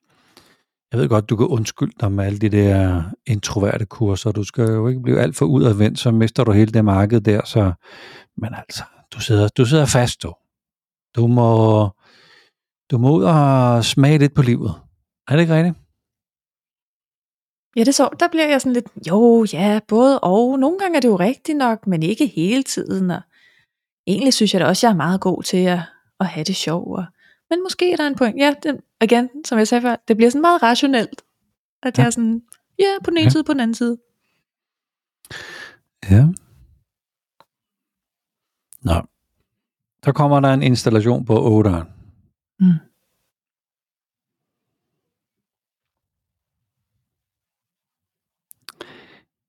jeg 0.92 1.00
ved 1.00 1.08
godt, 1.08 1.30
du 1.30 1.36
kan 1.36 1.46
undskylde 1.46 1.92
dig 2.00 2.12
med 2.12 2.24
alle 2.24 2.38
de 2.38 2.48
der 2.48 3.02
introverte 3.26 3.86
kurser. 3.86 4.32
Du 4.32 4.44
skal 4.44 4.64
jo 4.64 4.88
ikke 4.88 5.02
blive 5.02 5.20
alt 5.20 5.36
for 5.36 5.46
udadvendt, 5.46 5.98
så 5.98 6.10
mister 6.10 6.44
du 6.44 6.52
hele 6.52 6.72
det 6.72 6.84
marked 6.84 7.20
der. 7.20 7.44
Så, 7.44 7.72
men 8.36 8.54
altså, 8.54 8.82
du 9.14 9.20
sidder, 9.20 9.48
du 9.48 9.64
sidder 9.64 9.86
fast, 9.86 10.22
du. 10.22 10.34
Du 11.16 11.26
må, 11.26 11.88
du 12.90 12.98
må 12.98 13.16
ud 13.16 13.24
og 13.24 13.84
smage 13.84 14.18
lidt 14.18 14.34
på 14.34 14.42
livet. 14.42 14.74
Er 15.28 15.32
det 15.32 15.40
ikke 15.40 15.54
rigtigt? 15.54 15.76
Ja, 17.76 17.84
det 17.84 17.94
så, 17.94 18.08
der 18.20 18.28
bliver 18.28 18.48
jeg 18.48 18.60
sådan 18.60 18.72
lidt, 18.72 18.88
jo, 19.08 19.46
ja, 19.52 19.80
både 19.88 20.20
og. 20.20 20.58
Nogle 20.58 20.78
gange 20.78 20.96
er 20.96 21.00
det 21.00 21.08
jo 21.08 21.16
rigtigt 21.16 21.58
nok, 21.58 21.86
men 21.86 22.02
ikke 22.02 22.26
hele 22.26 22.62
tiden. 22.62 23.10
Og 23.10 23.20
egentlig 24.06 24.34
synes 24.34 24.54
jeg 24.54 24.60
da 24.60 24.66
også, 24.66 24.86
jeg 24.86 24.92
er 24.92 24.96
meget 24.96 25.20
god 25.20 25.42
til 25.42 25.56
at, 25.56 25.80
at 26.20 26.26
have 26.26 26.44
det 26.44 26.56
sjovt. 26.56 26.98
Og, 26.98 27.04
men 27.50 27.62
måske 27.62 27.92
er 27.92 27.96
der 27.96 28.06
en 28.06 28.14
point. 28.14 28.36
Ja, 28.38 28.54
igen, 29.02 29.44
som 29.44 29.58
jeg 29.58 29.68
sagde 29.68 29.82
før, 29.82 29.96
det 30.08 30.16
bliver 30.16 30.30
sådan 30.30 30.40
meget 30.40 30.62
rationelt. 30.62 31.22
At 31.82 31.98
Ja. 31.98 32.02
jeg 32.02 32.06
er 32.06 32.10
sådan, 32.10 32.42
ja, 32.78 32.92
på 33.04 33.10
den 33.10 33.18
ene 33.18 33.24
Ja. 33.24 33.30
side, 33.30 33.44
på 33.44 33.52
den 33.52 33.60
anden 33.60 33.74
side. 33.74 33.98
Ja. 36.10 36.26
Nå. 38.82 39.02
Så 40.04 40.12
kommer 40.12 40.40
der 40.40 40.54
en 40.54 40.62
installation 40.62 41.24
på 41.24 41.60
8'eren. 41.60 41.84
Mm. 42.60 42.72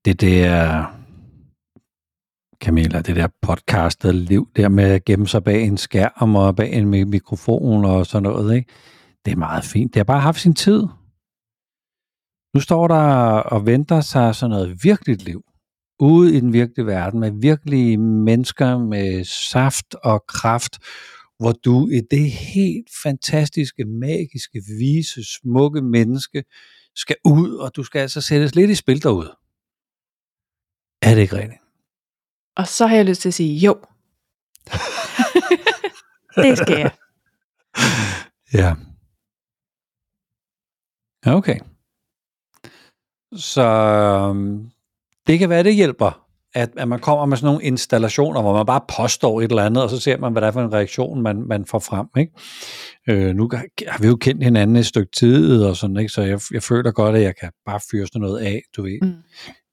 Det 0.05 0.21
der, 0.21 0.85
Camilla, 2.63 3.01
det 3.01 3.15
der 3.15 3.27
podcastet 3.41 4.15
liv, 4.15 4.47
der 4.55 4.69
med 4.69 4.83
at 4.83 5.05
gemme 5.05 5.27
sig 5.27 5.43
bag 5.43 5.63
en 5.63 5.77
skærm 5.77 6.35
og 6.35 6.55
bag 6.55 6.73
en 6.73 6.93
mi- 6.93 7.05
mikrofon 7.05 7.85
og 7.85 8.05
sådan 8.05 8.23
noget, 8.23 8.55
ikke? 8.55 8.71
Det 9.25 9.31
er 9.31 9.35
meget 9.35 9.63
fint. 9.63 9.93
Det 9.93 9.99
har 9.99 10.03
bare 10.03 10.21
haft 10.21 10.41
sin 10.41 10.53
tid. 10.53 10.83
Nu 12.53 12.59
står 12.59 12.87
der 12.87 13.03
og 13.39 13.65
venter 13.65 14.01
sig 14.01 14.35
sådan 14.35 14.49
noget 14.49 14.83
virkeligt 14.83 15.23
liv 15.23 15.43
ude 15.99 16.37
i 16.37 16.39
den 16.39 16.53
virkelige 16.53 16.85
verden 16.85 17.19
med 17.19 17.31
virkelige 17.41 17.97
mennesker 17.97 18.77
med 18.77 19.23
saft 19.25 19.95
og 19.95 20.23
kraft, 20.27 20.79
hvor 21.39 21.51
du 21.51 21.87
i 21.87 22.01
det 22.11 22.31
helt 22.31 22.89
fantastiske, 23.03 23.85
magiske, 23.85 24.61
vise, 24.79 25.23
smukke 25.23 25.81
menneske 25.81 26.43
skal 26.95 27.15
ud, 27.25 27.55
og 27.55 27.75
du 27.75 27.83
skal 27.83 27.99
altså 27.99 28.21
sættes 28.21 28.55
lidt 28.55 28.71
i 28.71 28.75
spil 28.75 29.03
derude. 29.03 29.35
Er 31.01 31.15
det 31.15 31.21
ikke 31.21 31.35
rigtigt? 31.35 31.61
Og 32.55 32.67
så 32.67 32.87
har 32.87 32.95
jeg 32.95 33.05
lyst 33.05 33.21
til 33.21 33.29
at 33.29 33.33
sige, 33.33 33.59
jo. 33.59 33.81
det 36.43 36.57
skal 36.57 36.79
jeg. 36.79 36.91
Ja. 38.53 38.75
Okay. 41.25 41.59
Så 43.35 43.61
øhm, 43.61 44.69
det 45.27 45.39
kan 45.39 45.49
være, 45.49 45.63
det 45.63 45.75
hjælper, 45.75 46.23
at, 46.53 46.69
at 46.77 46.87
man 46.87 46.99
kommer 46.99 47.25
med 47.25 47.37
sådan 47.37 47.53
nogle 47.53 47.63
installationer, 47.63 48.41
hvor 48.41 48.53
man 48.53 48.65
bare 48.65 48.81
påstår 48.97 49.41
et 49.41 49.49
eller 49.49 49.63
andet, 49.63 49.83
og 49.83 49.89
så 49.89 49.99
ser 49.99 50.17
man, 50.17 50.31
hvad 50.31 50.41
det 50.41 50.47
er 50.47 50.51
for 50.51 50.61
en 50.61 50.73
reaktion, 50.73 51.21
man, 51.21 51.47
man 51.47 51.65
får 51.65 51.79
frem. 51.79 52.07
Ikke? 52.17 52.31
Øh, 53.09 53.35
nu 53.35 53.49
har 53.87 54.01
vi 54.01 54.07
jo 54.07 54.15
kendt 54.15 54.43
hinanden 54.43 54.75
et 54.75 54.85
stykke 54.85 55.11
tid, 55.11 55.63
og 55.63 55.75
sådan, 55.75 55.97
ikke? 55.97 56.09
så 56.09 56.21
jeg, 56.21 56.39
jeg 56.51 56.63
føler 56.63 56.91
godt, 56.91 57.15
at 57.15 57.21
jeg 57.21 57.35
kan 57.35 57.51
bare 57.65 57.79
fyre 57.91 58.07
sådan 58.07 58.21
noget 58.21 58.39
af, 58.39 58.61
du 58.77 58.83
ved. 58.83 58.99
Mm. 59.01 59.13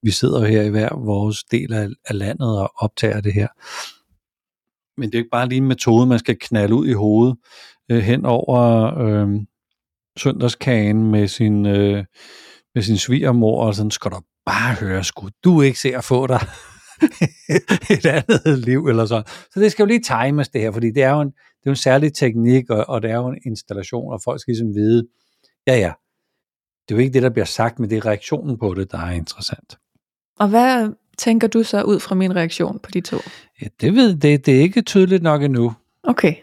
Vi 0.03 0.11
sidder 0.11 0.41
jo 0.41 0.47
her 0.47 0.63
i 0.63 0.69
hver 0.69 1.05
vores 1.05 1.45
del 1.45 1.73
af, 1.73 1.89
af 2.07 2.19
landet 2.19 2.59
og 2.59 2.73
optager 2.77 3.21
det 3.21 3.33
her. 3.33 3.49
Men 5.01 5.09
det 5.11 5.15
er 5.15 5.19
jo 5.19 5.23
ikke 5.23 5.31
bare 5.31 5.49
lige 5.49 5.57
en 5.57 5.69
metode, 5.69 6.07
man 6.07 6.19
skal 6.19 6.39
knalde 6.41 6.75
ud 6.75 6.87
i 6.87 6.93
hovedet 6.93 7.37
øh, 7.91 7.99
hen 7.99 8.27
over 8.27 8.61
øh, 8.99 9.29
søndagskagen 10.17 11.11
med 11.11 11.29
sin, 11.29 11.67
øh, 11.67 12.05
med 12.75 12.83
sin 12.83 12.99
svigermor, 12.99 13.67
og 13.67 13.75
sådan 13.75 13.91
skal 13.91 14.11
du 14.11 14.21
bare 14.47 14.75
høre, 14.75 15.05
skulle 15.05 15.33
du 15.45 15.61
ikke 15.63 15.79
se 15.79 15.97
at 15.97 16.05
få 16.05 16.27
dig 16.27 16.41
et 17.97 18.07
andet 18.07 18.59
liv, 18.59 18.87
eller 18.87 19.07
sådan. 19.07 19.25
Så 19.27 19.61
det 19.61 19.73
skal 19.73 19.83
jo 19.83 19.87
lige 19.87 20.01
times 20.01 20.49
det 20.49 20.61
her, 20.61 20.73
fordi 20.73 20.91
det 20.91 21.03
er 21.03 21.11
jo 21.11 21.21
en, 21.21 21.29
det 21.29 21.67
er 21.67 21.71
jo 21.71 21.71
en 21.71 21.77
særlig 21.77 22.15
teknik, 22.15 22.71
og, 22.71 22.85
og 22.89 23.03
det 23.03 23.11
er 23.11 23.17
jo 23.17 23.29
en 23.29 23.39
installation, 23.47 24.13
og 24.13 24.21
folk 24.25 24.41
skal 24.41 24.53
ligesom 24.53 24.75
vide, 24.75 25.07
ja 25.67 25.77
ja, 25.77 25.93
det 26.89 26.95
er 26.95 26.99
jo 26.99 27.01
ikke 27.03 27.15
det, 27.15 27.23
der 27.23 27.31
bliver 27.31 27.45
sagt, 27.45 27.79
men 27.79 27.91
det 27.91 27.99
er 27.99 28.07
reaktionen 28.07 28.59
på 28.59 28.75
det, 28.75 28.93
der 28.93 28.99
er 28.99 29.11
interessant. 29.11 29.79
Og 30.39 30.49
hvad 30.49 30.93
tænker 31.19 31.49
du 31.49 31.63
så 31.63 31.83
ud 31.83 32.01
fra 32.01 32.15
min 32.15 32.37
reaktion 32.37 32.79
på 32.79 32.91
de 32.91 33.01
to? 33.01 33.17
Ja, 33.63 33.67
det 33.81 33.95
ved 33.95 34.17
det, 34.17 34.47
det 34.47 34.57
er 34.57 34.61
ikke 34.61 34.83
tydeligt 34.83 35.23
nok 35.23 35.43
endnu, 35.43 35.75
Okay. 36.03 36.35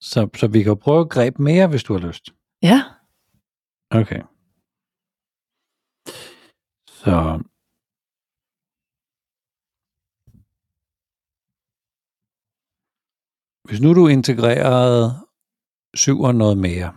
så, 0.00 0.28
så 0.36 0.46
vi 0.46 0.62
kan 0.62 0.76
prøve 0.76 1.00
at 1.00 1.08
grebe 1.08 1.42
mere, 1.42 1.66
hvis 1.66 1.82
du 1.82 1.98
har 1.98 2.06
lyst. 2.06 2.30
Ja. 2.70 2.78
Okay. 4.00 4.22
Så 7.00 7.14
hvis 13.68 13.80
nu 13.80 13.90
du 13.94 14.08
integrerede 14.08 15.04
syver 15.94 16.32
noget 16.32 16.58
mere, 16.66 16.90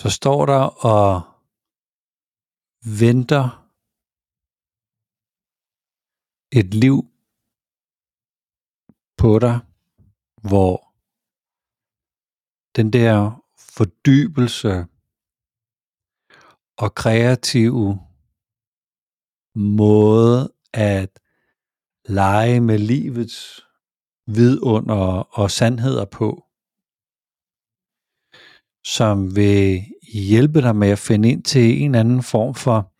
så 0.00 0.08
står 0.18 0.40
der 0.52 0.62
og 0.94 1.08
venter 3.00 3.44
et 6.60 6.68
liv 6.84 6.96
på 9.20 9.30
dig, 9.44 9.56
hvor 10.48 10.76
den 12.76 12.92
der 12.92 13.42
fordybelse 13.76 14.86
og 16.78 16.94
kreative 16.94 18.00
måde 19.54 20.52
at 20.72 21.20
lege 22.08 22.60
med 22.60 22.78
livets 22.78 23.66
vidunder 24.26 25.38
og 25.40 25.50
sandheder 25.50 26.04
på, 26.04 26.44
som 28.86 29.36
vil 29.36 29.82
hjælpe 30.12 30.62
dig 30.62 30.76
med 30.76 30.88
at 30.88 30.98
finde 30.98 31.30
ind 31.30 31.42
til 31.42 31.82
en 31.82 31.94
anden 31.94 32.22
form 32.22 32.54
for 32.54 32.92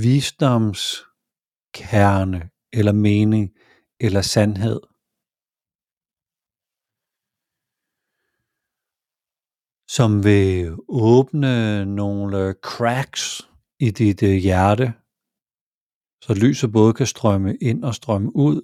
visdomskerne 0.00 2.50
eller 2.72 2.92
mening, 2.92 3.54
eller 4.00 4.22
sandhed. 4.22 4.80
Som 9.90 10.24
vil 10.24 10.76
åbne 10.88 11.84
nogle 11.86 12.52
cracks 12.52 13.50
i 13.80 13.90
dit 13.90 14.22
øh, 14.22 14.34
hjerte, 14.34 14.92
så 16.24 16.34
lyset 16.34 16.72
både 16.72 16.94
kan 16.94 17.06
strømme 17.06 17.56
ind 17.56 17.84
og 17.84 17.94
strømme 17.94 18.36
ud. 18.36 18.60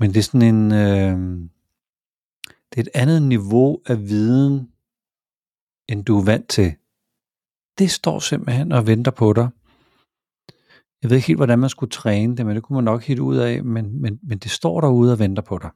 Men 0.00 0.10
det 0.10 0.16
er 0.16 0.22
sådan 0.22 0.54
en, 0.54 0.72
øh, 0.72 1.18
det 2.70 2.76
er 2.76 2.82
et 2.82 2.94
andet 2.94 3.22
niveau 3.22 3.82
af 3.86 3.98
viden, 3.98 4.72
end 5.88 6.04
du 6.04 6.18
er 6.18 6.24
vant 6.24 6.48
til. 6.48 6.74
Det 7.78 7.90
står 7.90 8.18
simpelthen 8.18 8.72
og 8.72 8.86
venter 8.86 9.10
på 9.10 9.32
dig. 9.32 9.48
Jeg 11.02 11.10
ved 11.10 11.16
ikke 11.16 11.26
helt, 11.26 11.38
hvordan 11.38 11.58
man 11.58 11.70
skulle 11.70 11.90
træne 11.90 12.36
det, 12.36 12.46
men 12.46 12.54
det 12.54 12.62
kunne 12.62 12.74
man 12.74 12.84
nok 12.84 13.02
helt 13.02 13.20
ud 13.20 13.36
af, 13.36 13.64
men, 13.64 14.00
men, 14.02 14.20
men 14.22 14.38
det 14.38 14.50
står 14.50 14.80
derude 14.80 15.12
og 15.12 15.18
venter 15.18 15.42
på 15.42 15.58
dig. 15.58 15.70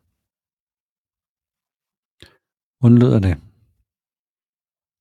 Hvordan 2.85 2.99
lyder 2.99 3.18
det? 3.18 3.37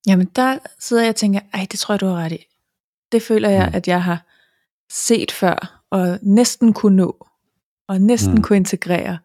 Jamen 0.08 0.28
der 0.36 0.60
sidder 0.80 1.04
jeg 1.04 1.10
og 1.10 1.16
tænker, 1.16 1.40
ej 1.54 1.68
det 1.72 1.80
tror 1.80 1.94
jeg 1.94 2.02
du 2.02 2.06
har 2.06 2.16
ret 2.16 2.32
i. 2.32 2.46
Det 3.12 3.22
føler 3.22 3.50
jeg, 3.50 3.70
mm. 3.70 3.76
at 3.76 3.88
jeg 3.88 4.04
har 4.04 4.26
set 4.92 5.32
før, 5.32 5.84
og 5.90 6.20
næsten 6.22 6.74
kunne 6.74 6.96
nå, 6.96 7.28
og 7.88 8.02
næsten 8.02 8.36
mm. 8.36 8.42
kunne 8.42 8.56
integrere, 8.56 9.20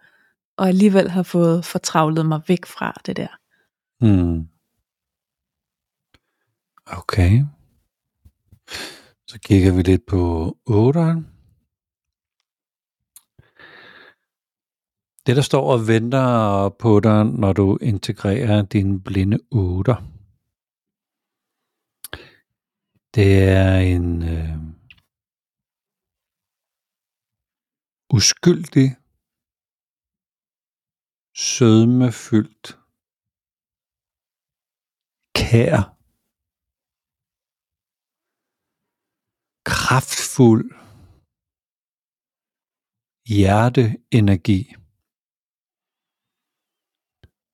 og 0.56 0.68
alligevel 0.68 1.10
har 1.10 1.22
fået 1.22 1.64
fortravlet 1.64 2.26
mig 2.26 2.40
væk 2.48 2.66
fra 2.66 3.00
det 3.06 3.16
der. 3.16 3.38
Mm. 4.00 4.48
Okay. 6.86 7.44
Så 9.26 9.38
kigger 9.40 9.72
vi 9.72 9.82
lidt 9.82 10.06
på 10.06 10.56
8'eren. 10.70 11.37
Det, 15.28 15.36
der 15.36 15.42
står 15.42 15.72
og 15.72 15.80
venter 15.88 16.28
på 16.82 17.00
dig, 17.00 17.24
når 17.42 17.52
du 17.52 17.78
integrerer 17.90 18.62
din 18.62 19.02
blinde 19.02 19.38
otter, 19.50 19.98
det 23.14 23.32
er 23.62 23.74
en 23.94 24.08
øh, 24.34 24.56
uskyldig, 28.16 28.88
sødmefyldt, 31.50 32.66
kær, 35.38 35.80
kraftfuld 39.72 40.66
hjerteenergi, 43.34 44.62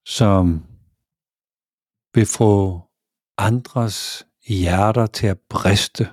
som 0.06 0.66
vil 2.14 2.26
få 2.26 2.82
andres 3.38 4.26
hjerter 4.48 5.06
til 5.06 5.26
at 5.26 5.40
briste, 5.40 6.04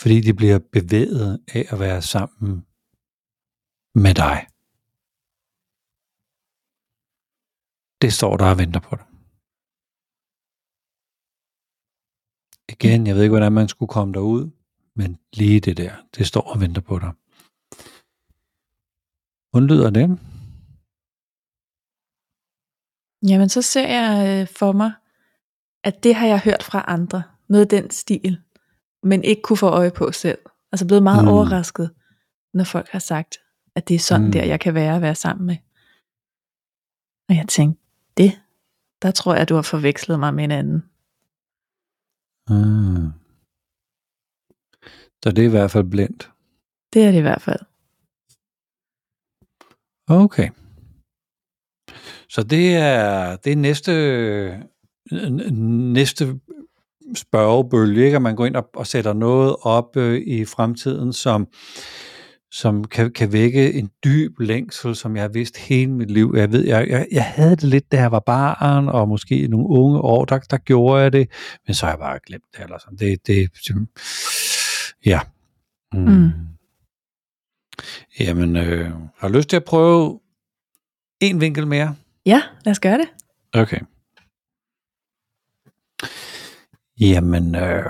fordi 0.00 0.20
de 0.20 0.34
bliver 0.34 0.58
bevæget 0.58 1.44
af 1.54 1.64
at 1.72 1.80
være 1.80 2.02
sammen 2.02 2.66
med 3.94 4.14
dig. 4.14 4.46
Det 8.02 8.12
står 8.12 8.36
der 8.36 8.50
og 8.50 8.58
venter 8.58 8.80
på 8.80 8.96
dig. 8.96 9.06
Igen, 12.68 13.06
jeg 13.06 13.14
ved 13.14 13.22
ikke, 13.22 13.32
hvordan 13.32 13.52
man 13.52 13.68
skulle 13.68 13.88
komme 13.88 14.14
derud, 14.14 14.50
men 14.94 15.18
lige 15.32 15.60
det 15.60 15.76
der, 15.76 15.94
det 16.16 16.26
står 16.26 16.52
og 16.52 16.60
venter 16.60 16.80
på 16.80 16.98
dig. 16.98 17.12
Undlyder 19.52 19.90
det? 19.90 20.31
Jamen, 23.28 23.48
så 23.48 23.62
ser 23.62 23.88
jeg 23.88 24.40
øh, 24.40 24.48
for 24.48 24.72
mig, 24.72 24.92
at 25.84 26.04
det 26.04 26.14
har 26.14 26.26
jeg 26.26 26.40
hørt 26.40 26.62
fra 26.62 26.84
andre, 26.86 27.22
noget 27.48 27.70
den 27.70 27.90
stil, 27.90 28.40
men 29.02 29.24
ikke 29.24 29.42
kunne 29.42 29.56
få 29.56 29.68
øje 29.68 29.90
på 29.90 30.12
selv. 30.12 30.38
Altså 30.72 30.86
blevet 30.86 31.02
meget 31.02 31.24
mm. 31.24 31.28
overrasket, 31.28 31.90
når 32.54 32.64
folk 32.64 32.88
har 32.88 32.98
sagt, 32.98 33.38
at 33.74 33.88
det 33.88 33.94
er 33.94 33.98
sådan 33.98 34.26
mm. 34.26 34.32
der, 34.32 34.44
jeg 34.44 34.60
kan 34.60 34.74
være 34.74 34.96
at 34.96 35.02
være 35.02 35.14
sammen 35.14 35.46
med. 35.46 35.56
Og 37.28 37.36
jeg 37.36 37.48
tænkte, 37.48 37.82
det, 38.16 38.40
der 39.02 39.10
tror 39.10 39.34
jeg, 39.34 39.48
du 39.48 39.54
har 39.54 39.62
forvekslet 39.62 40.18
mig 40.20 40.34
med 40.34 40.44
en 40.44 40.50
anden. 40.50 40.84
Mm. 42.48 43.12
Så 45.22 45.30
det 45.30 45.38
er 45.38 45.48
i 45.48 45.50
hvert 45.50 45.70
fald 45.70 45.90
blindt. 45.90 46.30
Det 46.92 47.04
er 47.04 47.10
det 47.10 47.18
i 47.18 47.22
hvert 47.22 47.42
fald. 47.42 47.60
Okay. 50.08 50.50
Så 52.28 52.42
det 52.42 52.76
er, 52.76 53.36
det 53.36 53.52
er 53.52 53.56
næste, 53.56 53.92
næste 55.92 56.34
spørgebølge, 57.16 58.04
ikke? 58.04 58.16
at 58.16 58.22
man 58.22 58.36
går 58.36 58.46
ind 58.46 58.56
og, 58.56 58.68
og 58.74 58.86
sætter 58.86 59.12
noget 59.12 59.56
op 59.62 59.96
øh, 59.96 60.20
i 60.26 60.44
fremtiden, 60.44 61.12
som, 61.12 61.46
som 62.50 62.84
kan, 62.84 63.12
kan 63.12 63.32
vække 63.32 63.72
en 63.72 63.90
dyb 64.04 64.40
længsel, 64.40 64.96
som 64.96 65.16
jeg 65.16 65.22
har 65.22 65.28
vidst 65.28 65.56
hele 65.56 65.92
mit 65.92 66.10
liv. 66.10 66.34
Jeg 66.36 66.52
ved, 66.52 66.66
jeg, 66.66 66.88
jeg, 66.88 67.06
jeg 67.12 67.24
havde 67.24 67.56
det 67.56 67.64
lidt, 67.64 67.92
da 67.92 67.96
jeg 67.96 68.12
var 68.12 68.22
barn, 68.26 68.88
og 68.88 69.08
måske 69.08 69.38
i 69.38 69.46
nogle 69.46 69.68
unge 69.68 69.98
år, 69.98 70.24
der, 70.24 70.38
der 70.38 70.58
gjorde 70.58 71.02
jeg 71.02 71.12
det, 71.12 71.28
men 71.66 71.74
så 71.74 71.86
har 71.86 71.92
jeg 71.92 71.98
bare 71.98 72.18
glemt 72.26 72.44
det. 72.56 72.62
Eller 72.62 72.78
sådan. 72.78 72.98
Det, 72.98 73.26
det, 73.26 73.50
ja. 75.06 75.20
Mm. 75.92 76.00
Mm. 76.00 76.30
Jamen, 78.20 78.56
øh, 78.56 78.90
har 79.18 79.28
du 79.28 79.34
lyst 79.34 79.48
til 79.48 79.56
at 79.56 79.64
prøve 79.64 80.20
en 81.30 81.40
vinkel 81.40 81.66
mere? 81.66 81.94
Ja, 82.26 82.42
lad 82.64 82.70
os 82.70 82.80
gøre 82.80 82.98
det. 82.98 83.08
Okay. 83.54 83.80
Jamen, 87.00 87.54
øh, 87.54 87.86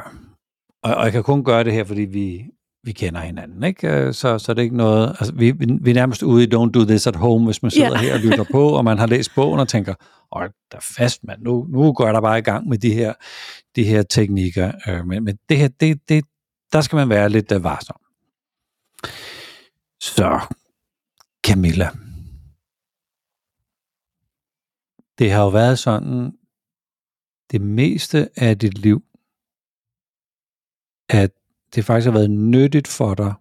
og, 0.83 0.95
og 0.95 1.05
jeg 1.05 1.13
kan 1.13 1.23
kun 1.23 1.45
gøre 1.45 1.65
det 1.65 1.73
her, 1.73 1.85
fordi 1.85 2.01
vi, 2.01 2.45
vi 2.85 2.93
kender 2.93 3.21
hinanden, 3.21 3.63
ikke? 3.63 3.89
Øh, 3.89 4.15
så, 4.15 4.39
så 4.39 4.55
det 4.55 4.59
er 4.59 4.63
ikke 4.63 4.77
noget, 4.77 5.09
altså 5.09 5.35
vi, 5.35 5.51
vi 5.81 5.91
er 5.91 5.95
nærmest 5.95 6.23
ude 6.23 6.45
i 6.45 6.55
don't 6.55 6.71
do 6.71 6.85
this 6.85 7.07
at 7.07 7.17
home, 7.17 7.45
hvis 7.45 7.63
man 7.63 7.71
sidder 7.71 7.93
yeah. 7.93 8.01
her 8.01 8.15
og 8.15 8.21
lytter 8.21 8.45
på, 8.53 8.69
og 8.69 8.85
man 8.85 8.99
har 8.99 9.07
læst 9.07 9.35
bogen 9.35 9.61
og 9.61 9.69
tænker, 9.69 9.95
åh, 10.37 10.43
der 10.43 10.77
er 10.77 10.87
fast, 10.97 11.25
mand, 11.25 11.43
nu, 11.43 11.67
nu 11.71 11.93
går 11.93 12.05
jeg 12.05 12.15
der 12.15 12.21
bare 12.21 12.39
i 12.39 12.43
gang 12.43 12.69
med 12.69 12.79
de 12.79 12.95
her, 12.95 13.13
de 13.77 13.85
her 13.85 14.03
teknikker. 14.03 14.73
Øh, 14.89 15.07
men, 15.07 15.25
men 15.25 15.39
det 15.49 15.59
her, 15.59 15.69
det, 15.69 16.09
det, 16.09 16.25
der 16.73 16.81
skal 16.81 16.97
man 16.97 17.09
være 17.09 17.29
lidt 17.29 17.53
uh, 17.53 17.65
varsom. 17.65 17.97
Så, 20.01 20.41
Camilla. 21.47 21.91
Det 25.19 25.33
har 25.33 25.43
jo 25.43 25.49
været 25.49 25.79
sådan, 25.79 26.39
det 27.51 27.61
meste 27.61 28.19
af 28.37 28.59
dit 28.59 28.79
liv, 28.79 28.99
at 31.21 31.33
det 31.75 31.85
faktisk 31.85 32.07
har 32.07 32.19
været 32.19 32.31
nyttigt 32.31 32.89
for 32.89 33.15
dig 33.15 33.33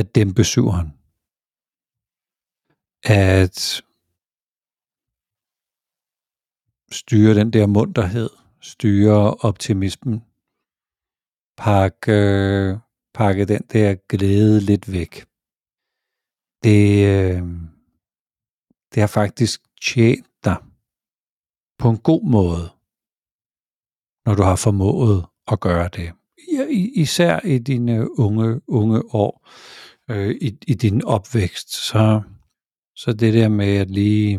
at 0.00 0.14
dæmpe 0.14 0.44
syveren. 0.44 0.88
At 3.04 3.56
styre 7.00 7.34
den 7.34 7.52
der 7.52 7.66
munterhed, 7.66 8.30
styre 8.60 9.34
optimismen, 9.48 10.16
pakke, 11.56 12.20
pakke 13.14 13.44
den 13.44 13.62
der 13.62 13.94
glæde 14.08 14.60
lidt 14.60 14.92
væk. 14.92 15.14
Det, 16.64 16.86
øh, 17.12 17.42
det 18.92 19.00
har 19.00 19.12
faktisk 19.20 19.71
tjent 19.86 20.26
dig 20.44 20.56
på 21.78 21.90
en 21.90 21.98
god 21.98 22.30
måde, 22.30 22.64
når 24.26 24.34
du 24.34 24.42
har 24.42 24.56
formået 24.56 25.26
at 25.52 25.60
gøre 25.60 25.88
det 25.88 26.12
især 27.04 27.40
i 27.46 27.58
dine 27.58 28.18
unge, 28.18 28.60
unge 28.68 29.14
år, 29.14 29.48
øh, 30.10 30.30
i, 30.30 30.58
i 30.66 30.74
din 30.74 31.04
opvækst, 31.04 31.68
så, 31.88 32.22
så 32.94 33.12
det 33.12 33.34
der 33.34 33.48
med 33.48 33.76
at 33.76 33.90
lige 33.90 34.32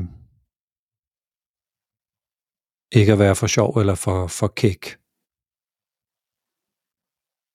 ikke 2.92 3.12
at 3.14 3.20
være 3.20 3.36
for 3.36 3.48
sjov 3.48 3.78
eller 3.78 3.96
for, 3.96 4.28
for 4.28 4.48
kæk, 4.48 4.84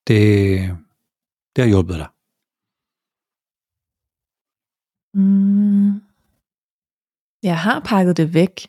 det, 0.08 0.20
det 1.56 1.64
har 1.64 1.68
hjulpet 1.68 1.96
dig. 2.02 2.10
Mm. 5.14 6.07
Jeg 7.42 7.58
har 7.58 7.80
pakket 7.80 8.16
det 8.16 8.34
væk, 8.34 8.68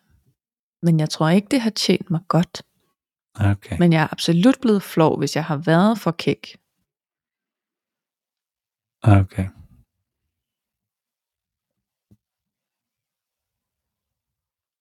men 0.82 1.00
jeg 1.00 1.10
tror 1.10 1.30
ikke, 1.30 1.48
det 1.52 1.62
har 1.62 1.70
tjent 1.70 2.12
mig 2.12 2.22
godt. 2.28 2.64
Okay. 3.36 3.78
Men 3.80 3.94
jeg 3.94 4.02
er 4.04 4.14
absolut 4.14 4.58
blevet 4.62 4.84
flov, 4.84 5.18
hvis 5.18 5.36
jeg 5.36 5.46
har 5.46 5.58
været 5.58 6.00
for 6.00 6.12
kæk. 6.12 6.58
Okay. 9.04 9.48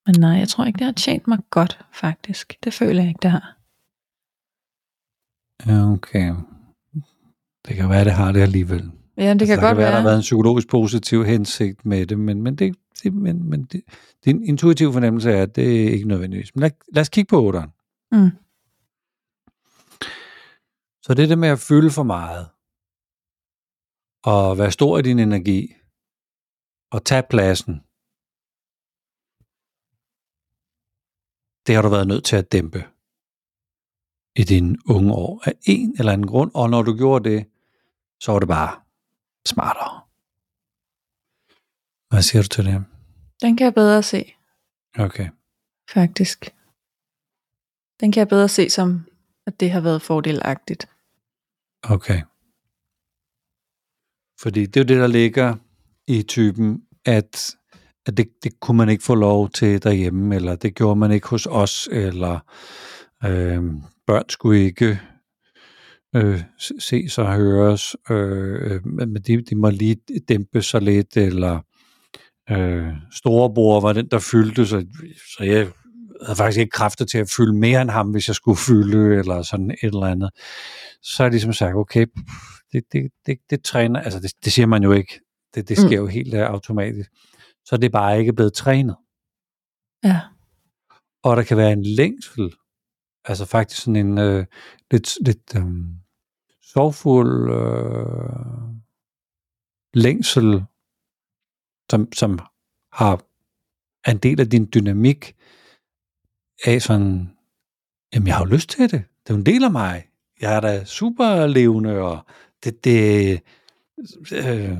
Men 0.07 0.21
nej, 0.21 0.31
jeg 0.31 0.49
tror 0.49 0.65
ikke, 0.65 0.79
det 0.79 0.85
har 0.85 0.93
tjent 0.93 1.27
mig 1.27 1.39
godt, 1.51 1.81
faktisk. 1.93 2.57
Det 2.65 2.75
føler 2.75 3.03
jeg 3.03 3.09
ikke, 3.09 3.23
det 3.23 3.31
har. 3.31 3.59
Okay. 5.95 6.35
Det 7.69 7.77
kan 7.77 7.91
være, 7.91 8.05
det 8.05 8.13
har 8.13 8.33
det 8.33 8.41
alligevel. 8.41 8.91
Ja, 9.17 9.35
det 9.35 9.39
kan 9.39 9.41
altså, 9.41 9.47
der 9.47 9.61
godt 9.61 9.69
kan 9.71 9.77
være, 9.77 9.77
være. 9.77 9.91
der 9.91 9.97
har 9.97 10.03
været 10.03 10.17
en 10.17 10.21
psykologisk 10.21 10.69
positiv 10.69 11.25
hensigt 11.25 11.87
med 11.87 12.07
det, 12.07 12.19
men, 12.19 12.43
men, 12.43 12.57
det, 12.57 12.77
det, 13.03 13.15
men, 13.15 13.51
men 13.51 13.65
det, 13.65 13.83
din 14.25 14.43
intuitive 14.43 14.93
fornemmelse 14.93 15.31
er, 15.31 15.43
at 15.43 15.57
det 15.57 15.87
er 15.87 15.91
ikke 15.91 16.09
nødvendigvis. 16.09 16.55
Men 16.55 16.61
lad, 16.61 16.71
lad 16.93 17.01
os 17.01 17.09
kigge 17.09 17.29
på 17.29 17.51
8'eren. 17.51 17.71
Mm. 18.13 18.31
Så 21.03 21.15
det 21.15 21.23
er 21.23 21.29
det 21.29 21.39
med 21.39 21.49
at 21.49 21.59
fylde 21.59 21.91
for 21.91 22.03
meget, 22.03 22.49
og 24.25 24.59
være 24.59 24.73
stor 24.73 24.99
i 24.99 25.03
din 25.03 25.19
energi, 25.19 25.75
og 26.91 27.05
tage 27.05 27.23
pladsen, 27.31 27.75
det 31.67 31.75
har 31.75 31.83
du 31.83 31.89
været 31.89 32.09
nødt 32.09 32.25
til 32.25 32.37
at 32.37 32.53
dæmpe 32.53 32.85
i 34.37 34.43
dine 34.43 34.77
unge 34.87 35.13
år 35.13 35.43
af 35.47 35.55
en 35.67 35.97
eller 35.99 36.13
anden 36.13 36.27
grund, 36.27 36.51
og 36.55 36.71
når 36.71 36.83
du 36.83 36.97
gjorde 36.97 37.31
det, 37.31 37.47
så 38.21 38.33
var 38.33 38.39
det 38.39 38.49
bare 38.49 38.81
smartere. 39.47 40.08
Hvad 42.11 42.23
siger 42.23 42.43
du 42.43 42.49
til 42.49 42.65
det? 42.65 42.85
Den 43.43 43.57
kan 43.57 43.65
jeg 43.65 43.75
bedre 43.75 44.03
se, 44.03 44.33
Okay. 44.99 45.29
faktisk. 45.91 46.55
Den 48.01 48.13
kan 48.13 48.21
jeg 48.21 48.29
bedre 48.29 48.49
se 48.49 48.71
som, 48.71 49.07
at 49.47 49.61
det 49.61 49.71
har 49.71 49.81
været 49.81 50.03
fordelagtigt. 50.03 50.89
Okay. 51.83 52.23
Fordi 54.41 54.67
det 54.67 54.77
er 54.77 54.81
jo 54.85 54.89
det, 54.89 54.97
der 55.01 55.07
ligger 55.07 55.55
i 56.07 56.23
typen, 56.23 56.83
at, 57.05 57.57
at 58.07 58.17
det, 58.17 58.29
det 58.43 58.61
kunne 58.61 58.77
man 58.77 58.89
ikke 58.89 59.05
få 59.05 59.15
lov 59.15 59.51
til 59.51 59.83
derhjemme, 59.83 60.37
eller 60.37 60.57
det 60.57 60.75
gjorde 60.75 60.97
man 61.01 61.13
ikke 61.13 61.29
hos 61.29 61.47
os, 61.51 61.89
eller 61.93 62.35
øh, 63.25 63.63
børn 64.07 64.29
skulle 64.29 64.61
ikke 64.65 65.01
øh, 66.17 66.43
se- 66.59 66.81
ses 66.81 67.19
og 67.19 67.35
høres, 67.35 67.97
øh, 68.11 68.87
men 68.87 69.15
de, 69.15 69.43
de 69.43 69.55
må 69.57 69.71
lige 69.71 69.97
dæmpe 70.29 70.63
sig 70.63 70.83
lidt, 70.83 71.17
eller 71.17 71.61
øh, 72.51 72.93
storebror 73.13 73.81
var 73.81 73.93
den, 73.93 74.09
der 74.11 74.19
fyldte, 74.19 74.67
så, 74.67 74.87
så 75.37 75.45
jeg 75.45 75.69
havde 76.23 76.37
faktisk 76.37 76.61
ikke 76.61 76.71
kræfter 76.71 77.05
til 77.05 77.19
at 77.19 77.31
fylde 77.37 77.53
mere 77.57 77.83
end 77.83 77.91
ham, 77.91 78.11
hvis 78.11 78.29
jeg 78.29 78.35
skulle 78.37 78.59
fylde, 78.59 79.19
eller 79.19 79.43
sådan 79.43 79.71
et 79.71 79.79
eller 79.83 80.07
andet. 80.07 80.31
Så 81.03 81.15
har 81.19 81.25
jeg 81.25 81.31
ligesom 81.33 81.53
sagt, 81.53 81.75
okay, 81.77 82.07
det, 82.73 82.83
det, 82.93 83.11
det, 83.27 83.39
det 83.51 83.65
træner, 83.65 84.01
altså 84.01 84.21
det, 84.21 84.33
det 84.45 84.53
siger 84.53 84.67
man 84.67 84.83
jo 84.83 84.93
ikke, 84.93 85.21
det, 85.55 85.69
det 85.69 85.77
sker 85.79 85.89
Mm. 85.89 85.93
jo 86.05 86.07
helt 86.07 86.35
uh, 86.35 86.41
automatisk. 86.41 87.11
Så 87.65 87.77
det 87.77 87.85
er 87.85 87.91
bare 87.91 88.19
ikke 88.19 88.33
blevet 88.33 88.53
trænet. 88.53 88.97
Ja. 90.05 90.21
Og 91.23 91.37
der 91.37 91.43
kan 91.43 91.57
være 91.57 91.73
en 91.73 91.83
længsel, 91.83 92.55
altså 93.25 93.45
faktisk 93.45 93.83
sådan 93.83 93.97
en 93.97 94.19
øh, 94.19 94.47
lidt, 94.91 95.27
lidt 95.27 95.57
øh, 95.57 95.63
sorgfuld 96.63 97.53
øh, 97.53 98.75
længsel, 99.95 100.65
som, 101.91 102.13
som 102.13 102.39
har 102.93 103.21
er 104.05 104.11
en 104.11 104.19
del 104.19 104.41
af 104.41 104.51
din 104.51 104.69
dynamik 104.75 105.37
af 106.67 106.83
sådan, 106.83 107.31
jamen 108.15 108.27
jeg 108.27 108.37
har 108.37 108.45
jo 108.45 108.51
lyst 108.51 108.69
til 108.69 108.81
det. 108.81 108.91
Det 108.91 109.31
er 109.31 109.35
jo 109.35 109.39
en 109.39 109.47
del 109.47 109.65
af 109.65 109.71
mig. 109.71 110.09
Jeg 110.41 110.57
er 110.57 110.61
da 110.61 110.85
super 110.85 111.47
levende, 111.47 112.01
og 112.01 112.27
det, 112.65 112.85
det 112.85 113.41
øh, 114.33 114.79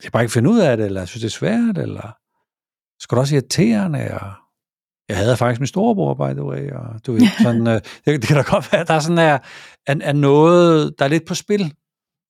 jeg 0.00 0.02
kan 0.02 0.12
bare 0.12 0.22
ikke 0.22 0.32
finde 0.32 0.50
ud 0.50 0.60
af 0.60 0.76
det, 0.76 0.86
eller 0.86 1.00
jeg 1.00 1.08
synes, 1.08 1.20
det 1.20 1.28
er 1.28 1.38
svært, 1.38 1.78
eller 1.78 2.16
skal 2.98 3.16
du 3.16 3.20
også 3.20 3.34
irriterende, 3.34 3.98
og 3.98 4.32
jeg 5.08 5.16
havde 5.16 5.36
faktisk 5.36 5.60
min 5.60 5.66
storebror, 5.66 6.14
by 6.14 6.34
the 6.34 6.44
way, 6.44 6.70
og 6.70 7.06
du 7.06 7.12
ved, 7.12 7.20
sådan, 7.42 7.66
øh, 7.66 7.74
det, 7.74 8.06
det 8.06 8.22
kan 8.22 8.36
da 8.36 8.42
godt 8.42 8.72
være, 8.72 8.80
at 8.80 8.88
der 8.88 8.94
er 8.94 9.00
sådan 9.00 9.18
er, 9.18 9.38
er, 9.86 9.96
er 10.02 10.12
noget, 10.12 10.98
der 10.98 11.04
er 11.04 11.08
lidt 11.08 11.26
på 11.26 11.34
spil 11.34 11.74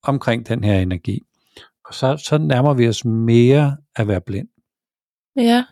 omkring 0.03 0.49
den 0.49 0.65
her 0.65 0.79
energi. 0.79 1.23
Og 1.91 1.95
så, 1.95 2.17
så 2.17 2.39
nærmer 2.39 2.75
vi 2.75 2.89
os 2.89 3.05
mere 3.05 3.77
at 3.97 4.09
være 4.09 4.21
blind. 4.21 4.49
Ja. 5.37 5.65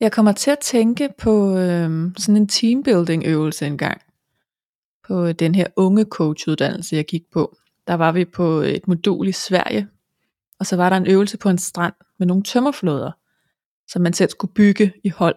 Jeg 0.00 0.12
kommer 0.12 0.32
til 0.32 0.50
at 0.50 0.58
tænke 0.58 1.08
på 1.18 1.58
øhm, 1.58 2.14
sådan 2.18 2.36
en 2.36 2.48
teambuilding 2.48 3.24
øvelse 3.26 3.66
engang. 3.66 4.00
På 5.06 5.24
øh, 5.24 5.34
den 5.34 5.54
her 5.54 5.66
unge 5.76 6.04
coachuddannelse, 6.04 6.96
jeg 6.96 7.04
gik 7.04 7.22
på. 7.32 7.56
Der 7.86 7.94
var 7.94 8.12
vi 8.12 8.24
på 8.24 8.48
et 8.48 8.88
modul 8.88 9.28
i 9.28 9.32
Sverige. 9.32 9.88
Og 10.58 10.66
så 10.66 10.76
var 10.76 10.90
der 10.90 10.96
en 10.96 11.06
øvelse 11.06 11.38
på 11.38 11.48
en 11.48 11.58
strand 11.58 11.94
med 12.18 12.26
nogle 12.26 12.42
tømmerflåder, 12.42 13.12
som 13.88 14.02
man 14.02 14.12
selv 14.12 14.30
skulle 14.30 14.54
bygge 14.54 14.92
i 15.04 15.08
hold. 15.08 15.36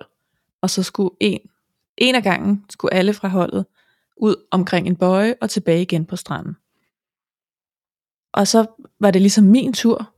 Og 0.62 0.70
så 0.70 0.84
skulle 0.84 1.16
en, 1.20 1.40
en 1.98 2.16
af 2.16 2.24
gangen 2.24 2.66
skulle 2.70 2.94
alle 2.94 3.14
fra 3.14 3.28
holdet 3.28 3.66
ud 4.18 4.36
omkring 4.52 4.88
en 4.88 4.96
bøje 4.96 5.36
og 5.42 5.50
tilbage 5.50 5.82
igen 5.82 6.06
på 6.06 6.16
stranden. 6.16 6.56
Og 8.34 8.48
så 8.48 8.66
var 9.00 9.12
det 9.12 9.22
ligesom 9.22 9.44
min 9.44 9.74
tur, 9.74 10.14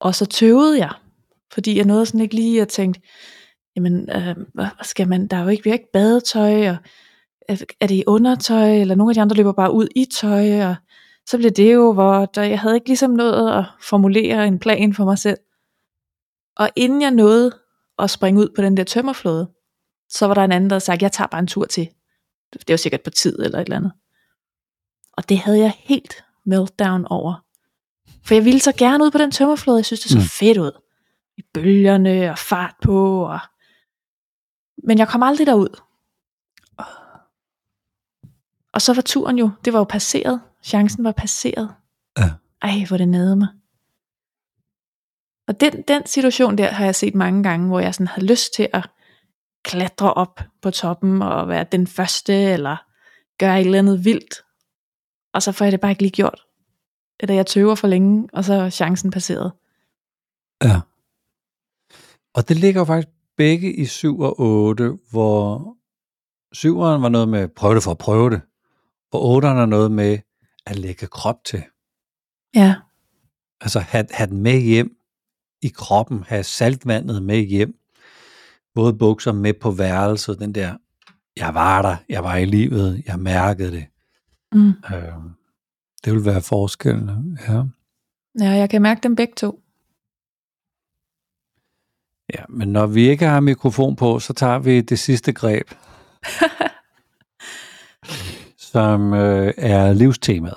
og 0.00 0.14
så 0.14 0.26
tøvede 0.26 0.78
jeg, 0.78 0.92
fordi 1.52 1.76
jeg 1.76 1.84
nåede 1.84 2.06
sådan 2.06 2.20
ikke 2.20 2.34
lige 2.34 2.62
at 2.62 2.68
tænke, 2.68 3.00
jamen, 3.76 4.10
øh, 4.10 4.36
hvad 4.54 4.66
skal 4.82 5.08
man, 5.08 5.26
der 5.26 5.36
er 5.36 5.42
jo 5.42 5.48
ikke, 5.48 5.64
vi 5.64 5.70
har 5.70 5.74
ikke 5.74 5.92
badetøj, 5.92 6.68
og 6.68 6.76
er, 7.48 7.64
er 7.80 7.86
det 7.86 7.94
i 7.94 8.04
undertøj, 8.06 8.80
eller 8.80 8.94
nogle 8.94 9.10
af 9.10 9.14
de 9.14 9.20
andre 9.20 9.36
løber 9.36 9.52
bare 9.52 9.72
ud 9.72 9.88
i 9.96 10.06
tøj, 10.20 10.64
og 10.64 10.74
så 11.26 11.38
blev 11.38 11.50
det 11.50 11.74
jo, 11.74 11.92
hvor 11.92 12.26
der, 12.26 12.42
jeg 12.42 12.60
havde 12.60 12.74
ikke 12.74 12.88
ligesom 12.88 13.10
nået 13.10 13.58
at 13.58 13.64
formulere 13.82 14.46
en 14.46 14.58
plan 14.58 14.94
for 14.94 15.04
mig 15.04 15.18
selv. 15.18 15.38
Og 16.56 16.70
inden 16.76 17.02
jeg 17.02 17.10
nåede 17.10 17.58
at 17.98 18.10
springe 18.10 18.40
ud 18.40 18.48
på 18.56 18.62
den 18.62 18.76
der 18.76 18.84
tømmerflåde, 18.84 19.50
så 20.08 20.26
var 20.26 20.34
der 20.34 20.44
en 20.44 20.52
anden, 20.52 20.70
der 20.70 20.74
havde 20.74 20.84
sagt, 20.84 21.02
jeg 21.02 21.12
tager 21.12 21.28
bare 21.28 21.38
en 21.38 21.46
tur 21.46 21.64
til. 21.64 21.88
Det 22.52 22.68
var 22.68 22.76
sikkert 22.76 23.02
på 23.02 23.10
tid 23.10 23.38
eller 23.38 23.58
et 23.58 23.64
eller 23.64 23.76
andet. 23.76 23.92
Og 25.12 25.28
det 25.28 25.38
havde 25.38 25.58
jeg 25.58 25.72
helt 25.78 26.24
meltdown 26.46 27.04
over. 27.06 27.44
For 28.24 28.34
jeg 28.34 28.44
ville 28.44 28.60
så 28.60 28.72
gerne 28.78 29.04
ud 29.04 29.10
på 29.10 29.18
den 29.18 29.30
tømmerflåde, 29.30 29.78
jeg 29.78 29.84
synes 29.84 30.00
det 30.00 30.10
så 30.10 30.18
Mm. 30.18 30.24
fedt 30.24 30.58
ud. 30.58 30.72
I 31.36 31.42
bølgerne 31.54 32.30
og 32.30 32.38
fart 32.38 32.74
på. 32.82 33.24
Og... 33.24 33.38
Men 34.84 34.98
jeg 34.98 35.08
kom 35.08 35.22
aldrig 35.22 35.46
derud. 35.46 35.80
Og 38.72 38.82
så 38.82 38.94
var 38.94 39.02
turen 39.02 39.38
jo, 39.38 39.50
det 39.64 39.72
var 39.72 39.78
jo 39.78 39.84
passeret. 39.84 40.40
Chancen 40.62 41.04
var 41.04 41.12
passeret. 41.12 41.74
Ja. 42.18 42.30
Ej, 42.62 42.84
hvor 42.88 42.96
det 42.96 43.08
nede 43.08 43.36
mig. 43.36 43.48
Og 45.48 45.60
den, 45.60 45.82
den 45.88 46.06
situation 46.06 46.58
der 46.58 46.70
har 46.70 46.84
jeg 46.84 46.94
set 46.94 47.14
mange 47.14 47.42
gange, 47.42 47.66
hvor 47.68 47.80
jeg 47.80 47.94
sådan 47.94 48.06
havde 48.06 48.26
lyst 48.26 48.54
til 48.54 48.68
at 48.72 48.90
klatre 49.64 50.14
op 50.14 50.40
på 50.62 50.70
toppen 50.70 51.22
og 51.22 51.48
være 51.48 51.64
den 51.72 51.86
første, 51.86 52.32
eller 52.34 52.76
gøre 53.38 53.60
et 53.60 53.64
eller 53.64 53.78
andet 53.78 54.04
vildt. 54.04 54.34
Og 55.34 55.42
så 55.42 55.52
får 55.52 55.64
jeg 55.64 55.72
det 55.72 55.80
bare 55.80 55.90
ikke 55.92 56.02
lige 56.02 56.12
gjort. 56.12 56.46
Eller 57.20 57.34
jeg 57.34 57.46
tøver 57.46 57.74
for 57.74 57.88
længe, 57.88 58.28
og 58.32 58.44
så 58.44 58.54
er 58.54 58.70
chancen 58.70 59.10
passeret. 59.10 59.52
Ja. 60.64 60.80
Og 62.34 62.48
det 62.48 62.56
ligger 62.56 62.80
jo 62.80 62.84
faktisk 62.84 63.08
begge 63.36 63.72
i 63.72 63.84
7 63.84 64.20
og 64.20 64.40
8, 64.40 64.98
hvor 65.10 65.58
7'eren 66.56 67.00
var 67.00 67.08
noget 67.08 67.28
med 67.28 67.48
prøve 67.48 67.74
det 67.74 67.82
for 67.82 67.90
at 67.90 67.98
prøve 67.98 68.30
det, 68.30 68.40
og 69.12 69.36
8'eren 69.36 69.46
er 69.46 69.66
noget 69.66 69.92
med 69.92 70.18
at 70.66 70.78
lægge 70.78 71.06
krop 71.06 71.44
til. 71.44 71.62
Ja, 72.54 72.74
Altså 73.60 73.80
have, 73.80 74.06
have 74.10 74.30
den 74.30 74.42
med 74.42 74.60
hjem 74.60 74.96
i 75.62 75.68
kroppen, 75.68 76.24
have 76.24 76.44
saltvandet 76.44 77.22
med 77.22 77.40
hjem, 77.40 77.74
både 78.74 78.94
bukser 78.94 79.32
med 79.32 79.54
på 79.54 79.70
værelset, 79.70 80.38
den 80.38 80.54
der, 80.54 80.76
jeg 81.36 81.54
var 81.54 81.82
der, 81.82 81.96
jeg 82.08 82.24
var 82.24 82.36
i 82.36 82.44
livet, 82.44 83.02
jeg 83.06 83.18
mærkede 83.18 83.72
det. 83.72 83.86
Mm. 84.52 84.68
Øh, 84.68 85.12
det 86.04 86.12
vil 86.12 86.24
være 86.24 86.42
forskellen. 86.42 87.38
Ja. 87.48 87.62
ja 88.40 88.50
jeg 88.50 88.70
kan 88.70 88.82
mærke 88.82 89.00
dem 89.02 89.16
begge 89.16 89.34
to. 89.36 89.60
ja, 92.34 92.44
men 92.48 92.68
når 92.68 92.86
vi 92.86 93.08
ikke 93.08 93.26
har 93.26 93.40
mikrofon 93.40 93.96
på, 93.96 94.18
så 94.18 94.32
tager 94.32 94.58
vi 94.58 94.80
det 94.80 94.98
sidste 94.98 95.32
greb, 95.32 95.70
som 98.72 99.12
øh, 99.12 99.54
er 99.56 99.92
livstemaet. 99.92 100.56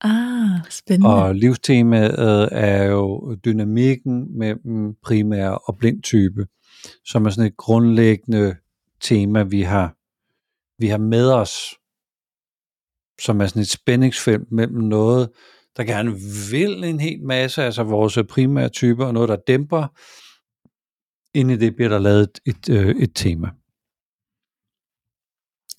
Ah, 0.00 0.60
spændende. 0.70 1.14
Og 1.14 1.34
livstemaet 1.34 2.48
er 2.52 2.84
jo 2.84 3.34
dynamikken 3.44 4.38
mellem 4.38 4.94
primær 5.02 5.48
og 5.50 5.78
blind 5.78 6.02
type, 6.02 6.46
som 7.04 7.26
er 7.26 7.30
sådan 7.30 7.50
et 7.50 7.56
grundlæggende 7.56 8.56
tema, 9.00 9.42
vi 9.42 9.62
har, 9.62 9.94
vi 10.78 10.86
har 10.86 10.98
med 10.98 11.32
os, 11.32 11.78
som 13.20 13.40
er 13.40 13.46
sådan 13.46 13.62
et 13.62 13.68
spændingsfelt 13.68 14.52
mellem 14.52 14.78
noget, 14.78 15.28
der 15.76 15.84
gerne 15.84 16.12
vil 16.50 16.84
en 16.84 17.00
hel 17.00 17.22
masse, 17.22 17.62
altså 17.62 17.82
vores 17.82 18.18
primære 18.28 18.68
typer, 18.68 19.06
og 19.06 19.14
noget, 19.14 19.28
der 19.28 19.36
dæmper. 19.36 19.86
Ind 21.34 21.50
i 21.50 21.56
det 21.56 21.76
bliver 21.76 21.88
der 21.88 21.98
lavet 21.98 22.22
et, 22.22 22.40
et, 22.46 22.70
øh, 22.70 22.96
et 22.96 23.10
tema. 23.14 23.48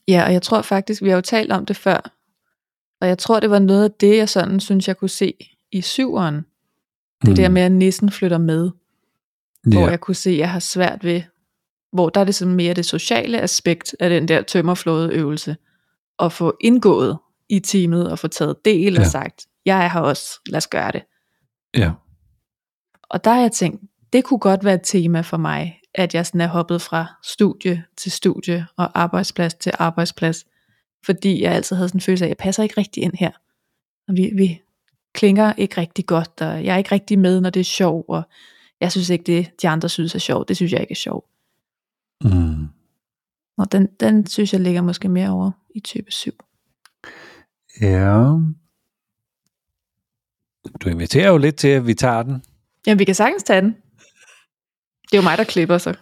Ja, 0.07 0.25
og 0.25 0.33
jeg 0.33 0.41
tror 0.41 0.61
faktisk, 0.61 1.03
vi 1.03 1.09
har 1.09 1.15
jo 1.15 1.21
talt 1.21 1.51
om 1.51 1.65
det 1.65 1.75
før, 1.75 2.17
og 3.01 3.07
jeg 3.07 3.17
tror, 3.17 3.39
det 3.39 3.49
var 3.49 3.59
noget 3.59 3.83
af 3.83 3.91
det, 3.91 4.17
jeg 4.17 4.29
sådan 4.29 4.59
synes, 4.59 4.87
jeg 4.87 4.97
kunne 4.97 5.09
se 5.09 5.33
i 5.71 5.81
syveren. 5.81 6.35
Det 7.21 7.29
mm. 7.29 7.35
der 7.35 7.49
med, 7.49 7.61
at 7.61 7.71
nissen 7.71 8.11
flytter 8.11 8.37
med, 8.37 8.71
hvor 9.63 9.81
ja. 9.81 9.89
jeg 9.89 9.99
kunne 9.99 10.15
se, 10.15 10.29
at 10.29 10.37
jeg 10.37 10.51
har 10.51 10.59
svært 10.59 11.03
ved, 11.03 11.21
hvor 11.93 12.09
der 12.09 12.21
er 12.21 12.25
det 12.25 12.35
sådan 12.35 12.55
mere 12.55 12.73
det 12.73 12.85
sociale 12.85 13.41
aspekt 13.41 13.95
af 13.99 14.09
den 14.09 14.27
der 14.27 14.41
tømmerflåde 14.41 15.13
øvelse, 15.13 15.55
at 16.19 16.33
få 16.33 16.57
indgået 16.61 17.17
i 17.49 17.59
teamet 17.59 18.11
og 18.11 18.19
få 18.19 18.27
taget 18.27 18.65
del 18.65 18.93
Ja. 18.93 18.99
og 18.99 19.05
sagt, 19.05 19.45
jeg 19.65 19.85
er 19.85 19.89
her 19.89 19.99
også, 19.99 20.39
lad 20.47 20.57
os 20.57 20.67
gøre 20.67 20.91
det. 20.91 21.03
Ja. 21.77 21.91
Og 23.03 23.23
der 23.23 23.33
har 23.33 23.41
jeg 23.41 23.51
tænkt, 23.51 23.81
det 24.13 24.23
kunne 24.23 24.39
godt 24.39 24.65
være 24.65 24.75
et 24.75 24.81
tema 24.83 25.21
for 25.21 25.37
mig, 25.37 25.79
at 25.95 26.15
jeg 26.15 26.25
sådan 26.25 26.41
er 26.41 26.47
hoppet 26.47 26.81
fra 26.81 27.05
studie 27.23 27.83
til 27.97 28.11
studie 28.11 28.67
og 28.77 28.99
arbejdsplads 29.01 29.53
til 29.53 29.71
arbejdsplads, 29.79 30.45
fordi 31.05 31.41
jeg 31.43 31.51
altid 31.53 31.75
havde 31.75 31.89
sådan 31.89 31.97
en 31.97 32.01
følelse 32.01 32.25
af, 32.25 32.27
at 32.27 32.29
jeg 32.29 32.37
passer 32.37 32.63
ikke 32.63 32.75
rigtig 32.77 33.03
ind 33.03 33.13
her. 33.15 33.31
Og 34.07 34.15
vi, 34.15 34.31
vi 34.35 34.61
klinger 35.13 35.53
ikke 35.57 35.81
rigtig 35.81 36.05
godt, 36.05 36.41
og 36.41 36.65
jeg 36.65 36.73
er 36.73 36.77
ikke 36.77 36.91
rigtig 36.91 37.19
med, 37.19 37.41
når 37.41 37.49
det 37.49 37.59
er 37.59 37.63
sjov, 37.63 38.05
og 38.07 38.23
jeg 38.81 38.91
synes 38.91 39.09
ikke, 39.09 39.23
det 39.23 39.61
de 39.61 39.69
andre 39.69 39.89
synes 39.89 40.15
er 40.15 40.19
sjovt, 40.19 40.47
det 40.47 40.55
synes 40.55 40.71
jeg 40.71 40.81
ikke 40.81 40.91
er 40.91 40.95
sjovt. 40.95 41.25
Mm. 42.23 42.67
Og 43.57 43.71
den, 43.71 43.87
den 43.99 44.27
synes 44.27 44.53
jeg 44.53 44.61
ligger 44.61 44.81
måske 44.81 45.09
mere 45.09 45.29
over 45.29 45.51
i 45.75 45.79
type 45.79 46.11
7. 46.11 46.31
Ja. 47.81 48.23
Du 50.81 50.89
inviterer 50.89 51.29
jo 51.29 51.37
lidt 51.37 51.55
til, 51.55 51.67
at 51.67 51.87
vi 51.87 51.93
tager 51.93 52.23
den. 52.23 52.43
Jamen, 52.87 52.99
vi 52.99 53.05
kan 53.05 53.15
sagtens 53.15 53.43
tage 53.43 53.61
den. 53.61 53.75
Det 55.11 55.13
er 55.13 55.17
jo 55.17 55.21
mig, 55.21 55.37
der 55.37 55.43
klipper 55.43 55.77
så. 55.77 55.89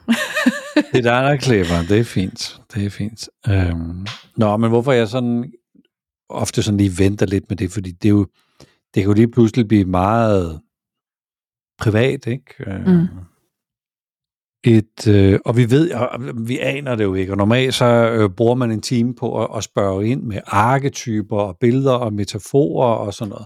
Det 0.93 0.97
er 0.97 1.01
dig, 1.01 1.23
der 1.23 1.36
klipper. 1.38 1.76
Det 1.89 1.99
er 1.99 2.03
fint. 2.03 2.59
Det 2.73 2.86
er 2.86 2.89
fint. 2.89 3.30
Øhm. 3.49 4.05
Nå, 4.38 4.57
men 4.57 4.69
hvorfor 4.69 4.91
jeg 4.91 5.07
sådan 5.07 5.51
ofte 6.30 6.63
sådan 6.63 6.78
lige 6.78 6.97
venter 6.97 7.26
lidt 7.26 7.49
med 7.49 7.57
det, 7.57 7.71
fordi 7.71 7.91
det 7.91 8.05
er 8.05 8.13
jo, 8.13 8.28
det 8.59 9.03
kan 9.03 9.03
jo 9.03 9.13
lige 9.13 9.32
pludselig 9.32 9.67
blive 9.67 9.86
meget 9.86 10.61
privat, 11.78 12.28
ikke? 12.28 12.53
Øh, 12.67 12.88
Mm. 12.88 13.07
Et, 14.68 15.07
øh, 15.07 15.39
og 15.45 15.57
vi 15.57 15.70
ved, 15.70 15.91
og 15.91 16.20
vi 16.47 16.59
aner 16.59 16.95
det 16.95 17.03
jo 17.03 17.13
ikke, 17.13 17.34
og 17.34 17.38
normalt 17.38 17.74
så 17.74 17.86
øh, 17.86 18.30
bruger 18.30 18.55
man 18.55 18.72
en 18.72 18.82
time 18.82 19.16
på 19.16 19.43
at, 19.43 19.57
at 19.57 19.63
spørge 19.63 20.07
ind 20.07 20.24
med 20.24 20.41
arketyper 20.45 21.38
og 21.38 21.57
billeder 21.59 21.93
og 21.93 22.13
metaforer 22.13 22.95
og 22.95 23.13
sådan 23.13 23.30
noget. 23.30 23.45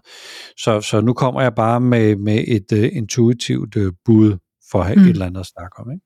Så, 0.57 0.81
så 0.81 1.01
nu 1.01 1.13
kommer 1.13 1.41
jeg 1.41 1.55
bare 1.55 1.79
med, 1.79 2.15
med 2.15 2.43
et 2.47 2.71
øh, 2.73 2.89
intuitivt 2.93 3.75
øh, 3.75 3.93
bud 4.05 4.37
for 4.71 4.79
at 4.79 4.85
have 4.85 4.95
mm. 4.95 5.03
Et 5.03 5.09
eller 5.09 5.25
andet 5.25 5.39
at 5.39 5.45
snakke 5.45 5.79
om. 5.79 5.91
Ikke? 5.91 6.05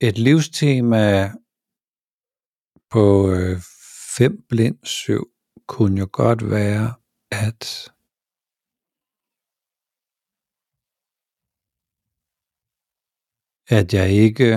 Et 0.00 0.18
livstema 0.18 1.30
på 2.90 3.30
øh, 3.32 3.60
fem 4.16 4.44
blind 4.48 4.76
syv 4.82 5.28
kunne 5.68 5.98
jo 6.00 6.08
godt 6.12 6.50
være, 6.50 6.92
at 7.30 7.92
at 13.70 13.94
jeg 13.94 14.10
ikke 14.10 14.50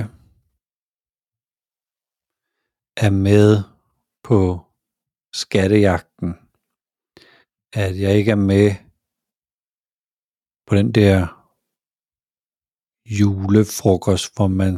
er 3.05 3.09
med 3.09 3.64
på 4.24 4.66
skattejagten. 5.34 6.30
At 7.74 7.99
jeg 7.99 8.18
ikke 8.18 8.32
er 8.32 8.41
med 8.53 8.68
på 10.68 10.76
den 10.76 10.91
der 10.91 11.16
julefrokost, 13.18 14.36
hvor 14.36 14.47
man 14.47 14.74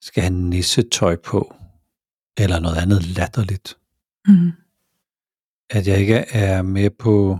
skal 0.00 0.22
have 0.22 0.40
nissetøj 0.50 1.16
på, 1.16 1.40
eller 2.42 2.58
noget 2.60 2.78
andet 2.82 3.00
latterligt. 3.18 3.68
Mm. 4.28 4.52
At 5.76 5.86
jeg 5.88 5.96
ikke 6.00 6.18
er 6.46 6.62
med 6.62 6.90
på 6.90 7.38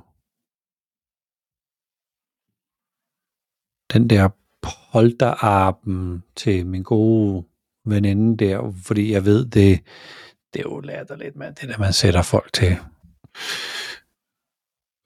den 3.93 4.11
der 4.11 4.29
polterarben 4.63 6.25
til 6.37 6.67
min 6.67 6.83
gode 6.83 7.45
veninde 7.85 8.45
der, 8.45 8.73
fordi 8.85 9.13
jeg 9.13 9.25
ved, 9.25 9.45
det, 9.45 9.81
det 10.53 10.59
er 10.59 10.63
jo 10.63 10.81
latterligt, 10.81 11.37
man, 11.37 11.55
det 11.55 11.69
der, 11.69 11.79
man 11.79 11.93
sætter 11.93 12.23
folk 12.23 12.53
til. 12.53 12.77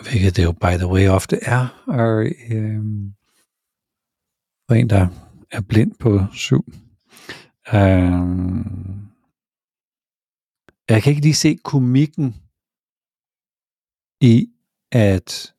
Hvilket 0.02 0.36
det 0.36 0.44
jo, 0.44 0.52
by 0.52 0.74
the 0.82 0.86
way, 0.86 1.08
ofte 1.08 1.36
er. 1.42 1.82
Og, 1.86 2.26
øhm, 2.50 3.14
for 4.68 4.74
en, 4.74 4.90
der 4.90 5.08
er 5.50 5.60
blind 5.60 5.94
på 6.00 6.20
syv. 6.32 6.64
Øhm, 7.74 8.92
jeg 10.88 11.02
kan 11.02 11.10
ikke 11.10 11.22
lige 11.22 11.34
se 11.34 11.58
komikken 11.64 12.36
i, 14.20 14.48
at 14.92 15.54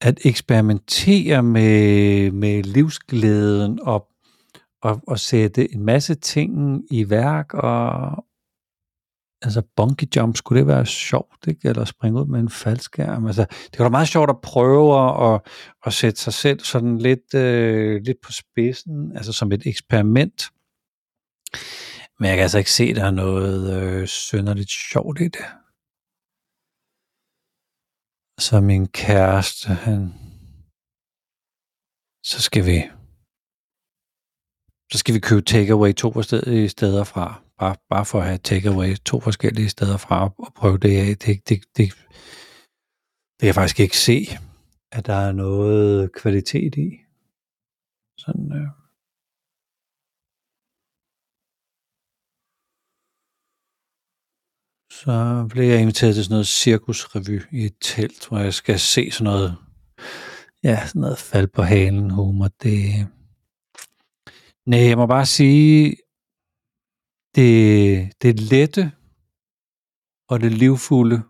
at 0.00 0.18
eksperimentere 0.24 1.42
med, 1.42 2.30
med 2.30 2.62
livsglæden 2.62 3.78
og, 3.82 4.06
og, 4.82 5.00
og 5.06 5.18
sætte 5.18 5.74
en 5.74 5.84
masse 5.84 6.14
ting 6.14 6.82
i 6.90 7.10
værk 7.10 7.54
og 7.54 8.24
altså 9.42 9.62
bungee 9.76 10.08
jump, 10.16 10.36
skulle 10.36 10.58
det 10.58 10.66
være 10.66 10.86
sjovt, 10.86 11.46
ikke? 11.48 11.68
Eller 11.68 11.84
springe 11.84 12.20
ud 12.20 12.26
med 12.26 12.40
en 12.40 12.50
faldskærm. 12.50 13.26
Altså, 13.26 13.46
det 13.70 13.78
var 13.78 13.84
da 13.84 13.90
meget 13.90 14.08
sjovt 14.08 14.30
at 14.30 14.40
prøve 14.42 15.34
at, 15.34 15.40
at 15.86 15.92
sætte 15.92 16.20
sig 16.20 16.32
selv 16.32 16.60
sådan 16.60 16.98
lidt, 16.98 17.34
øh, 17.34 18.00
lidt 18.04 18.18
på 18.24 18.32
spidsen, 18.32 19.16
altså 19.16 19.32
som 19.32 19.52
et 19.52 19.66
eksperiment. 19.66 20.42
Men 22.18 22.28
jeg 22.28 22.36
kan 22.36 22.42
altså 22.42 22.58
ikke 22.58 22.72
se, 22.72 22.84
at 22.84 22.96
der 22.96 23.04
er 23.04 23.10
noget 23.10 23.82
øh, 23.82 24.06
synderligt 24.06 24.70
sjovt 24.70 25.20
i 25.20 25.24
det. 25.24 25.44
Så 28.40 28.60
min 28.60 28.88
kæreste, 28.88 29.68
han... 29.68 30.00
Så 32.24 32.42
skal 32.42 32.66
vi... 32.66 32.76
Så 34.92 34.98
skal 34.98 35.14
vi 35.14 35.20
købe 35.20 35.42
takeaway 35.42 35.92
to 35.94 36.12
forskellige 36.12 36.68
steder 36.68 37.04
fra. 37.04 37.42
Bare, 37.58 37.76
bare 37.90 38.04
for 38.04 38.18
at 38.18 38.26
have 38.26 38.38
takeaway 38.38 38.96
to 38.96 39.20
forskellige 39.20 39.68
steder 39.68 39.96
fra 39.96 40.24
og, 40.24 40.52
prøve 40.54 40.78
det 40.78 40.96
af. 40.98 41.16
Det, 41.16 41.48
det, 41.48 41.48
det, 41.48 41.64
det 41.76 41.92
kan 43.38 43.46
jeg 43.46 43.54
faktisk 43.54 43.80
ikke 43.80 43.98
se, 43.98 44.26
at 44.92 45.06
der 45.06 45.14
er 45.14 45.32
noget 45.32 46.12
kvalitet 46.12 46.74
i. 46.76 46.88
Sådan, 48.18 48.52
øh. 48.52 48.79
Så 55.04 55.46
blev 55.50 55.64
jeg 55.64 55.80
inviteret 55.80 56.14
til 56.14 56.24
sådan 56.24 56.34
noget 56.34 56.46
cirkusrevy 56.46 57.42
i 57.52 57.64
et 57.64 57.76
telt, 57.80 58.28
hvor 58.28 58.38
jeg 58.38 58.54
skal 58.54 58.78
se 58.78 59.10
sådan 59.10 59.24
noget, 59.24 59.56
ja, 60.62 60.86
sådan 60.86 61.00
noget 61.00 61.18
fald 61.18 61.48
på 61.48 61.62
halen 61.62 62.10
humor. 62.10 62.48
Det, 62.48 63.08
nej, 64.66 64.80
jeg 64.80 64.96
må 64.96 65.06
bare 65.06 65.26
sige, 65.26 65.96
det, 67.34 68.22
det 68.22 68.40
lette, 68.40 68.92
og 70.28 70.40
det 70.40 70.52
livfulde, 70.52 71.22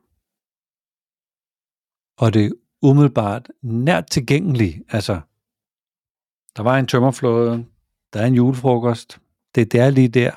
og 2.19 2.35
det 2.35 2.53
umiddelbart 2.83 3.51
nært 3.63 4.11
tilgængelige. 4.11 4.85
Altså, 4.89 5.21
der 6.57 6.63
var 6.63 6.79
en 6.79 6.87
tømmerflåde, 6.87 7.67
der 8.13 8.21
er 8.23 8.27
en 8.27 8.35
julefrokost, 8.35 9.21
det, 9.55 9.73
det 9.73 9.81
er 9.81 9.91
lige 9.91 10.09
der. 10.09 10.33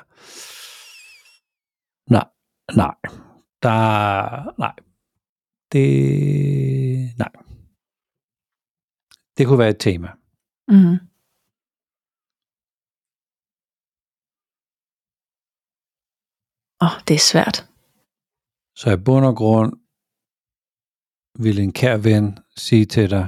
Nej, 2.10 2.28
nej, 2.76 3.23
der, 3.66 4.58
nej, 4.64 4.76
det, 5.72 5.84
nej. 7.22 7.32
Det 9.36 9.46
kunne 9.46 9.62
være 9.62 9.74
et 9.76 9.82
tema. 9.86 10.10
Mm. 10.74 10.96
Åh, 16.84 16.86
oh, 16.86 16.96
det 17.08 17.14
er 17.20 17.24
svært. 17.32 17.56
Så 18.80 18.86
i 18.96 19.04
bund 19.06 19.24
og 19.30 19.36
grund 19.42 19.70
vil 21.44 21.56
en 21.58 21.72
kær 21.80 21.96
ven 22.08 22.26
sige 22.64 22.86
til 22.94 23.06
dig, 23.14 23.26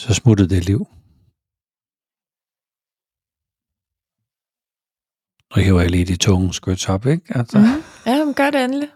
så 0.00 0.08
smuttede 0.20 0.50
det 0.54 0.62
liv. 0.70 0.93
Nu 5.56 5.62
hiver 5.62 5.80
jeg 5.80 5.90
lige 5.90 6.04
de 6.04 6.16
tunge 6.16 6.54
skyts 6.54 6.88
op, 6.88 7.06
ikke? 7.06 7.24
Altså, 7.38 7.58
Mm. 7.58 7.82
Ja, 8.06 8.24
men 8.24 8.34
gør 8.34 8.50
det 8.50 8.64
endelig. 8.64 8.88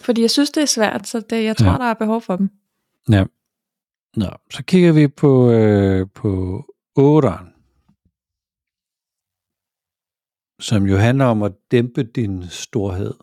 Fordi 0.00 0.20
jeg 0.20 0.30
synes, 0.30 0.50
det 0.50 0.62
er 0.62 0.66
svært, 0.66 1.08
så 1.08 1.20
det, 1.30 1.44
jeg 1.44 1.56
tror, 1.56 1.70
ja. 1.72 1.78
der 1.78 1.84
er 1.84 1.94
behov 1.94 2.20
for 2.20 2.36
dem. 2.36 2.50
ja. 3.10 3.24
Nå, 4.16 4.26
så 4.50 4.64
kigger 4.64 4.92
vi 4.92 5.08
på, 5.08 5.50
øh, 5.50 6.06
på 6.14 6.60
8'eren, 6.98 7.46
som 10.60 10.86
jo 10.86 10.96
handler 10.96 11.24
om 11.24 11.42
at 11.42 11.52
dæmpe 11.70 12.02
din 12.02 12.48
storhed. 12.48 13.14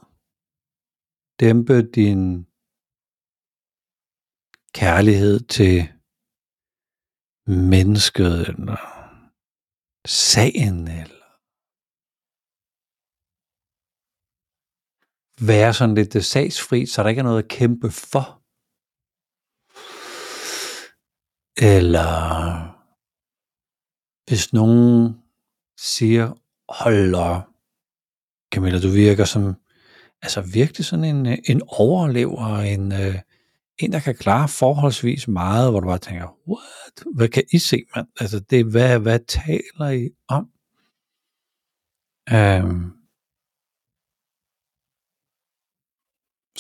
Dæmpe 1.40 1.82
din 1.82 2.46
kærlighed 4.74 5.40
til 5.40 5.90
mennesket, 7.48 8.50
eller 8.50 8.78
sagen, 10.08 10.88
eller 10.88 11.21
være 15.48 15.74
sådan 15.74 15.96
lidt 15.96 16.16
øh, 16.16 16.22
sagsfri, 16.22 16.86
så 16.86 17.04
der 17.04 17.10
ikke 17.10 17.20
er 17.20 17.24
noget 17.24 17.44
at 17.44 17.50
kæmpe 17.50 17.92
for. 17.92 18.42
Eller 21.58 22.72
hvis 24.30 24.54
nogen 24.54 25.16
siger, 25.78 26.34
hold 26.70 27.16
op, 27.16 27.44
Camilla, 28.54 28.80
du 28.80 28.90
virker 28.90 29.26
som 29.26 29.56
altså 30.22 30.42
virkelig 30.42 30.86
sådan 30.86 31.06
en, 31.06 31.26
øh, 31.26 31.38
en 31.50 31.62
overlever, 31.68 32.58
en, 32.58 32.92
øh, 32.92 33.16
en, 33.78 33.92
der 33.92 34.00
kan 34.00 34.16
klare 34.16 34.48
forholdsvis 34.48 35.28
meget, 35.28 35.72
hvor 35.72 35.80
du 35.80 35.88
bare 35.88 35.98
tænker, 35.98 36.38
what? 36.48 37.16
Hvad 37.16 37.28
kan 37.28 37.44
I 37.54 37.58
se, 37.58 37.84
mand? 37.96 38.08
Altså, 38.20 38.40
det, 38.40 38.66
hvad, 38.66 39.00
hvad 39.00 39.20
taler 39.28 39.90
I 39.90 40.10
om? 40.28 40.50
Øhm, 42.34 43.01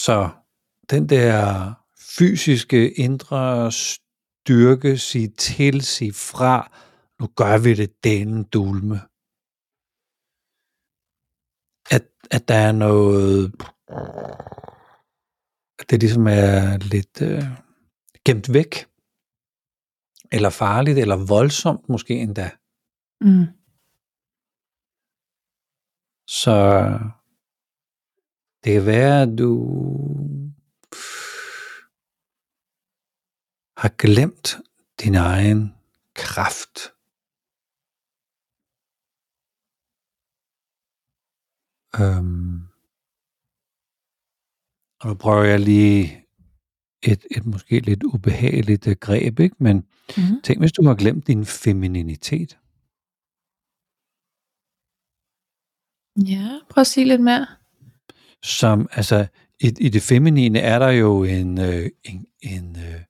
så 0.05 0.29
den 0.89 1.09
der 1.09 1.73
fysiske 2.17 2.91
indre 2.91 3.71
styrke, 3.71 4.97
sige 4.97 5.27
til, 5.27 5.81
sige 5.81 6.13
fra, 6.13 6.71
nu 7.19 7.27
gør 7.35 7.57
vi 7.57 7.73
det 7.73 8.03
den 8.03 8.43
dulme. 8.43 8.99
At, 11.95 12.05
at 12.31 12.47
der 12.47 12.55
er 12.55 12.71
noget, 12.71 13.53
at 15.79 15.89
det 15.89 15.99
ligesom 15.99 16.27
er 16.27 16.77
lidt 16.77 17.21
øh, 17.21 17.43
gemt 18.25 18.53
væk, 18.53 18.73
eller 20.31 20.49
farligt, 20.49 20.97
eller 20.97 21.25
voldsomt 21.27 21.89
måske 21.89 22.13
endda. 22.13 22.49
Mm. 23.21 23.45
Så 26.27 26.55
det 28.63 28.73
kan 28.73 28.85
være, 28.85 29.21
at 29.21 29.37
du 29.37 29.51
har 33.77 33.89
glemt 33.97 34.47
din 35.03 35.15
egen 35.15 35.75
kraft. 36.15 36.77
Øhm, 41.99 42.59
og 45.01 45.07
nu 45.09 45.13
prøver 45.23 45.43
jeg 45.43 45.59
lige 45.59 46.25
et, 47.03 47.25
et 47.31 47.45
måske 47.45 47.79
lidt 47.79 48.03
ubehageligt 48.03 48.87
øh, 48.87 48.95
greb, 48.95 49.39
ikke? 49.39 49.55
men 49.59 49.75
mm-hmm. 49.77 50.41
tænk, 50.43 50.59
hvis 50.59 50.71
du 50.71 50.83
har 50.83 50.95
glemt 50.95 51.27
din 51.27 51.45
femininitet. 51.45 52.59
Ja, 56.31 56.59
prøv 56.69 56.81
at 56.81 56.87
sige 56.87 57.07
lidt 57.07 57.21
mere. 57.21 57.60
Som, 58.43 58.89
altså, 58.91 59.27
i, 59.59 59.73
i 59.79 59.89
det 59.89 60.01
feminine 60.01 60.59
er 60.59 60.79
der 60.79 60.89
jo 60.89 61.23
en, 61.23 61.59
øh, 61.59 61.89
en, 62.03 62.25
en, 62.41 62.77
øh, 62.77 63.01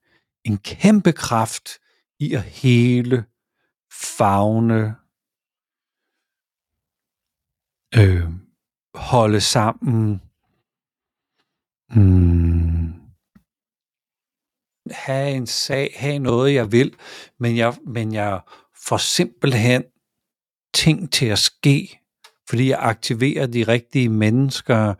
en 0.44 0.58
kæmpe 0.58 1.12
kraft 1.12 1.70
i 2.20 2.34
at 2.34 2.44
hele, 2.44 3.26
fagne, 3.94 4.96
øh, 7.96 8.30
holde 8.96 9.42
sammen, 9.42 10.22
mm, 11.90 12.94
have 14.92 15.32
en 15.36 15.48
sag, 15.48 15.94
have 15.96 16.20
noget, 16.20 16.54
jeg 16.54 16.72
vil, 16.72 16.96
men 17.40 17.58
jeg, 17.58 17.78
men 17.88 18.14
jeg 18.14 18.42
får 18.88 18.98
simpelthen 18.98 19.84
ting 20.74 21.12
til 21.12 21.26
at 21.26 21.40
ske, 21.40 22.01
fordi 22.52 22.70
jeg 22.70 22.78
aktiverer 22.82 23.48
de 23.48 23.64
rigtige 23.64 24.10
mennesker, 24.10 24.94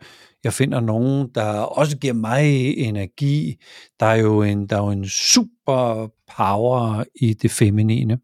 jeg 0.44 0.52
finder 0.52 0.80
nogen, 0.80 1.28
der 1.34 1.60
også 1.60 1.98
giver 1.98 2.14
mig 2.14 2.78
energi. 2.78 3.56
Der 4.00 4.06
er 4.06 4.14
jo 4.14 4.42
en, 4.42 4.66
der 4.66 4.76
er 4.76 4.80
jo 4.80 4.90
en 4.90 5.08
super 5.08 6.08
power 6.36 7.04
i 7.14 7.34
det 7.34 7.50
feminine. 7.50 8.18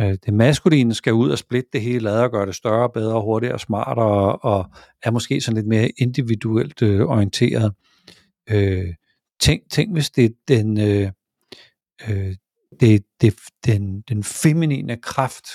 Øh, 0.00 0.16
det 0.26 0.34
maskuline 0.34 0.94
skal 0.94 1.12
ud 1.12 1.30
og 1.30 1.38
splitte 1.38 1.68
det 1.72 1.80
hele 1.80 2.10
ad 2.10 2.20
og 2.20 2.30
gøre 2.30 2.46
det 2.46 2.54
større, 2.54 2.90
bedre, 2.90 3.20
hurtigere, 3.20 3.58
smartere 3.58 4.36
og 4.36 4.70
er 5.02 5.10
måske 5.10 5.40
sådan 5.40 5.56
lidt 5.56 5.66
mere 5.66 5.90
individuelt 5.98 6.82
øh, 6.82 7.00
orienteret. 7.00 7.72
Øh, 8.50 8.94
tænk, 9.40 9.62
tænk 9.70 9.92
hvis 9.92 10.10
det 10.10 10.24
er 10.24 10.30
den, 10.48 10.80
øh, 10.80 11.10
øh, 12.08 12.34
det, 12.80 13.04
det, 13.20 13.34
den, 13.66 14.00
den 14.00 14.24
feminine 14.24 14.96
kraft, 14.96 15.46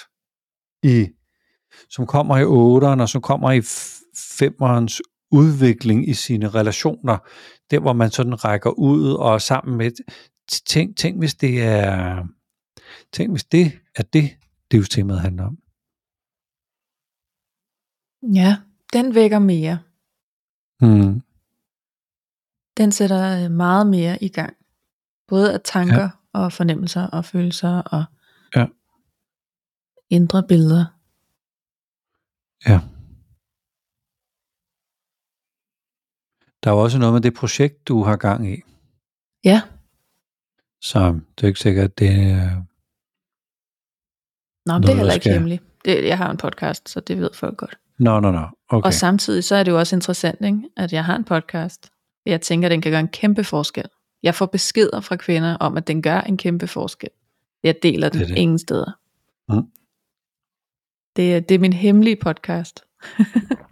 i, 0.83 1.07
som 1.89 2.07
kommer 2.07 2.37
i 2.37 2.43
8'eren 2.43 3.01
og 3.01 3.09
som 3.09 3.21
kommer 3.21 3.51
i 3.51 3.59
5'erens 3.59 4.99
udvikling 5.31 6.09
i 6.09 6.13
sine 6.13 6.49
relationer, 6.49 7.17
der 7.71 7.79
hvor 7.79 7.93
man 7.93 8.11
sådan 8.11 8.45
rækker 8.45 8.69
ud 8.69 9.13
og 9.13 9.41
sammen 9.41 9.77
med, 9.77 9.91
tænk, 10.65 10.97
tænk 10.97 11.17
hvis 11.17 11.35
det 11.35 11.63
er, 11.63 12.23
tænk 13.13 13.31
hvis 13.31 13.43
det 13.43 13.71
er 13.95 14.03
det, 14.03 14.29
livstemaet 14.71 15.21
handler 15.21 15.45
om. 15.45 15.57
Ja, 18.35 18.57
den 18.93 19.15
vækker 19.15 19.39
mere. 19.39 19.79
Mm. 20.81 21.21
Den 22.77 22.91
sætter 22.91 23.49
meget 23.49 23.87
mere 23.87 24.23
i 24.23 24.29
gang. 24.29 24.53
Både 25.27 25.53
af 25.53 25.59
tanker 25.63 26.01
ja. 26.01 26.09
og 26.33 26.53
fornemmelser 26.53 27.07
og 27.07 27.25
følelser 27.25 27.81
og 27.81 28.03
ja. 28.55 28.65
indre 30.09 30.43
billeder. 30.47 30.98
Ja. 32.67 32.79
Der 36.63 36.69
er 36.71 36.75
jo 36.75 36.81
også 36.83 36.97
noget 36.99 37.13
med 37.13 37.21
det 37.21 37.33
projekt, 37.33 37.87
du 37.87 38.03
har 38.03 38.15
gang 38.15 38.53
i. 38.53 38.61
Ja. 39.43 39.61
Så 40.81 41.19
det 41.35 41.43
er 41.43 41.47
ikke 41.47 41.59
sikkert, 41.59 41.85
at 41.85 41.99
det 41.99 42.09
er... 42.09 42.63
Nå, 44.65 44.79
det 44.79 44.89
er 44.89 44.95
heller 44.95 45.13
ikke 45.13 45.33
hemmeligt. 45.33 45.63
Det, 45.85 46.07
jeg 46.07 46.17
har 46.17 46.31
en 46.31 46.37
podcast, 46.37 46.89
så 46.89 46.99
det 46.99 47.17
ved 47.17 47.29
folk 47.33 47.57
godt. 47.57 47.77
Nå, 47.99 48.19
nå, 48.19 48.31
nå. 48.31 48.45
Okay. 48.69 48.85
Og 48.85 48.93
samtidig 48.93 49.43
så 49.43 49.55
er 49.55 49.63
det 49.63 49.71
jo 49.71 49.79
også 49.79 49.95
interessant, 49.95 50.45
ikke? 50.45 50.63
at 50.77 50.93
jeg 50.93 51.05
har 51.05 51.15
en 51.15 51.23
podcast. 51.23 51.91
Jeg 52.25 52.41
tænker, 52.41 52.67
at 52.67 52.71
den 52.71 52.81
kan 52.81 52.91
gøre 52.91 52.99
en 52.99 53.07
kæmpe 53.07 53.43
forskel. 53.43 53.85
Jeg 54.23 54.35
får 54.35 54.45
beskeder 54.45 55.01
fra 55.01 55.15
kvinder 55.15 55.57
om, 55.57 55.77
at 55.77 55.87
den 55.87 56.01
gør 56.01 56.21
en 56.21 56.37
kæmpe 56.37 56.67
forskel. 56.67 57.09
Jeg 57.63 57.75
deler 57.83 58.09
den 58.09 58.21
det 58.21 58.29
det. 58.29 58.37
ingen 58.37 58.59
steder. 58.59 58.91
Mm. 59.49 59.71
Det, 61.19 61.49
det 61.49 61.55
er 61.55 61.59
min 61.59 61.73
hemmelige 61.73 62.15
podcast. 62.15 62.83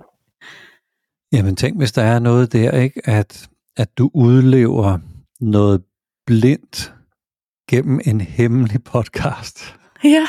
Jamen 1.33 1.55
tænk, 1.55 1.77
hvis 1.77 1.91
der 1.91 2.01
er 2.01 2.19
noget 2.19 2.53
der, 2.53 2.71
ikke? 2.71 3.01
At, 3.09 3.49
at 3.77 3.97
du 3.97 4.11
udlever 4.13 4.99
noget 5.39 5.83
blindt 6.25 6.93
gennem 7.69 7.99
en 8.05 8.21
hemmelig 8.21 8.83
podcast. 8.83 9.59
Ja. 10.03 10.27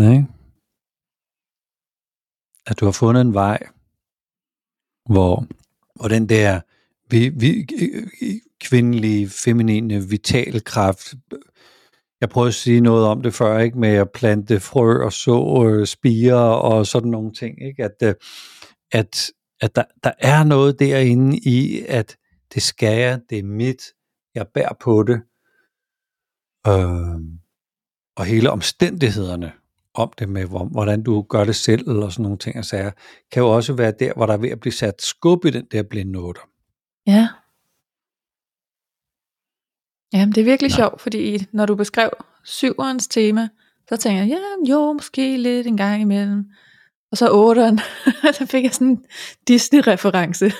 ikke? 0.12 0.26
At 2.66 2.80
du 2.80 2.84
har 2.84 2.92
fundet 2.92 3.20
en 3.20 3.34
vej, 3.34 3.58
hvor, 5.12 5.46
hvor 5.94 6.08
den 6.08 6.28
der 6.28 6.60
vi, 7.10 7.28
vi, 7.28 7.66
kvindelige, 8.60 9.28
feminine, 9.28 10.08
vital 10.08 10.64
kraft 10.64 11.14
jeg 12.20 12.28
prøvede 12.28 12.48
at 12.48 12.54
sige 12.54 12.80
noget 12.80 13.06
om 13.06 13.22
det 13.22 13.34
før, 13.34 13.58
ikke 13.58 13.78
med 13.78 13.94
at 13.94 14.10
plante 14.10 14.60
frø 14.60 15.04
og 15.04 15.12
så 15.12 15.66
øh, 15.68 15.86
spire 15.86 16.60
og 16.60 16.86
sådan 16.86 17.10
nogle 17.10 17.32
ting, 17.32 17.62
ikke? 17.62 17.84
At, 17.84 17.96
øh, 18.02 18.14
at, 18.92 19.30
at 19.60 19.76
der, 19.76 19.84
der 20.04 20.12
er 20.18 20.44
noget 20.44 20.78
derinde 20.78 21.38
i, 21.38 21.84
at 21.88 22.16
det 22.54 22.62
skal 22.62 22.98
jeg, 22.98 23.20
det 23.30 23.38
er 23.38 23.42
mit, 23.42 23.82
jeg 24.34 24.46
bærer 24.54 24.74
på 24.80 25.02
det, 25.02 25.20
øh, 26.66 27.20
og 28.16 28.24
hele 28.24 28.50
omstændighederne 28.50 29.52
om 29.94 30.12
det 30.18 30.28
med, 30.28 30.44
hvordan 30.70 31.02
du 31.02 31.22
gør 31.22 31.44
det 31.44 31.56
selv, 31.56 31.90
og 31.90 32.12
sådan 32.12 32.22
nogle 32.22 32.38
ting 32.38 32.58
og 32.58 32.64
sager, 32.64 32.90
kan 33.32 33.42
jo 33.42 33.48
også 33.48 33.72
være 33.72 33.92
der, 33.98 34.12
hvor 34.16 34.26
der 34.26 34.32
er 34.32 34.38
ved 34.38 34.50
at 34.50 34.60
blive 34.60 34.72
sat 34.72 35.02
skub 35.02 35.44
i 35.44 35.50
den 35.50 35.66
der 35.72 35.82
blindnoter. 35.82 36.40
Ja. 37.06 37.28
Ja, 40.28 40.32
det 40.32 40.40
er 40.40 40.44
virkelig 40.44 40.70
Nej. 40.70 40.76
sjovt, 40.76 41.00
fordi 41.00 41.46
når 41.52 41.66
du 41.66 41.74
beskrev 41.74 42.10
syverens 42.44 43.08
tema, 43.08 43.48
så 43.88 43.96
tænker 43.96 44.22
jeg, 44.22 44.28
ja, 44.28 44.70
jo, 44.70 44.92
måske 44.92 45.36
lidt 45.36 45.66
en 45.66 45.76
gang 45.76 46.02
imellem. 46.02 46.44
Og 47.10 47.16
så 47.16 47.28
otteren, 47.32 47.78
så 48.38 48.46
fik 48.46 48.64
jeg 48.64 48.74
sådan 48.74 48.86
en 48.86 49.04
Disney-reference. 49.48 50.52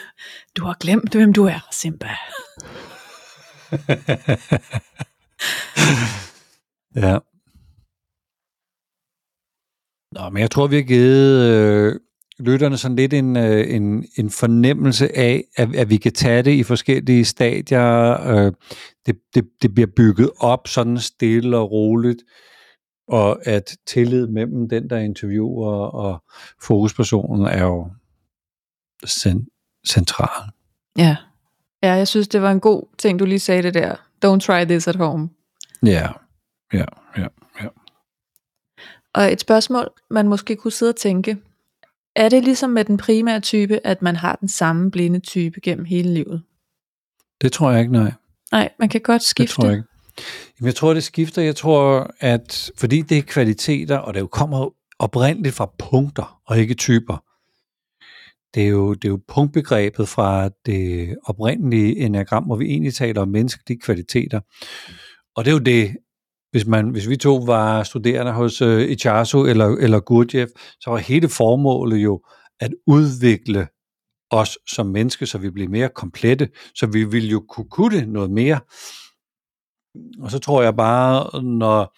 Du 0.57 0.65
har 0.65 0.77
glemt, 0.81 1.15
hvem 1.15 1.33
du 1.33 1.45
er, 1.45 1.69
Simba. 1.73 2.09
ja. 7.07 7.19
Nå, 10.13 10.31
men 10.31 10.41
jeg 10.41 10.51
tror, 10.51 10.67
vi 10.67 10.77
har 10.77 10.83
givet 10.83 11.51
øh, 11.51 12.01
lytterne 12.39 12.77
sådan 12.77 12.97
lidt 12.97 13.13
en, 13.13 13.37
øh, 13.37 13.75
en, 13.75 14.05
en 14.17 14.31
fornemmelse 14.31 15.17
af, 15.19 15.45
at, 15.57 15.77
at 15.77 15.91
vi 15.91 15.97
kan 15.97 16.13
tage 16.13 16.43
det 16.43 16.51
i 16.51 16.63
forskellige 16.63 17.25
stadier. 17.25 18.21
Øh, 18.27 18.53
det, 19.07 19.17
det, 19.35 19.49
det 19.63 19.75
bliver 19.75 19.89
bygget 19.97 20.31
op 20.41 20.69
sådan 20.69 20.99
stille 20.99 21.57
og 21.57 21.71
roligt, 21.71 22.23
og 23.09 23.47
at 23.47 23.77
tillid 23.87 24.27
mellem 24.27 24.69
den, 24.69 24.91
der 24.91 24.99
interviewer 24.99 25.73
og 25.73 26.25
fokuspersonen 26.63 27.47
er 27.47 27.65
jo 27.65 27.91
cent- 29.07 29.83
central. 29.89 30.51
Ja. 30.99 31.17
ja, 31.83 31.93
jeg 31.93 32.09
synes, 32.09 32.29
det 32.29 32.43
var 32.43 32.53
en 32.53 32.61
god 32.61 32.83
ting, 32.99 33.19
du 33.19 33.25
lige 33.25 33.39
sagde 33.39 33.63
det 33.63 33.75
der. 33.75 33.95
Don't 34.25 34.39
try 34.41 34.65
this 34.65 34.89
at 34.89 34.97
home. 34.97 35.29
Ja, 35.83 36.09
ja, 36.73 36.85
ja, 37.17 37.27
ja. 37.63 37.69
Og 39.15 39.33
et 39.33 39.41
spørgsmål, 39.41 39.91
man 40.11 40.29
måske 40.29 40.57
kunne 40.57 40.73
sidde 40.73 40.91
og 40.91 40.97
tænke, 40.97 41.37
er 42.19 42.29
det 42.29 42.45
ligesom 42.45 42.71
med 42.71 42.85
den 42.85 42.97
primære 42.97 43.41
type, 43.41 43.87
at 43.87 44.03
man 44.03 44.17
har 44.17 44.37
den 44.37 44.49
samme 44.49 44.91
blinde 44.91 45.21
type 45.21 45.61
gennem 45.61 45.85
hele 45.85 46.15
livet? 46.15 46.43
Det 47.41 47.53
tror 47.53 47.71
jeg 47.71 47.81
ikke, 47.81 47.93
nej. 47.93 48.13
Nej, 48.53 48.69
man 48.79 48.89
kan 48.89 49.01
godt 49.01 49.23
skifte. 49.23 49.43
Det 49.43 49.51
tror 49.51 49.65
jeg 49.65 49.77
ikke. 49.77 49.89
Jamen, 50.61 50.67
jeg 50.67 50.75
tror, 50.75 50.95
det 50.95 51.05
skifter. 51.05 51.43
Jeg 51.43 51.57
tror, 51.57 52.11
at 52.21 52.71
fordi 52.77 53.03
det 53.03 53.19
er 53.19 53.23
kvaliteter, 53.23 53.99
og 53.99 54.15
det 54.15 54.21
jo 54.21 54.27
kommer 54.27 54.75
oprindeligt 54.99 55.55
fra 55.55 55.71
punkter 55.79 56.41
og 56.47 56.59
ikke 56.59 56.75
typer. 56.75 57.25
Det 58.55 58.63
er 58.63 58.69
jo, 58.69 58.95
det 58.95 59.05
er 59.05 59.09
jo 59.09 59.21
punktbegrebet 59.29 60.09
fra 60.09 60.51
det 60.67 61.17
oprindelige 61.25 61.97
enagram, 61.97 62.45
hvor 62.45 62.57
vi 62.57 62.65
egentlig 62.65 62.95
taler 62.95 63.21
om 63.21 63.29
menneskelige 63.29 63.81
kvaliteter. 63.81 64.41
Og 65.37 65.45
det 65.45 65.51
er 65.51 65.55
jo 65.55 65.59
det, 65.59 65.97
hvis, 66.51 66.67
man, 66.67 66.89
hvis 66.89 67.09
vi 67.09 67.17
to 67.17 67.37
var 67.37 67.83
studerende 67.83 68.33
hos 68.33 68.63
uh, 68.63 68.81
Ichazo 68.81 69.45
eller, 69.45 69.67
eller 69.67 70.01
Gurdjieff, 70.01 70.53
så 70.81 70.91
var 70.91 70.97
hele 70.97 71.29
formålet 71.29 71.97
jo 71.97 72.23
at 72.61 72.75
udvikle 72.87 73.69
os 74.31 74.59
som 74.69 74.87
menneske, 74.87 75.27
så 75.27 75.39
vi 75.39 75.51
bliver 75.51 75.69
mere 75.69 75.89
komplette, 75.89 76.49
så 76.75 76.87
vi 76.87 77.05
vil 77.05 77.31
jo 77.31 77.45
kunne 77.49 77.69
kunne 77.71 77.97
det 77.97 78.09
noget 78.09 78.31
mere. 78.31 78.61
Og 80.21 80.31
så 80.31 80.39
tror 80.39 80.63
jeg 80.63 80.77
bare, 80.77 81.43
når, 81.43 81.97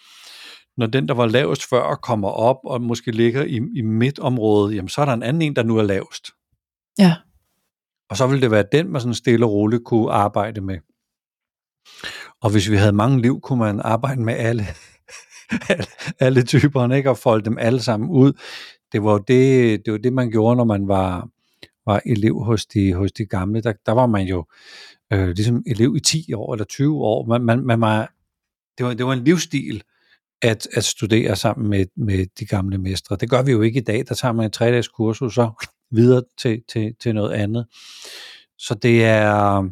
når 0.79 0.87
den, 0.87 1.07
der 1.07 1.13
var 1.13 1.25
lavest 1.25 1.69
før, 1.69 1.95
kommer 1.95 2.29
op 2.29 2.57
og 2.63 2.81
måske 2.81 3.11
ligger 3.11 3.43
i, 3.43 3.59
i 3.75 3.81
midtområdet, 3.81 4.75
jamen 4.75 4.89
så 4.89 5.01
er 5.01 5.05
der 5.05 5.13
en 5.13 5.23
anden 5.23 5.41
en, 5.41 5.55
der 5.55 5.63
nu 5.63 5.77
er 5.77 5.83
lavest. 5.83 6.27
Ja. 6.99 7.15
Og 8.09 8.17
så 8.17 8.27
vil 8.27 8.41
det 8.41 8.51
være 8.51 8.65
den, 8.71 8.91
man 8.91 9.01
sådan 9.01 9.13
stille 9.13 9.45
og 9.45 9.51
roligt 9.51 9.85
kunne 9.85 10.11
arbejde 10.11 10.61
med. 10.61 10.77
Og 12.41 12.51
hvis 12.51 12.71
vi 12.71 12.75
havde 12.75 12.91
mange 12.91 13.21
liv, 13.21 13.41
kunne 13.41 13.59
man 13.59 13.79
arbejde 13.79 14.21
med 14.21 14.33
alle, 14.33 14.65
alle, 15.69 15.85
alle 16.19 16.43
typerne, 16.43 16.97
ikke? 16.97 17.09
og 17.09 17.17
folde 17.17 17.45
dem 17.45 17.57
alle 17.57 17.81
sammen 17.81 18.09
ud. 18.09 18.33
Det 18.91 19.03
var 19.03 19.17
det, 19.17 19.85
det, 19.85 19.91
var 19.91 19.97
det 19.97 20.13
man 20.13 20.31
gjorde, 20.31 20.55
når 20.55 20.63
man 20.63 20.87
var, 20.87 21.29
var 21.85 22.01
elev 22.05 22.43
hos 22.43 22.65
de, 22.65 22.93
hos 22.93 23.11
de 23.11 23.25
gamle. 23.25 23.61
Der, 23.61 23.73
der 23.85 23.91
var 23.91 24.05
man 24.05 24.27
jo 24.27 24.45
øh, 25.13 25.29
ligesom 25.29 25.63
elev 25.67 25.95
i 25.95 25.99
10 25.99 26.33
år 26.33 26.53
eller 26.53 26.65
20 26.65 26.95
år. 26.97 27.25
Man, 27.25 27.41
man, 27.41 27.65
man 27.65 27.81
var, 27.81 28.13
det, 28.77 28.85
var, 28.85 28.93
det 28.93 29.05
var 29.05 29.13
en 29.13 29.23
livsstil 29.23 29.83
at, 30.41 30.67
at 30.73 30.83
studere 30.83 31.35
sammen 31.35 31.69
med, 31.69 31.85
med 31.97 32.25
de 32.39 32.45
gamle 32.45 32.77
mestre. 32.77 33.15
Det 33.15 33.29
gør 33.29 33.41
vi 33.41 33.51
jo 33.51 33.61
ikke 33.61 33.79
i 33.79 33.83
dag. 33.83 34.03
Der 34.07 34.15
tager 34.15 34.31
man 34.31 34.45
et 34.45 34.53
tre-dages 34.53 34.87
kursus 34.87 35.33
så 35.33 35.51
videre 35.91 36.23
til, 36.37 36.63
til, 36.69 36.95
til 36.99 37.15
noget 37.15 37.31
andet. 37.31 37.65
Så 38.57 38.75
det 38.75 39.05
er, 39.05 39.69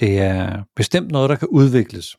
det 0.00 0.18
er 0.18 0.62
bestemt 0.76 1.10
noget, 1.10 1.30
der 1.30 1.36
kan 1.36 1.48
udvikles. 1.48 2.16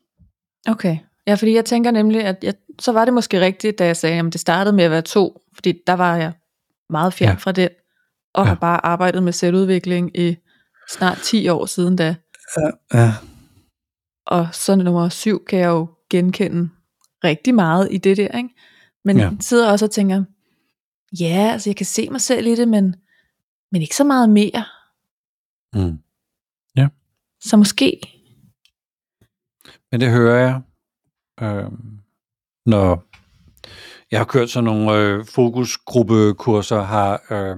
Okay. 0.68 0.98
Ja, 1.26 1.34
fordi 1.34 1.54
jeg 1.54 1.64
tænker 1.64 1.90
nemlig, 1.90 2.24
at 2.24 2.44
jeg, 2.44 2.54
så 2.78 2.92
var 2.92 3.04
det 3.04 3.14
måske 3.14 3.40
rigtigt, 3.40 3.78
da 3.78 3.86
jeg 3.86 3.96
sagde, 3.96 4.18
at 4.18 4.32
det 4.32 4.40
startede 4.40 4.76
med 4.76 4.84
at 4.84 4.90
være 4.90 5.02
to, 5.02 5.40
fordi 5.54 5.80
der 5.86 5.92
var 5.92 6.16
jeg 6.16 6.32
meget 6.90 7.12
fjern 7.12 7.30
ja. 7.30 7.36
fra 7.38 7.52
den, 7.52 7.68
og 8.34 8.44
ja. 8.44 8.48
har 8.48 8.54
bare 8.54 8.86
arbejdet 8.86 9.22
med 9.22 9.32
selvudvikling 9.32 10.18
i 10.18 10.36
snart 10.90 11.18
10 11.18 11.48
år 11.48 11.66
siden 11.66 11.96
da. 11.96 12.14
Ja, 12.56 12.70
ja. 13.00 13.12
Og 14.26 14.48
så 14.52 14.76
nummer 14.76 15.08
syv 15.08 15.44
kan 15.44 15.58
jeg 15.58 15.68
jo 15.68 15.88
genkende 16.10 16.68
rigtig 17.24 17.54
meget 17.54 17.88
i 17.90 17.98
det 17.98 18.16
der, 18.16 18.36
ikke? 18.36 18.48
Men 19.04 19.18
ja. 19.18 19.30
sidder 19.40 19.70
også 19.70 19.84
og 19.84 19.90
tænker, 19.90 20.24
ja, 21.20 21.50
altså 21.52 21.70
jeg 21.70 21.76
kan 21.76 21.86
se 21.86 22.08
mig 22.10 22.20
selv 22.20 22.46
i 22.46 22.54
det, 22.54 22.68
men, 22.68 22.94
men 23.72 23.82
ikke 23.82 23.96
så 23.96 24.04
meget 24.04 24.30
mere. 24.30 24.64
Mm. 25.74 25.98
Så 27.40 27.56
måske. 27.56 28.00
Men 29.92 30.00
det 30.00 30.10
hører 30.10 30.38
jeg, 30.38 30.62
øh, 31.42 31.70
når 32.66 33.06
jeg 34.10 34.20
har 34.20 34.24
kørt 34.24 34.50
sådan 34.50 34.64
nogle 34.64 34.98
øh, 34.98 35.24
fokusgruppekurser, 35.24 36.82
har, 36.82 37.22
øh, 37.30 37.56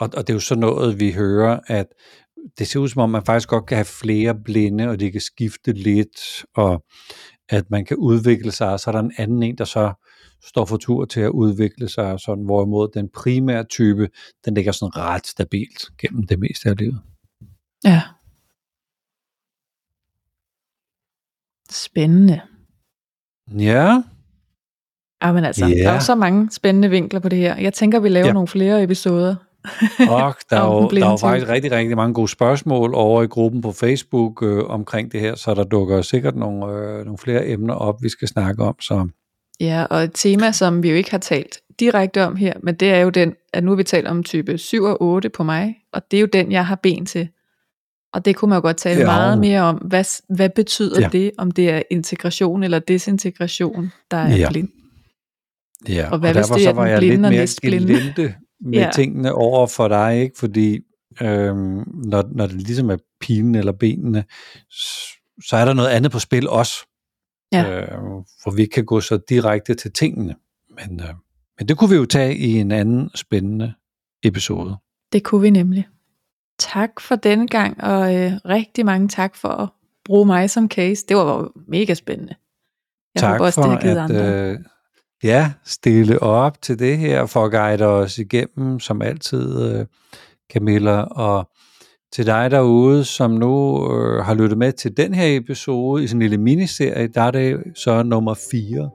og, 0.00 0.10
og 0.16 0.26
det 0.26 0.30
er 0.30 0.34
jo 0.34 0.40
sådan 0.40 0.60
noget, 0.60 1.00
vi 1.00 1.12
hører, 1.12 1.60
at 1.66 1.86
det 2.58 2.68
ser 2.68 2.80
ud 2.80 2.88
som 2.88 3.02
om, 3.02 3.10
man 3.10 3.24
faktisk 3.24 3.48
godt 3.48 3.66
kan 3.66 3.76
have 3.76 3.84
flere 3.84 4.34
blinde, 4.44 4.88
og 4.88 5.00
det 5.00 5.12
kan 5.12 5.20
skifte 5.20 5.72
lidt, 5.72 6.44
og 6.54 6.84
at 7.48 7.70
man 7.70 7.84
kan 7.84 7.96
udvikle 7.96 8.52
sig, 8.52 8.72
og 8.72 8.80
så 8.80 8.90
er 8.90 8.92
der 8.92 9.00
en 9.00 9.12
anden 9.18 9.42
en, 9.42 9.58
der 9.58 9.64
så 9.64 9.92
står 10.44 10.64
for 10.64 10.76
tur 10.76 11.04
til 11.04 11.20
at 11.20 11.30
udvikle 11.30 11.88
sig, 11.88 12.20
sådan, 12.20 12.44
hvorimod 12.44 12.88
den 12.94 13.08
primære 13.14 13.64
type, 13.64 14.08
den 14.44 14.54
ligger 14.54 14.72
sådan 14.72 14.96
ret 14.96 15.26
stabilt 15.26 15.98
gennem 15.98 16.26
det 16.26 16.38
meste 16.38 16.68
af 16.68 16.76
livet. 16.76 17.00
Ja. 17.84 18.02
Spændende. 21.94 22.40
Ja. 23.58 24.02
Men 25.32 25.44
altså, 25.44 25.64
yeah. 25.64 25.78
der 25.78 25.88
er 25.88 25.94
jo 25.94 26.00
så 26.00 26.14
mange 26.14 26.48
spændende 26.50 26.90
vinkler 26.90 27.20
på 27.20 27.28
det 27.28 27.38
her. 27.38 27.56
Jeg 27.56 27.72
tænker, 27.72 28.00
vi 28.00 28.08
laver 28.08 28.26
ja. 28.26 28.32
nogle 28.32 28.48
flere 28.48 28.82
episoder. 28.82 29.34
Og 30.10 30.34
der 30.50 30.56
er, 30.56 30.66
jo, 30.66 30.88
der 30.88 31.06
er 31.06 31.10
jo 31.10 31.16
faktisk 31.16 31.48
rigtig, 31.48 31.72
rigtig 31.72 31.96
mange 31.96 32.14
gode 32.14 32.28
spørgsmål 32.28 32.94
over 32.94 33.22
i 33.22 33.26
gruppen 33.26 33.60
på 33.60 33.72
Facebook 33.72 34.42
øh, 34.42 34.64
omkring 34.64 35.12
det 35.12 35.20
her, 35.20 35.34
så 35.34 35.54
der 35.54 35.64
dukker 35.64 36.02
sikkert 36.02 36.36
nogle, 36.36 36.66
øh, 36.66 37.04
nogle 37.04 37.18
flere 37.18 37.48
emner 37.48 37.74
op, 37.74 38.02
vi 38.02 38.08
skal 38.08 38.28
snakke 38.28 38.62
om. 38.62 38.80
Så. 38.80 39.08
Ja, 39.60 39.84
og 39.90 40.02
et 40.02 40.10
tema, 40.14 40.52
som 40.52 40.82
vi 40.82 40.90
jo 40.90 40.96
ikke 40.96 41.10
har 41.10 41.18
talt 41.18 41.58
direkte 41.80 42.24
om 42.24 42.36
her, 42.36 42.52
men 42.62 42.74
det 42.74 42.90
er 42.90 42.98
jo 42.98 43.10
den, 43.10 43.34
at 43.52 43.64
nu 43.64 43.70
har 43.70 43.76
vi 43.76 43.84
talt 43.84 44.08
om 44.08 44.22
type 44.22 44.58
7 44.58 44.82
og 44.82 45.02
8 45.02 45.28
på 45.28 45.42
mig, 45.42 45.74
og 45.92 46.02
det 46.10 46.16
er 46.16 46.20
jo 46.20 46.28
den, 46.32 46.52
jeg 46.52 46.66
har 46.66 46.78
ben 46.82 47.06
til. 47.06 47.28
Og 48.14 48.24
det 48.24 48.36
kunne 48.36 48.48
man 48.48 48.56
jo 48.56 48.60
godt 48.60 48.76
tale 48.76 49.00
ja. 49.00 49.06
meget 49.06 49.38
mere 49.38 49.60
om. 49.60 49.76
Hvad, 49.76 50.04
hvad 50.36 50.50
betyder 50.50 51.00
ja. 51.00 51.08
det, 51.08 51.30
om 51.38 51.50
det 51.50 51.70
er 51.70 51.82
integration 51.90 52.62
eller 52.62 52.78
desintegration, 52.78 53.92
der 54.10 54.16
er 54.16 54.36
ja. 54.36 54.48
blind? 54.50 54.68
Ja, 55.88 56.10
og, 56.10 56.18
hvad 56.18 56.30
og 56.30 56.34
derfor 56.34 56.58
så 56.58 56.72
var 56.72 56.86
jeg 56.86 57.00
lidt 57.00 57.20
mere 57.20 57.46
gelinde 57.62 58.34
med 58.60 58.72
ja. 58.80 58.90
tingene 58.94 59.32
over 59.32 59.66
for 59.66 59.88
dig, 59.88 60.20
ikke? 60.22 60.38
fordi 60.38 60.80
øhm, 61.22 61.84
når, 62.04 62.24
når 62.32 62.46
det 62.46 62.56
ligesom 62.56 62.90
er 62.90 62.96
pilen 63.20 63.54
eller 63.54 63.72
benene, 63.72 64.24
så 65.44 65.56
er 65.56 65.64
der 65.64 65.72
noget 65.72 65.88
andet 65.88 66.12
på 66.12 66.18
spil 66.18 66.48
også. 66.48 66.74
Ja. 67.52 67.80
Øh, 67.80 67.98
hvor 68.42 68.50
vi 68.56 68.66
kan 68.66 68.84
gå 68.84 69.00
så 69.00 69.18
direkte 69.28 69.74
til 69.74 69.92
tingene. 69.92 70.34
Men, 70.70 71.00
øh, 71.00 71.14
men 71.58 71.68
det 71.68 71.78
kunne 71.78 71.90
vi 71.90 71.96
jo 71.96 72.04
tage 72.04 72.36
i 72.36 72.58
en 72.58 72.72
anden 72.72 73.10
spændende 73.14 73.74
episode. 74.24 74.76
Det 75.12 75.22
kunne 75.22 75.40
vi 75.40 75.50
nemlig. 75.50 75.86
Tak 76.58 77.00
for 77.00 77.16
denne 77.16 77.48
gang, 77.48 77.84
og 77.84 78.14
øh, 78.16 78.32
rigtig 78.48 78.86
mange 78.86 79.08
tak 79.08 79.36
for 79.36 79.48
at 79.48 79.68
bruge 80.04 80.26
mig 80.26 80.50
som 80.50 80.68
case. 80.68 81.04
Det 81.08 81.16
var 81.16 81.38
jo 81.38 81.50
mega 81.68 81.94
spændende. 81.94 82.34
Jeg 83.14 83.20
tak 83.20 83.30
håber 83.30 83.44
også, 83.44 83.62
for, 83.62 83.76
det 83.76 83.96
har 83.96 84.04
at 84.04 84.50
øh, 84.52 84.58
ja, 85.22 85.52
stille 85.64 86.22
op 86.22 86.62
til 86.62 86.78
det 86.78 86.98
her, 86.98 87.26
for 87.26 87.44
at 87.44 87.50
guide 87.50 87.86
os 87.86 88.18
igennem, 88.18 88.80
som 88.80 89.02
altid, 89.02 89.62
øh, 89.62 89.86
Camilla, 90.52 91.00
og 91.00 91.50
til 92.12 92.26
dig 92.26 92.50
derude, 92.50 93.04
som 93.04 93.30
nu 93.30 93.84
øh, 93.92 94.24
har 94.24 94.34
lyttet 94.34 94.58
med 94.58 94.72
til 94.72 94.96
den 94.96 95.14
her 95.14 95.36
episode 95.36 96.04
i 96.04 96.06
sådan 96.06 96.22
en 96.22 96.22
lille 96.22 96.38
miniserie, 96.38 97.06
der 97.06 97.22
er 97.22 97.30
det 97.30 97.62
så 97.74 98.02
nummer 98.02 98.34
4 98.50 98.90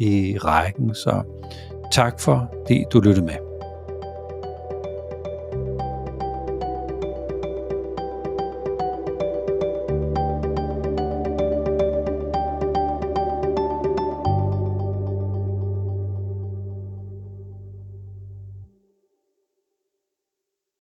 i 0.00 0.38
rækken, 0.38 0.94
så 0.94 1.22
tak 1.92 2.20
for 2.20 2.54
det, 2.68 2.84
du 2.92 3.00
lyttede 3.00 3.26
med. 3.26 3.45